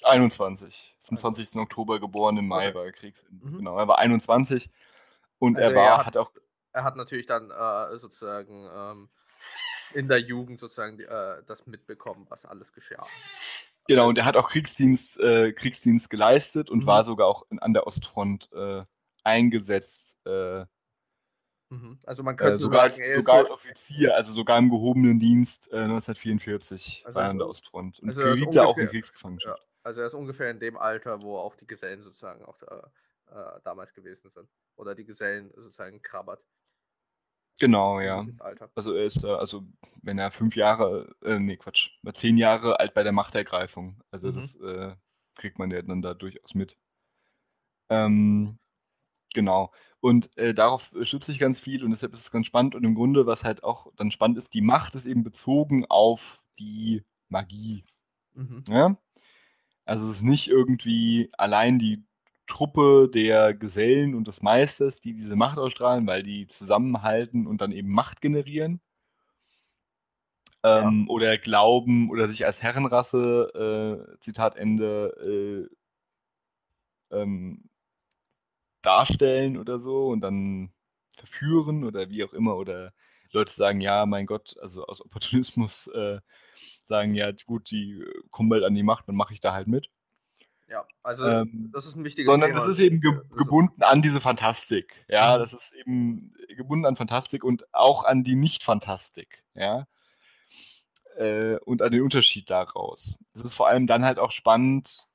[0.03, 0.97] 21.
[0.99, 1.57] Vom 20.
[1.57, 2.75] Oktober geboren, im Mai Okay.
[2.75, 3.47] war er Kriegsende.
[3.47, 3.59] Mhm.
[3.59, 4.71] Genau, er war 21
[5.39, 6.33] und Also er war, hat, hat auch,
[6.73, 9.09] er hat natürlich dann äh, sozusagen ähm,
[9.95, 13.07] in der Jugend sozusagen äh, das mitbekommen, was alles geschah.
[13.91, 16.87] Genau, und er hat auch Kriegsdienst, äh, Kriegsdienst geleistet und Mhm.
[16.87, 18.85] war sogar auch in, an der Ostfront äh,
[19.25, 20.25] eingesetzt.
[20.27, 20.65] Äh,
[21.73, 22.01] Mhm.
[22.05, 25.71] Also man äh, könnte sogar, sagen, sogar als so, Offizier, also sogar im gehobenen Dienst
[25.73, 28.89] äh, 1944 Also war er an der Ostfront und also er geriet da auch in
[28.89, 29.63] Kriegsgefangenschaft.
[29.85, 32.75] also er ist ungefähr in dem Alter, wo auch die Gesellen sozusagen auch äh,
[33.33, 34.49] äh, damals gewesen sind.
[34.75, 36.43] Oder die Gesellen sozusagen krabbert.
[37.61, 38.27] Genau, ja.
[38.75, 39.63] Also er ist da, also
[40.03, 44.03] wenn er fünf Jahre, äh, nee, Quatsch, war zehn Jahre alt bei der Machtergreifung.
[44.11, 44.35] Also Mhm.
[44.35, 44.97] das äh,
[45.35, 46.79] kriegt man ja dann da durchaus mit.
[47.91, 48.59] Ähm,
[49.35, 49.73] genau.
[50.01, 52.75] Und äh, darauf stütze ich ganz viel und deshalb ist es ganz spannend.
[52.75, 56.43] Und im Grunde, was halt auch dann spannend ist, die Macht ist eben bezogen auf
[56.59, 57.85] die Magie.
[58.35, 58.65] Mhm.
[58.69, 58.99] Ja?
[59.87, 62.05] Also es ist nicht irgendwie allein die
[62.51, 67.73] Truppe der Gesellen und des Meisters, die diese Macht ausstrahlen, weil die zusammenhalten und dann
[67.73, 68.81] eben Macht generieren.
[70.63, 75.69] Ähm, Oder glauben oder sich als Herrenrasse, äh, Zitat Ende,
[77.11, 77.71] äh, ähm,
[78.83, 80.73] darstellen oder so und dann
[81.15, 82.57] verführen oder wie auch immer.
[82.57, 82.93] Oder
[83.33, 86.21] Leute sagen, ja, mein Gott, also aus Opportunismus äh,
[86.87, 89.89] sagen, ja, gut, die kommen bald an die Macht, dann mache ich da halt mit.
[90.71, 92.61] Ja, also Ähm, das ist ein wichtiges Sondern Thema.
[92.61, 95.05] das ist eben ge gebunden an diese Fantastik.
[95.09, 95.41] Ja, Mhm.
[95.41, 99.43] das ist eben gebunden an Fantastik und auch an die Nicht-Fantastik.
[99.55, 99.87] Ja.
[101.17, 103.19] Äh, und an den Unterschied daraus.
[103.35, 105.09] Es ist vor allem dann halt auch spannend,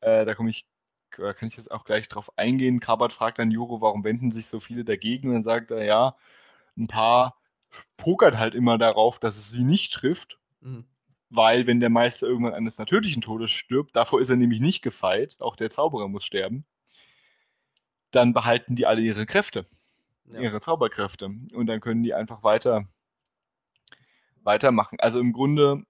[0.00, 0.64] äh, da komme ich,
[1.16, 2.78] da kann ich jetzt auch gleich drauf eingehen.
[2.80, 5.28] Krabat fragt dann Juro, warum wenden sich so viele dagegen?
[5.28, 6.16] Und dann sagt er, ja,
[6.78, 7.36] ein paar
[7.96, 10.84] pokert halt immer darauf, dass es sie nicht trifft Mhm.
[11.34, 15.36] Weil wenn der Meister irgendwann eines natürlichen Todes stirbt, davor ist er nämlich nicht gefeit,
[15.40, 16.66] auch der Zauberer muss sterben,
[18.10, 19.66] dann behalten die alle ihre Kräfte,
[20.26, 20.40] Ja.
[20.40, 22.86] ihre Zauberkräfte und dann können die einfach weiter
[24.42, 25.00] weitermachen.
[25.00, 25.84] Also im Grunde,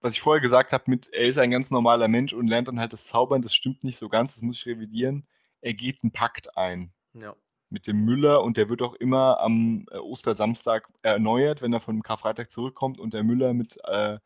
[0.00, 2.80] was ich vorher gesagt habe, mit er ist ein ganz normaler Mensch und lernt dann
[2.80, 5.26] halt das Zaubern, das stimmt nicht so ganz, das muss ich revidieren.
[5.60, 7.36] Er geht einen Pakt ein ja.
[7.70, 12.02] mit dem Müller und der wird auch immer am äh, Ostersamstag erneuert, wenn er von
[12.02, 14.18] Karfreitag zurückkommt und der Müller mit äh,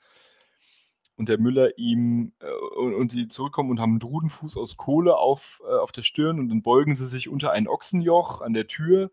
[1.17, 5.17] und der Müller ihm äh, und, und sie zurückkommen und haben einen Drudenfuß aus Kohle
[5.17, 8.67] auf, äh, auf der Stirn und dann beugen sie sich unter ein Ochsenjoch an der
[8.67, 9.11] Tür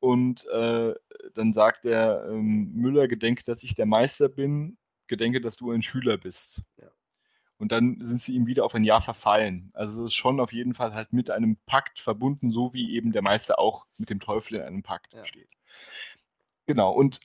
[0.00, 0.94] und äh,
[1.34, 4.76] dann sagt der ähm, Müller, gedenke, dass ich der Meister bin,
[5.06, 6.62] gedenke, dass du ein Schüler bist.
[6.76, 6.88] Ja.
[7.58, 9.70] Und dann sind sie ihm wieder auf ein Jahr verfallen.
[9.74, 13.12] Also es ist schon auf jeden Fall halt mit einem Pakt verbunden, so wie eben
[13.12, 15.24] der Meister auch mit dem Teufel in einem Pakt Ja.
[15.24, 15.48] steht.
[16.66, 17.20] Genau, und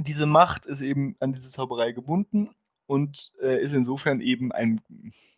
[0.00, 2.50] diese Macht ist eben an diese Zauberei gebunden
[2.86, 4.80] und äh, ist insofern eben ein,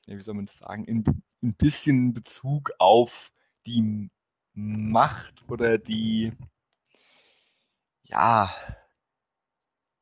[0.07, 1.05] wie soll man das sagen, in,
[1.43, 3.33] ein bisschen Bezug auf
[3.67, 4.11] die
[4.55, 6.33] Macht oder die,
[8.05, 8.53] ja,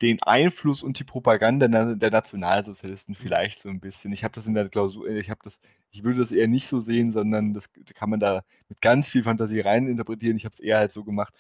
[0.03, 4.13] den Einfluss und die Propaganda der Nationalsozialisten vielleicht so ein bisschen.
[4.13, 5.61] Ich habe das in der Klausur, ich habe das,
[5.91, 9.23] ich würde das eher nicht so sehen, sondern das kann man da mit ganz viel
[9.23, 10.37] Fantasie rein interpretieren.
[10.37, 11.33] Ich habe es eher halt so gemacht,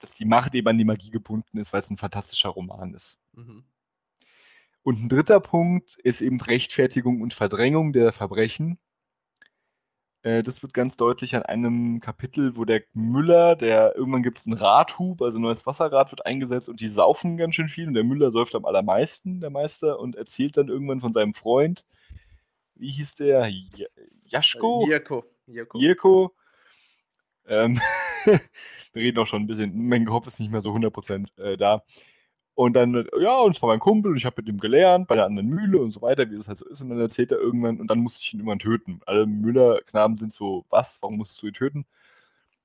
[0.00, 3.22] dass die Macht eben an die Magie gebunden ist, weil es ein fantastischer Roman ist.
[3.34, 3.64] Mhm.
[4.82, 8.78] Und ein dritter Punkt ist eben Rechtfertigung und Verdrängung der Verbrechen.
[10.22, 14.46] Äh, Das wird ganz deutlich an einem Kapitel, wo der Müller, der irgendwann gibt es
[14.46, 17.94] einen Radhub, also ein neues Wasserrad wird eingesetzt und die saufen ganz schön viel und
[17.94, 21.84] der Müller säuft am allermeisten, der Meister, und erzählt dann irgendwann von seinem Freund,
[22.74, 23.48] wie hieß der?
[23.48, 23.86] Ja-
[24.24, 24.86] Jaschko?
[24.86, 25.24] Jirko.
[25.46, 25.78] Jirko.
[25.78, 26.34] Jirko.
[27.46, 27.78] Ähm,
[28.92, 31.82] wir reden auch schon ein bisschen, mein Kopf ist nicht mehr so 100% äh, da.
[32.54, 35.14] Und dann, ja, und es war mein Kumpel und ich habe mit ihm gelernt, bei
[35.14, 36.82] der anderen Mühle und so weiter, wie das halt so ist.
[36.82, 39.00] Und dann erzählt er irgendwann, und dann musste ich ihn irgendwann töten.
[39.06, 41.86] Alle Müller-Knaben sind so, was, warum musstest du ihn töten?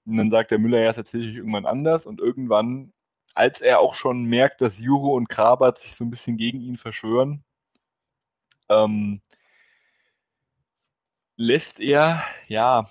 [0.06, 2.06] Und dann sagt der Müller, ja, das erzähle ich irgendwann anders.
[2.06, 2.94] Und irgendwann,
[3.36, 6.78] als er auch schon merkt, dass Juro und Krabat sich so ein bisschen gegen ihn
[6.78, 7.44] verschwören,
[8.70, 9.22] ähm,
[11.38, 12.90] lässt er, ja,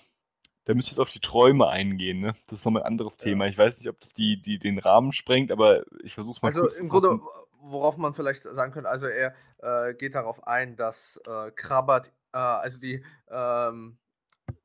[0.64, 2.34] da müsst ihr jetzt auf die Träume eingehen, ne?
[2.48, 3.46] Das ist nochmal ein anderes Thema.
[3.46, 6.48] Ich weiß nicht, ob das die, die den Rahmen sprengt, aber ich versuche es mal
[6.48, 7.20] Also im Grunde,
[7.60, 12.38] worauf man vielleicht sagen könnte, also er äh, geht darauf ein, dass äh, Krabbert, äh,
[12.38, 13.98] also die, ähm,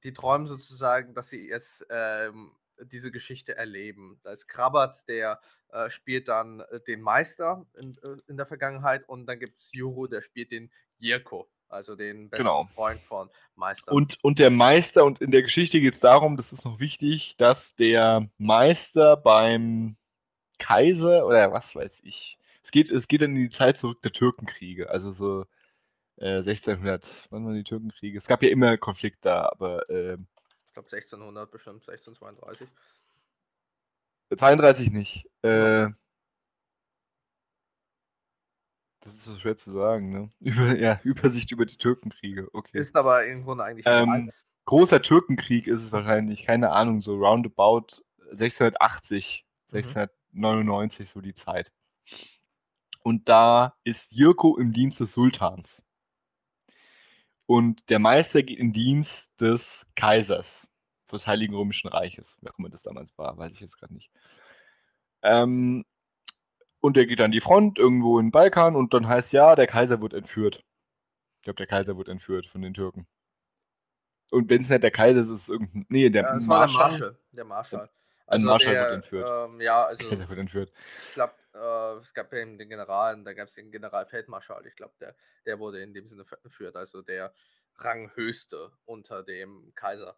[0.03, 2.51] die träumen sozusagen, dass sie jetzt ähm,
[2.81, 4.19] diese Geschichte erleben.
[4.23, 9.07] Da ist Krabbert, der äh, spielt dann äh, den Meister in, äh, in der Vergangenheit
[9.07, 12.69] und dann gibt es Juro, der spielt den Jirko, also den besten Genau.
[12.75, 13.91] Freund von Meister.
[13.91, 17.37] Und, und der Meister, und in der Geschichte geht es darum, das ist noch wichtig,
[17.37, 19.95] dass der Meister beim
[20.57, 24.11] Kaiser oder was weiß ich, es geht, es geht dann in die Zeit zurück der
[24.11, 25.45] Türkenkriege, also so
[26.17, 28.17] äh, 1600, wann waren die Türkenkriege?
[28.17, 30.17] Es gab ja immer Konflikt da, aber äh,
[30.65, 32.67] ich glaube 1600 bestimmt, 1632.
[34.37, 35.29] 32 nicht.
[35.41, 35.87] Äh,
[39.09, 40.29] das ist so schwer zu sagen, ne?
[40.39, 42.77] Über, ja, Übersicht über die Türkenkriege, okay.
[42.77, 43.85] Ist aber im Grunde eigentlich.
[43.87, 44.31] Ähm,
[44.65, 49.77] großer Türkenkrieg ist es wahrscheinlich, keine Ahnung, so roundabout 1680, Mhm.
[49.77, 51.71] 1699, so die Zeit.
[53.03, 55.85] Und da ist Jirko im Dienst des Sultans.
[57.45, 60.71] Und der Meister geht in Dienst des Kaisers,
[61.11, 64.11] des Heiligen Römischen Reiches, wer auch immer das damals war, weiß ich jetzt gerade nicht.
[65.23, 65.85] Ähm,
[66.81, 69.67] und er geht an die Front irgendwo in den Balkan und dann heißt ja, der
[69.67, 70.63] Kaiser wird entführt.
[71.37, 73.07] Ich glaube, der Kaiser wird entführt von den Türken.
[74.31, 75.85] Und wenn es nicht der Kaiser ist, ist es irgendein.
[75.89, 76.89] Nee, der ja, das war der Marschall.
[76.91, 77.19] Marschall.
[77.31, 77.89] Der Marschall.
[78.27, 79.49] Ein Also Marschall der, wird entführt.
[79.49, 80.71] Ähm, ja, also Kaiser wird entführt.
[80.75, 84.65] ich glaube, äh, es gab ja eben den General, da gab es den Generalfeldmarschall.
[84.67, 85.15] Ich glaube, der,
[85.45, 87.33] der wurde in dem Sinne entführt, also der
[87.77, 90.17] Ranghöchste unter dem Kaiser.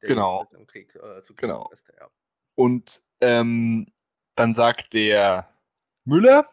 [0.00, 0.46] Der Genau.
[0.54, 1.68] Im Krieg äh, zu Genau.
[1.72, 1.86] ist.
[1.98, 2.08] Ja.
[2.54, 3.92] Und ähm,
[4.34, 5.48] dann sagt der
[6.04, 6.48] Müller,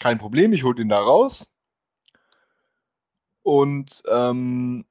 [0.00, 1.52] kein Problem, ich hole den da raus.
[3.42, 4.84] Und, ähm,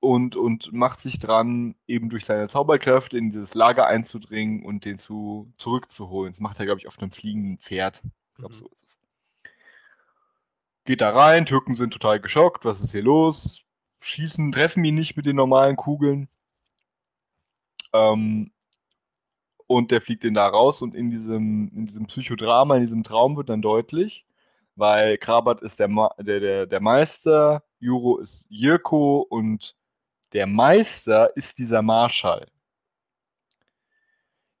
[0.00, 4.98] und, und macht sich dran, eben durch seine Zauberkräfte in dieses Lager einzudringen und den
[4.98, 6.32] zu, zurückzuholen.
[6.32, 8.02] Das macht er, glaube ich, auf einem fliegenden Pferd.
[8.04, 8.58] Ich glaube, Mhm.
[8.58, 9.00] so ist es.
[10.84, 13.64] Geht da rein, Türken sind total geschockt, was ist hier los?
[14.00, 16.28] Schießen, treffen ihn nicht mit den normalen Kugeln.
[17.92, 18.50] Ähm,
[19.70, 23.36] und der fliegt den da raus und in diesem, in diesem Psychodrama, in diesem Traum
[23.36, 24.26] wird dann deutlich,
[24.74, 25.86] weil Krabat ist der,
[26.18, 29.76] der, der, der Meister, Juro ist Jirko und
[30.32, 32.48] der Meister ist dieser Marschall.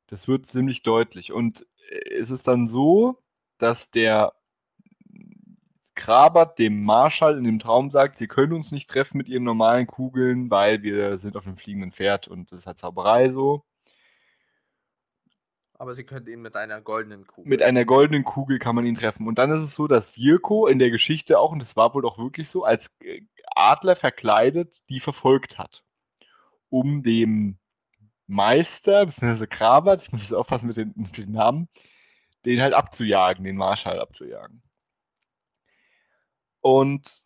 [0.06, 1.32] Das wird ziemlich deutlich.
[1.32, 3.18] Und äh, es ist dann so,
[3.58, 4.32] dass der
[5.96, 9.88] Krabat dem Marschall in dem Traum sagt, sie können uns nicht treffen mit ihren normalen
[9.88, 13.64] Kugeln, weil wir sind auf einem fliegenden Pferd und das ist halt Zauberei so.
[15.80, 17.48] Aber sie könnte ihn mit einer goldenen Kugel.
[17.48, 19.26] Mit einer goldenen Kugel kann man ihn treffen.
[19.26, 22.04] Und dann ist es so, dass Jirko in der Geschichte auch, und das war wohl
[22.04, 23.22] auch wirklich so, als äh,
[23.56, 25.82] Adler verkleidet, die verfolgt hat.
[26.68, 27.58] Um dem
[28.26, 31.66] Meister, beziehungsweise Krabat, ich muss jetzt aufpassen mit den, mit den Namen,
[32.44, 34.62] den halt abzujagen, den Marschall abzujagen.
[36.60, 37.24] Und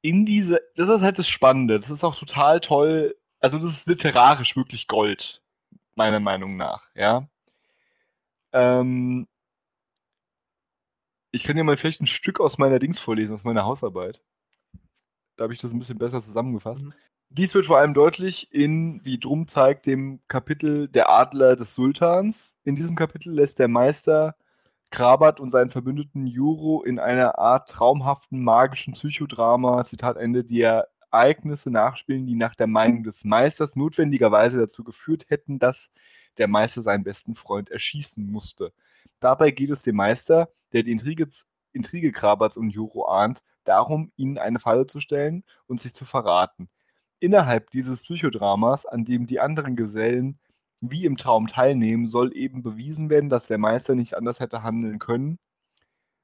[0.00, 3.86] in diese, das ist halt das Spannende, das ist auch total toll, also das ist
[3.86, 5.42] literarisch wirklich Gold,
[5.96, 7.28] meiner Meinung nach, ja.
[8.52, 9.26] Ähm,
[11.32, 14.22] ich kann dir mal vielleicht ein Stück aus meiner Dings vorlesen, aus meiner Hausarbeit.
[15.36, 16.84] Da habe ich das ein bisschen besser zusammengefasst.
[16.84, 16.94] Mhm.
[17.28, 22.58] Dies wird vor allem deutlich in, wie Drum zeigt, dem Kapitel Der Adler des Sultans.
[22.64, 24.36] In diesem Kapitel lässt der Meister
[24.90, 30.60] Krabat und seinen Verbündeten Juro in einer Art traumhaften magischen Psychodrama, Zitat Ende, die
[31.10, 35.92] Ereignisse nachspielen, die nach der Meinung des Meisters notwendigerweise dazu geführt hätten, dass
[36.38, 38.72] der Meister seinen besten Freund erschießen musste.
[39.20, 41.28] Dabei geht es dem Meister, der die Intrige,
[41.72, 46.68] Intrige Krabats und Juro ahnt, darum, ihnen eine Falle zu stellen und sich zu verraten.
[47.18, 50.38] Innerhalb dieses Psychodramas, an dem die anderen Gesellen
[50.80, 54.98] wie im Traum teilnehmen, soll eben bewiesen werden, dass der Meister nicht anders hätte handeln
[54.98, 55.38] können.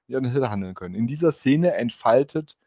[0.06, 0.94] Nicht anders hätte handeln können.
[0.94, 2.58] In dieser Szene entfaltet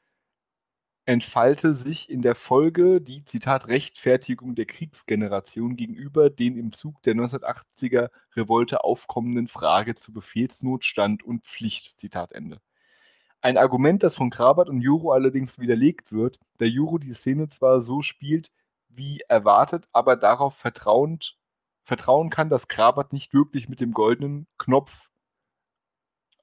[1.05, 7.13] entfalte sich in der Folge die, Zitat, Rechtfertigung der Kriegsgeneration gegenüber den im Zug der
[7.13, 12.59] 1980er Revolte aufkommenden Frage zu Befehlsnotstand und Pflicht, Zitat Ende.
[13.41, 17.81] Ein Argument, das von Krabat und Juro allerdings widerlegt wird, da Juro die Szene zwar
[17.81, 18.51] so spielt,
[18.89, 21.37] wie erwartet, aber darauf vertrauend,
[21.83, 25.11] vertrauen kann, dass Krabat nicht wirklich mit dem goldenen Knopf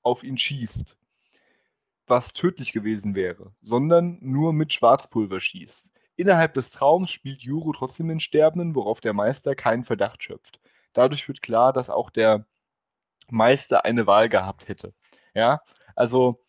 [0.03, 0.97] auf ihn schießt
[2.07, 5.91] was tödlich gewesen wäre, sondern nur mit Schwarzpulver schießt.
[6.17, 10.61] Innerhalb des Traums spielt Juro trotzdem den Sterbenden, worauf der Meister keinen Verdacht schöpft.
[10.93, 12.47] Dadurch wird klar, dass auch der
[13.31, 14.95] Meister eine Wahl gehabt hätte.
[15.35, 15.63] Ja,
[15.97, 16.45] also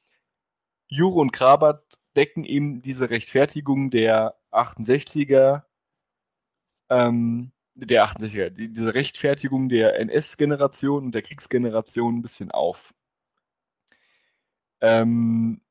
[0.88, 5.63] Juro und Krabat decken eben diese Rechtfertigung der 68er,
[6.89, 12.93] ähm, der 68er, die, diese Rechtfertigung der NS-Generation und der Kriegsgeneration ein bisschen auf.
[14.84, 15.61] Ähm,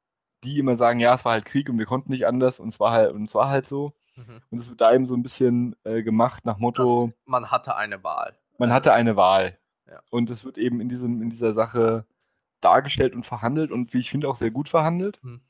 [0.42, 2.80] die immer sagen, ja, es war halt Krieg und wir konnten nicht anders und es
[2.80, 3.92] war halt, und es war halt so.
[4.16, 4.40] Mhm.
[4.50, 7.06] Und es wird da eben so ein bisschen äh, gemacht nach Motto.
[7.06, 8.36] Das, man hatte eine Wahl.
[8.58, 9.58] Man hatte eine Wahl.
[9.88, 10.00] Ja.
[10.10, 12.06] Und es wird eben in, diesem, in dieser Sache
[12.60, 15.20] dargestellt und verhandelt und wie ich finde auch sehr gut verhandelt.
[15.22, 15.42] Mhm.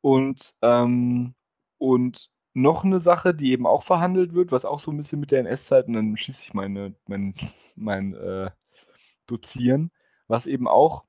[0.00, 1.34] Und, ähm,
[1.78, 5.30] und noch eine Sache, die eben auch verhandelt wird, was auch so ein bisschen mit
[5.30, 7.34] der NS-Zeit, und dann schließe ich meine, mein,
[7.76, 8.50] mein äh,
[9.26, 9.90] Dozieren,
[10.26, 11.04] was eben auch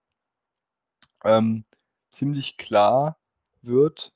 [1.24, 1.66] ähm,
[2.14, 3.18] ziemlich klar
[3.62, 4.14] wird,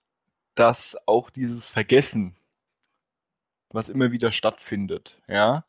[0.55, 2.35] dass auch dieses Vergessen,
[3.69, 5.65] was immer wieder stattfindet, ja,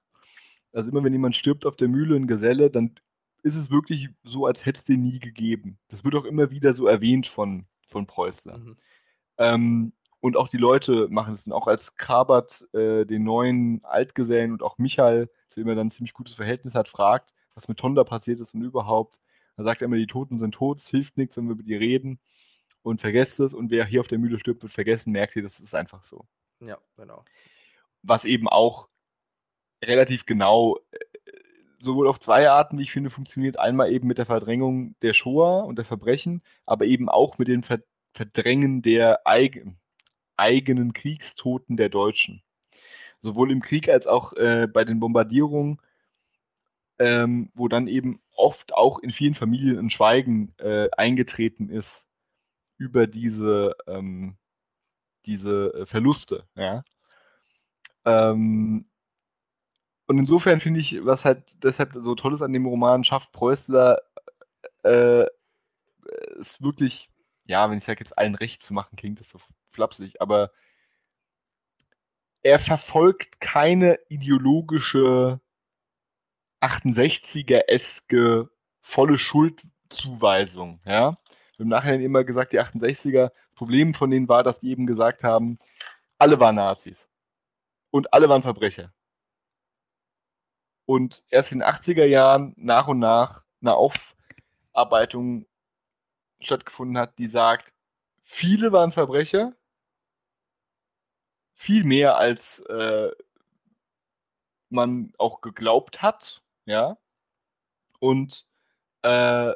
[0.72, 2.94] also immer wenn jemand stirbt auf der Mühle in Geselle, dann
[3.42, 5.78] ist es wirklich so, als hätte es den nie gegeben.
[5.88, 8.58] Das wird auch immer wieder so erwähnt von, von Preußler.
[8.58, 8.76] Mhm.
[9.38, 11.46] Ähm, und auch die Leute machen es.
[11.46, 15.86] Und auch als Krabert äh, den neuen Altgesellen und auch Michael, zu dem er dann
[15.86, 19.20] ein ziemlich gutes Verhältnis hat, fragt, was mit Tonda passiert ist und überhaupt,
[19.58, 21.74] dann sagt er immer, die Toten sind tot, es hilft nichts, wenn wir über die
[21.74, 22.20] reden
[22.82, 23.54] und vergesst es.
[23.54, 26.26] Und wer hier auf der Mühle stirbt, wird vergessen, merkt ihr, das ist einfach so.
[26.60, 27.24] Ja, genau.
[28.02, 28.88] Was eben auch
[29.82, 30.98] relativ genau äh,
[31.80, 33.58] sowohl auf zwei Arten, wie ich finde, funktioniert.
[33.58, 37.64] Einmal eben mit der Verdrängung der Shoah und der Verbrechen, aber eben auch mit dem
[38.12, 39.80] Verdrängen der eigen,
[40.36, 42.44] eigenen Kriegstoten der Deutschen.
[43.22, 45.82] Sowohl im Krieg als auch äh, bei den Bombardierungen,
[47.00, 52.08] ähm, wo dann eben oft auch in vielen Familien ein Schweigen äh, eingetreten ist
[52.76, 54.36] über diese, ähm,
[55.26, 56.46] diese äh, Verluste.
[56.54, 56.84] Ja?
[58.04, 58.86] Ähm,
[60.06, 64.00] und insofern finde ich, was halt deshalb so toll ist an dem Roman, schafft Preußler
[64.84, 65.26] äh,
[66.38, 67.10] es wirklich,
[67.44, 69.38] ja, wenn ich sage jetzt allen recht zu machen, klingt das so
[69.70, 70.50] flapsig, aber
[72.42, 75.40] er verfolgt keine ideologische
[76.60, 78.48] 68er-eske
[78.80, 81.18] volle Schuldzuweisung, ja.
[81.58, 85.24] Im Nachhinein immer gesagt, die 68er, das Problem von denen war, dass die eben gesagt
[85.24, 85.58] haben,
[86.18, 87.08] alle waren Nazis.
[87.90, 88.92] Und alle waren Verbrecher
[90.88, 95.44] und erst in den 80er Jahren nach und nach eine Aufarbeitung
[96.40, 97.74] stattgefunden hat, die sagt,
[98.22, 99.54] viele waren Verbrecher,
[101.54, 103.10] viel mehr als äh,
[104.70, 106.98] man auch geglaubt hat, ja,
[108.00, 108.46] und
[109.02, 109.52] äh,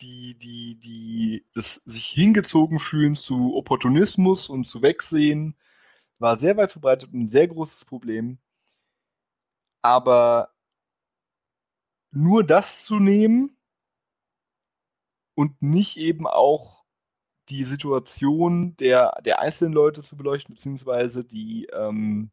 [0.00, 5.56] die, die, die, das sich hingezogen fühlen zu Opportunismus und zu Wegsehen,
[6.18, 8.38] war sehr weit verbreitet und ein sehr großes Problem.
[9.82, 10.52] Aber
[12.10, 13.56] nur das zu nehmen
[15.34, 16.84] und nicht eben auch
[17.48, 22.30] die Situation der, der einzelnen Leute zu beleuchten, beziehungsweise die, ähm,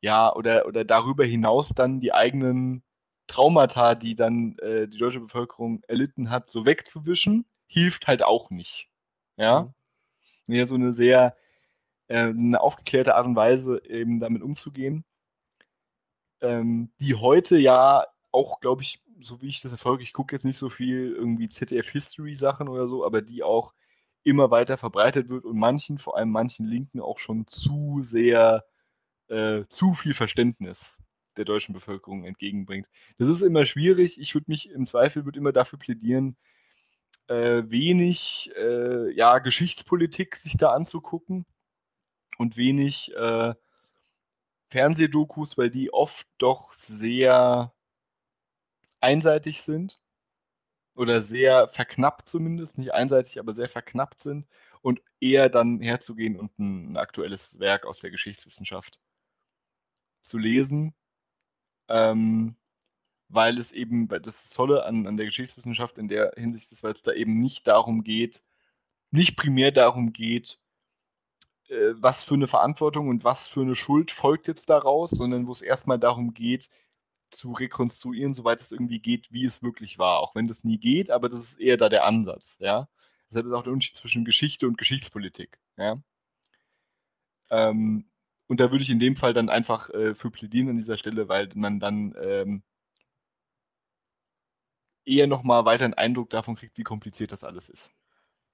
[0.00, 2.82] ja, oder, oder darüber hinaus dann die eigenen
[3.26, 8.90] Traumata, die dann äh, die deutsche Bevölkerung erlitten hat, so wegzuwischen, hilft halt auch nicht.
[9.36, 9.72] Ja.
[10.48, 10.54] Mhm.
[10.54, 11.36] Ja, so eine sehr
[12.08, 15.04] äh, eine aufgeklärte Art und Weise eben damit umzugehen
[16.40, 20.44] ähm, die heute ja auch, glaube ich, so wie ich das erfolge, ich gucke jetzt
[20.44, 23.74] nicht so viel irgendwie ZDF-History-Sachen oder so, aber die auch
[24.22, 28.64] immer weiter verbreitet wird und manchen, vor allem manchen Linken, auch schon zu sehr,
[29.30, 30.98] äh, zu viel Verständnis
[31.36, 32.88] der deutschen Bevölkerung entgegenbringt.
[33.18, 34.20] Das ist immer schwierig.
[34.20, 36.36] Ich würde mich im Zweifel würde immer dafür plädieren,
[37.28, 41.46] äh, wenig äh, ja, Geschichtspolitik sich da anzugucken
[42.38, 43.54] und wenig äh,
[44.68, 47.72] Fernsehdokus, weil die oft doch sehr
[49.00, 50.00] einseitig sind
[50.96, 54.46] oder sehr verknappt zumindest, nicht einseitig, aber sehr verknappt sind
[54.82, 58.98] und eher dann herzugehen und ein, ein aktuelles Werk aus der Geschichtswissenschaft
[60.20, 60.94] zu lesen,
[61.88, 62.56] ähm,
[63.28, 66.92] weil es eben, das ist Tolle an, an der Geschichtswissenschaft in der Hinsicht ist, weil
[66.92, 68.44] es da eben nicht darum geht,
[69.10, 70.60] nicht primär darum geht,
[71.68, 75.52] äh, was für eine Verantwortung und was für eine Schuld folgt jetzt daraus, sondern wo
[75.52, 76.70] es erstmal darum geht,
[77.30, 80.20] zu rekonstruieren, soweit es irgendwie geht, wie es wirklich war.
[80.20, 82.88] Auch wenn das nie geht, aber das ist eher da der Ansatz, ja.
[83.30, 86.02] Deshalb ist auch der Unterschied zwischen Geschichte und Geschichtspolitik, ja.
[87.50, 88.10] Ähm,
[88.50, 91.28] und da würde ich in dem Fall dann einfach äh, für plädieren an dieser Stelle,
[91.28, 92.64] weil man dann ähm,
[95.04, 98.00] eher nochmal weiter einen Eindruck davon kriegt, wie kompliziert das alles ist.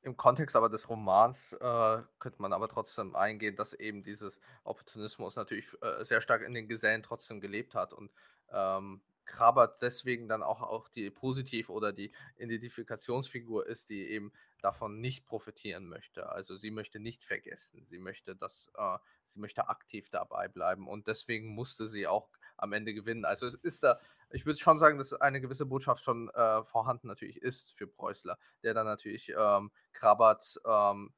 [0.02, 5.34] Im Kontext aber des Romans äh, könnte man aber trotzdem eingehen, dass eben dieses Opportunismus
[5.34, 8.10] natürlich äh, sehr stark in den Gesellen trotzdem gelebt hat und
[8.52, 14.30] ähm, Krabert deswegen dann auch, auch die Positiv- oder die Identifikationsfigur ist, die eben
[14.66, 16.28] davon nicht profitieren möchte.
[16.28, 17.84] Also sie möchte nicht vergessen.
[17.84, 22.72] Sie möchte, dass äh, sie möchte aktiv dabei bleiben und deswegen musste sie auch am
[22.72, 23.24] Ende gewinnen.
[23.24, 27.06] Also es ist da, ich würde schon sagen, dass eine gewisse Botschaft schon äh, vorhanden
[27.06, 31.14] natürlich ist für Preußler, der dann natürlich ähm, Krabat ähm,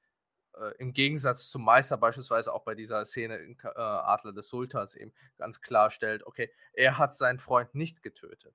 [0.55, 4.95] äh, im Gegensatz zum Meister beispielsweise auch bei dieser Szene in äh, Adler des Sultans
[4.95, 8.55] eben ganz klar stellt, okay, er hat seinen Freund nicht getötet.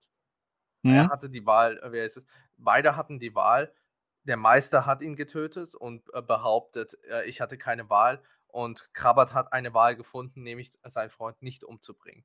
[0.84, 0.94] Mhm.
[0.94, 2.26] Er hatte die Wahl, äh, wer ist es?
[2.58, 3.74] Beide hatten die Wahl.
[4.24, 8.22] Der Meister hat ihn getötet und äh, behauptet, äh, ich hatte keine Wahl.
[8.48, 12.24] Und Krabat hat eine Wahl gefunden, nämlich seinen Freund nicht umzubringen.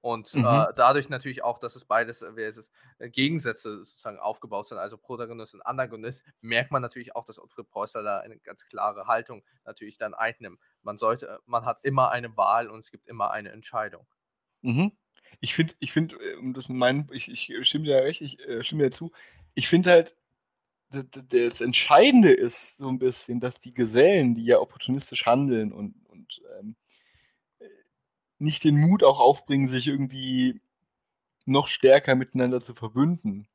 [0.00, 0.44] Und mhm.
[0.44, 4.68] äh, dadurch natürlich auch, dass es beides, äh, wie es ist, äh, Gegensätze sozusagen aufgebaut
[4.68, 8.64] sind, also Protagonist und Antagonist, merkt man natürlich auch, dass Ottfried Preußer da eine ganz
[8.66, 10.60] klare Haltung natürlich dann einnimmt.
[10.82, 14.06] Man sollte, man hat immer eine Wahl und es gibt immer eine Entscheidung.
[14.62, 14.92] Mhm.
[15.40, 18.84] Ich finde, ich finde, um das mein, ich, ich stimme dir recht, ich äh, stimme
[18.84, 19.12] dir zu.
[19.54, 20.16] Ich finde halt,
[20.90, 26.40] das Entscheidende ist so ein bisschen, dass die Gesellen, die ja opportunistisch handeln und, und
[26.58, 26.76] ähm,
[28.38, 30.60] nicht den Mut auch aufbringen, sich irgendwie
[31.44, 33.48] noch stärker miteinander zu verbünden,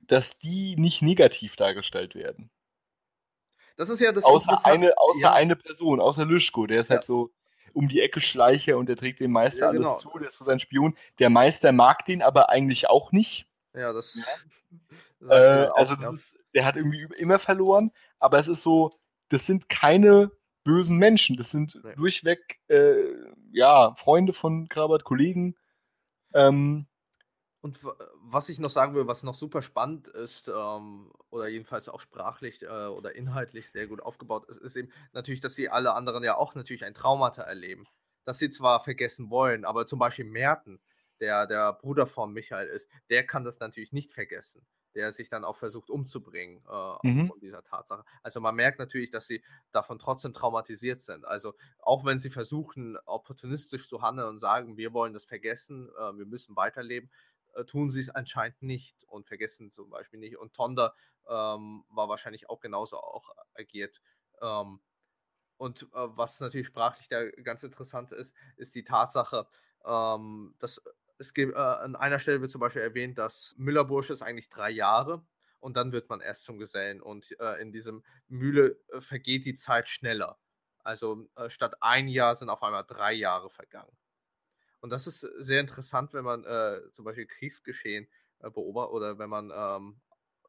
[0.00, 2.50] dass die nicht negativ dargestellt werden.
[3.76, 4.24] Das ist ja das.
[4.24, 5.32] Außer, eine, außer ja.
[5.32, 7.00] eine Person, außer Lüschko, der ist halt ja.
[7.00, 7.30] halt so
[7.72, 9.90] um die Ecke Schleicher und der trägt dem Meister ja, genau.
[9.90, 10.96] alles zu, der ist so sein Spion.
[11.18, 13.46] Der Meister mag den aber eigentlich auch nicht.
[13.74, 14.18] Ja, das.
[15.28, 18.90] Äh, also, das ist, der hat irgendwie immer verloren, aber es ist so,
[19.28, 20.30] das sind keine
[20.64, 21.36] bösen Menschen.
[21.36, 21.94] Das sind nee.
[21.94, 23.12] durchweg äh,
[23.52, 25.56] ja, Freunde von Krabat, Kollegen.
[26.34, 26.86] Ähm,
[27.62, 27.78] und
[28.22, 32.62] was ich noch sagen will, was noch super spannend ist, ähm, oder jedenfalls auch sprachlich
[32.62, 36.36] äh, oder inhaltlich sehr gut aufgebaut ist, ist eben natürlich, dass sie alle anderen ja
[36.36, 37.86] auch natürlich ein Traumata erleben.
[38.24, 40.80] Dass sie zwar vergessen wollen, aber zum Beispiel Merten,
[41.20, 45.44] der der Bruder von Michael ist, der kann das natürlich nicht vergessen der sich dann
[45.44, 47.22] auch versucht umzubringen äh, mhm.
[47.22, 48.04] aufgrund dieser Tatsache.
[48.22, 49.42] Also man merkt natürlich, dass sie
[49.72, 51.24] davon trotzdem traumatisiert sind.
[51.24, 56.16] Also auch wenn sie versuchen, opportunistisch zu handeln und sagen, wir wollen das vergessen, äh,
[56.16, 57.10] wir müssen weiterleben,
[57.54, 60.36] äh, tun sie es anscheinend nicht und vergessen zum Beispiel nicht.
[60.36, 60.94] Und Tonda
[61.28, 64.00] ähm, war wahrscheinlich auch genauso auch agiert.
[64.40, 64.80] Ähm,
[65.56, 69.46] und äh, was natürlich sprachlich da ganz interessant ist, ist die Tatsache,
[69.84, 70.82] ähm, dass
[71.20, 74.70] es gibt, äh, an einer Stelle wird zum Beispiel erwähnt, dass Müllerbursche ist eigentlich drei
[74.70, 75.22] Jahre
[75.60, 77.00] und dann wird man erst zum Gesellen.
[77.02, 80.38] Und äh, in diesem Mühle äh, vergeht die Zeit schneller.
[80.82, 83.94] Also äh, statt ein Jahr sind auf einmal drei Jahre vergangen.
[84.80, 89.28] Und das ist sehr interessant, wenn man äh, zum Beispiel Kriegsgeschehen äh, beobachtet oder wenn
[89.28, 90.00] man, ähm,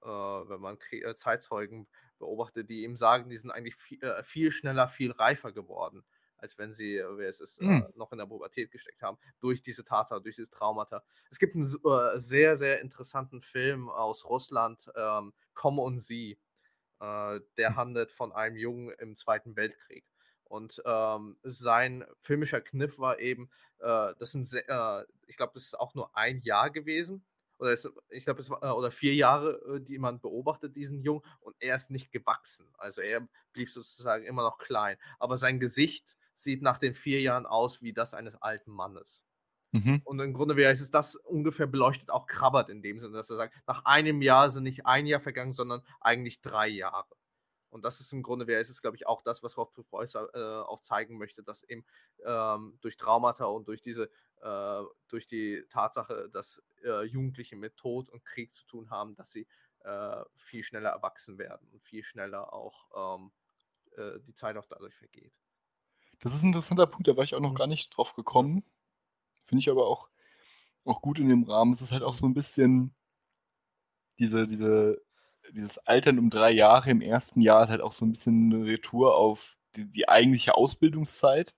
[0.03, 0.79] wenn man
[1.13, 1.87] Zeitzeugen
[2.17, 6.03] beobachtet, die ihm sagen, die sind eigentlich viel, viel schneller, viel reifer geworden
[6.41, 7.85] als wenn sie, äh, wer es ist, mhm.
[7.87, 11.03] äh, noch in der Pubertät gesteckt haben, durch diese Tatsache, durch dieses Traumata.
[11.29, 16.39] Es gibt einen äh, sehr, sehr interessanten Film aus Russland, ähm, Komm und Sie.
[16.99, 17.75] Äh, der hm.
[17.77, 20.05] handelt von einem Jungen im Zweiten Weltkrieg.
[20.43, 23.49] Und ähm, sein filmischer Kniff war eben,
[23.79, 27.25] äh, das sind, sehr, äh, ich glaube, das ist auch nur ein Jahr gewesen.
[27.57, 31.21] Oder es, ich glaube, es war, äh, oder vier Jahre, die man beobachtet, diesen Jungen,
[31.39, 32.67] und er ist nicht gewachsen.
[32.77, 34.97] Also er blieb sozusagen immer noch klein.
[35.19, 39.25] Aber sein Gesicht sieht nach den vier Jahren aus wie das eines alten Mannes.
[39.71, 40.01] Mhm.
[40.03, 43.37] Und im Grunde wäre es das ungefähr beleuchtet auch Krabbert in dem Sinne, dass er
[43.37, 47.15] sagt, nach einem Jahr sind nicht ein Jahr vergangen, sondern eigentlich drei Jahre.
[47.69, 50.67] Und das ist im Grunde, wäre es, glaube ich, auch das, was Rob Preußer äh,
[50.67, 51.85] auch zeigen möchte, dass eben
[52.25, 54.09] ähm, durch Traumata und durch diese,
[54.41, 59.31] äh, durch die Tatsache, dass äh, Jugendliche mit Tod und Krieg zu tun haben, dass
[59.31, 59.47] sie
[59.85, 63.31] äh, viel schneller erwachsen werden und viel schneller auch ähm,
[63.95, 65.33] äh, die Zeit auch dadurch vergeht.
[66.21, 67.55] Das ist ein interessanter Punkt, da war ich auch noch mhm.
[67.55, 68.63] gar nicht drauf gekommen.
[69.45, 70.07] Finde ich aber auch,
[70.85, 71.73] auch gut in dem Rahmen.
[71.73, 72.95] Es ist halt auch so ein bisschen
[74.19, 75.01] diese, diese,
[75.51, 78.65] dieses Altern um drei Jahre im ersten Jahr ist halt auch so ein bisschen eine
[78.65, 81.55] Retour auf die, die eigentliche Ausbildungszeit.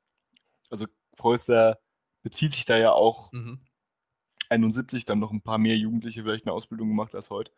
[0.70, 0.88] Also
[1.18, 1.78] Preußer
[2.22, 3.60] bezieht sich da ja auch mhm.
[4.50, 7.52] 71, dann noch ein paar mehr Jugendliche vielleicht eine Ausbildung gemacht als heute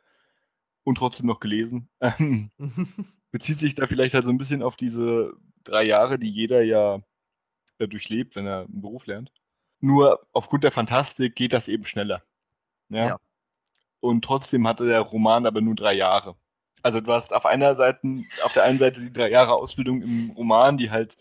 [0.83, 1.87] und trotzdem noch gelesen.
[3.31, 5.33] bezieht sich da vielleicht halt so ein bisschen auf diese
[5.65, 7.01] drei Jahre, die jeder ja
[7.79, 9.31] äh, durchlebt, wenn er einen Beruf lernt.
[9.81, 12.23] Nur aufgrund der Fantastik geht das eben schneller.
[12.89, 13.05] Ja.
[13.05, 13.19] ja.
[13.99, 16.35] Und trotzdem hatte der Roman aber nur drei Jahre.
[16.81, 17.99] Also du hast auf einer Seite,
[18.43, 21.17] auf der einen Seite die drei Jahre Ausbildung im Roman, die halt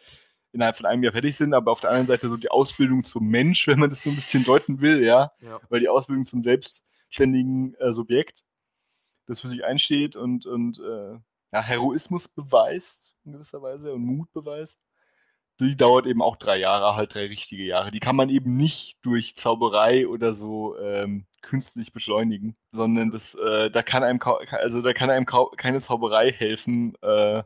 [0.53, 3.27] innerhalb von einem Jahr fertig sind, aber auf der anderen Seite so die Ausbildung zum
[3.27, 5.33] Mensch, wenn man das so ein bisschen deuten will, ja.
[5.41, 5.61] ja.
[5.69, 8.45] Weil die Ausbildung zum selbstständigen äh, Subjekt,
[9.27, 11.19] das für sich einsteht und, und äh,
[11.55, 14.83] ja, Heroismus beweist in gewisser Weise und Mut beweist.
[15.61, 17.93] die dauert eben auch drei Jahre, halt drei richtige Jahre.
[17.93, 23.71] Die kann man eben nicht durch Zauberei oder so ähm, künstlich beschleunigen, sondern das, äh,
[23.71, 24.21] da kann einem
[24.51, 27.45] also da kann einem keine Zauberei helfen, äh,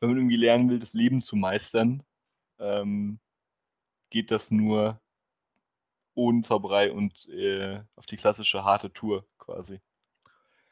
[0.00, 2.04] wenn man irgendwie lernen will, das Leben zu meistern.
[2.60, 3.18] Ähm,
[4.10, 5.00] geht das nur
[6.14, 9.80] ohne Zauberei und äh, auf die klassische harte Tour quasi.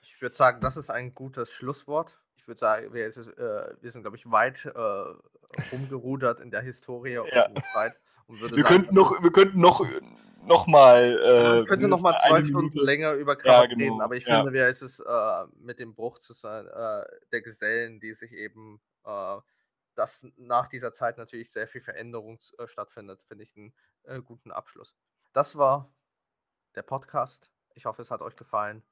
[0.03, 2.23] Ich würde sagen, das ist ein gutes Schlusswort.
[2.43, 6.61] Ich würde sagen, wir, ist, äh, wir sind, glaube ich, weit äh, umgerudert in der
[6.61, 7.45] Historie und ja.
[7.45, 7.95] in der Zeit.
[8.29, 9.87] wir, sagen, könnten noch, wir könnten noch,
[10.43, 11.63] noch mal.
[11.63, 12.85] Äh, könnte noch mal zwei Stunden Minute.
[12.85, 13.85] länger über Kraft ja, genau.
[13.85, 14.39] reden, aber ich ja.
[14.39, 18.33] finde, wir ist es äh, mit dem Bruch zu sein, äh, der Gesellen, die sich
[18.33, 19.39] eben äh,
[19.95, 23.73] dass nach dieser Zeit natürlich sehr viel Veränderung äh, stattfindet, finde ich einen
[24.05, 24.97] äh, guten Abschluss.
[25.33, 25.93] Das war
[26.75, 27.51] der Podcast.
[27.75, 28.83] Ich hoffe, es hat euch gefallen.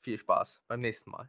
[0.00, 1.28] Viel Spaß beim nächsten Mal.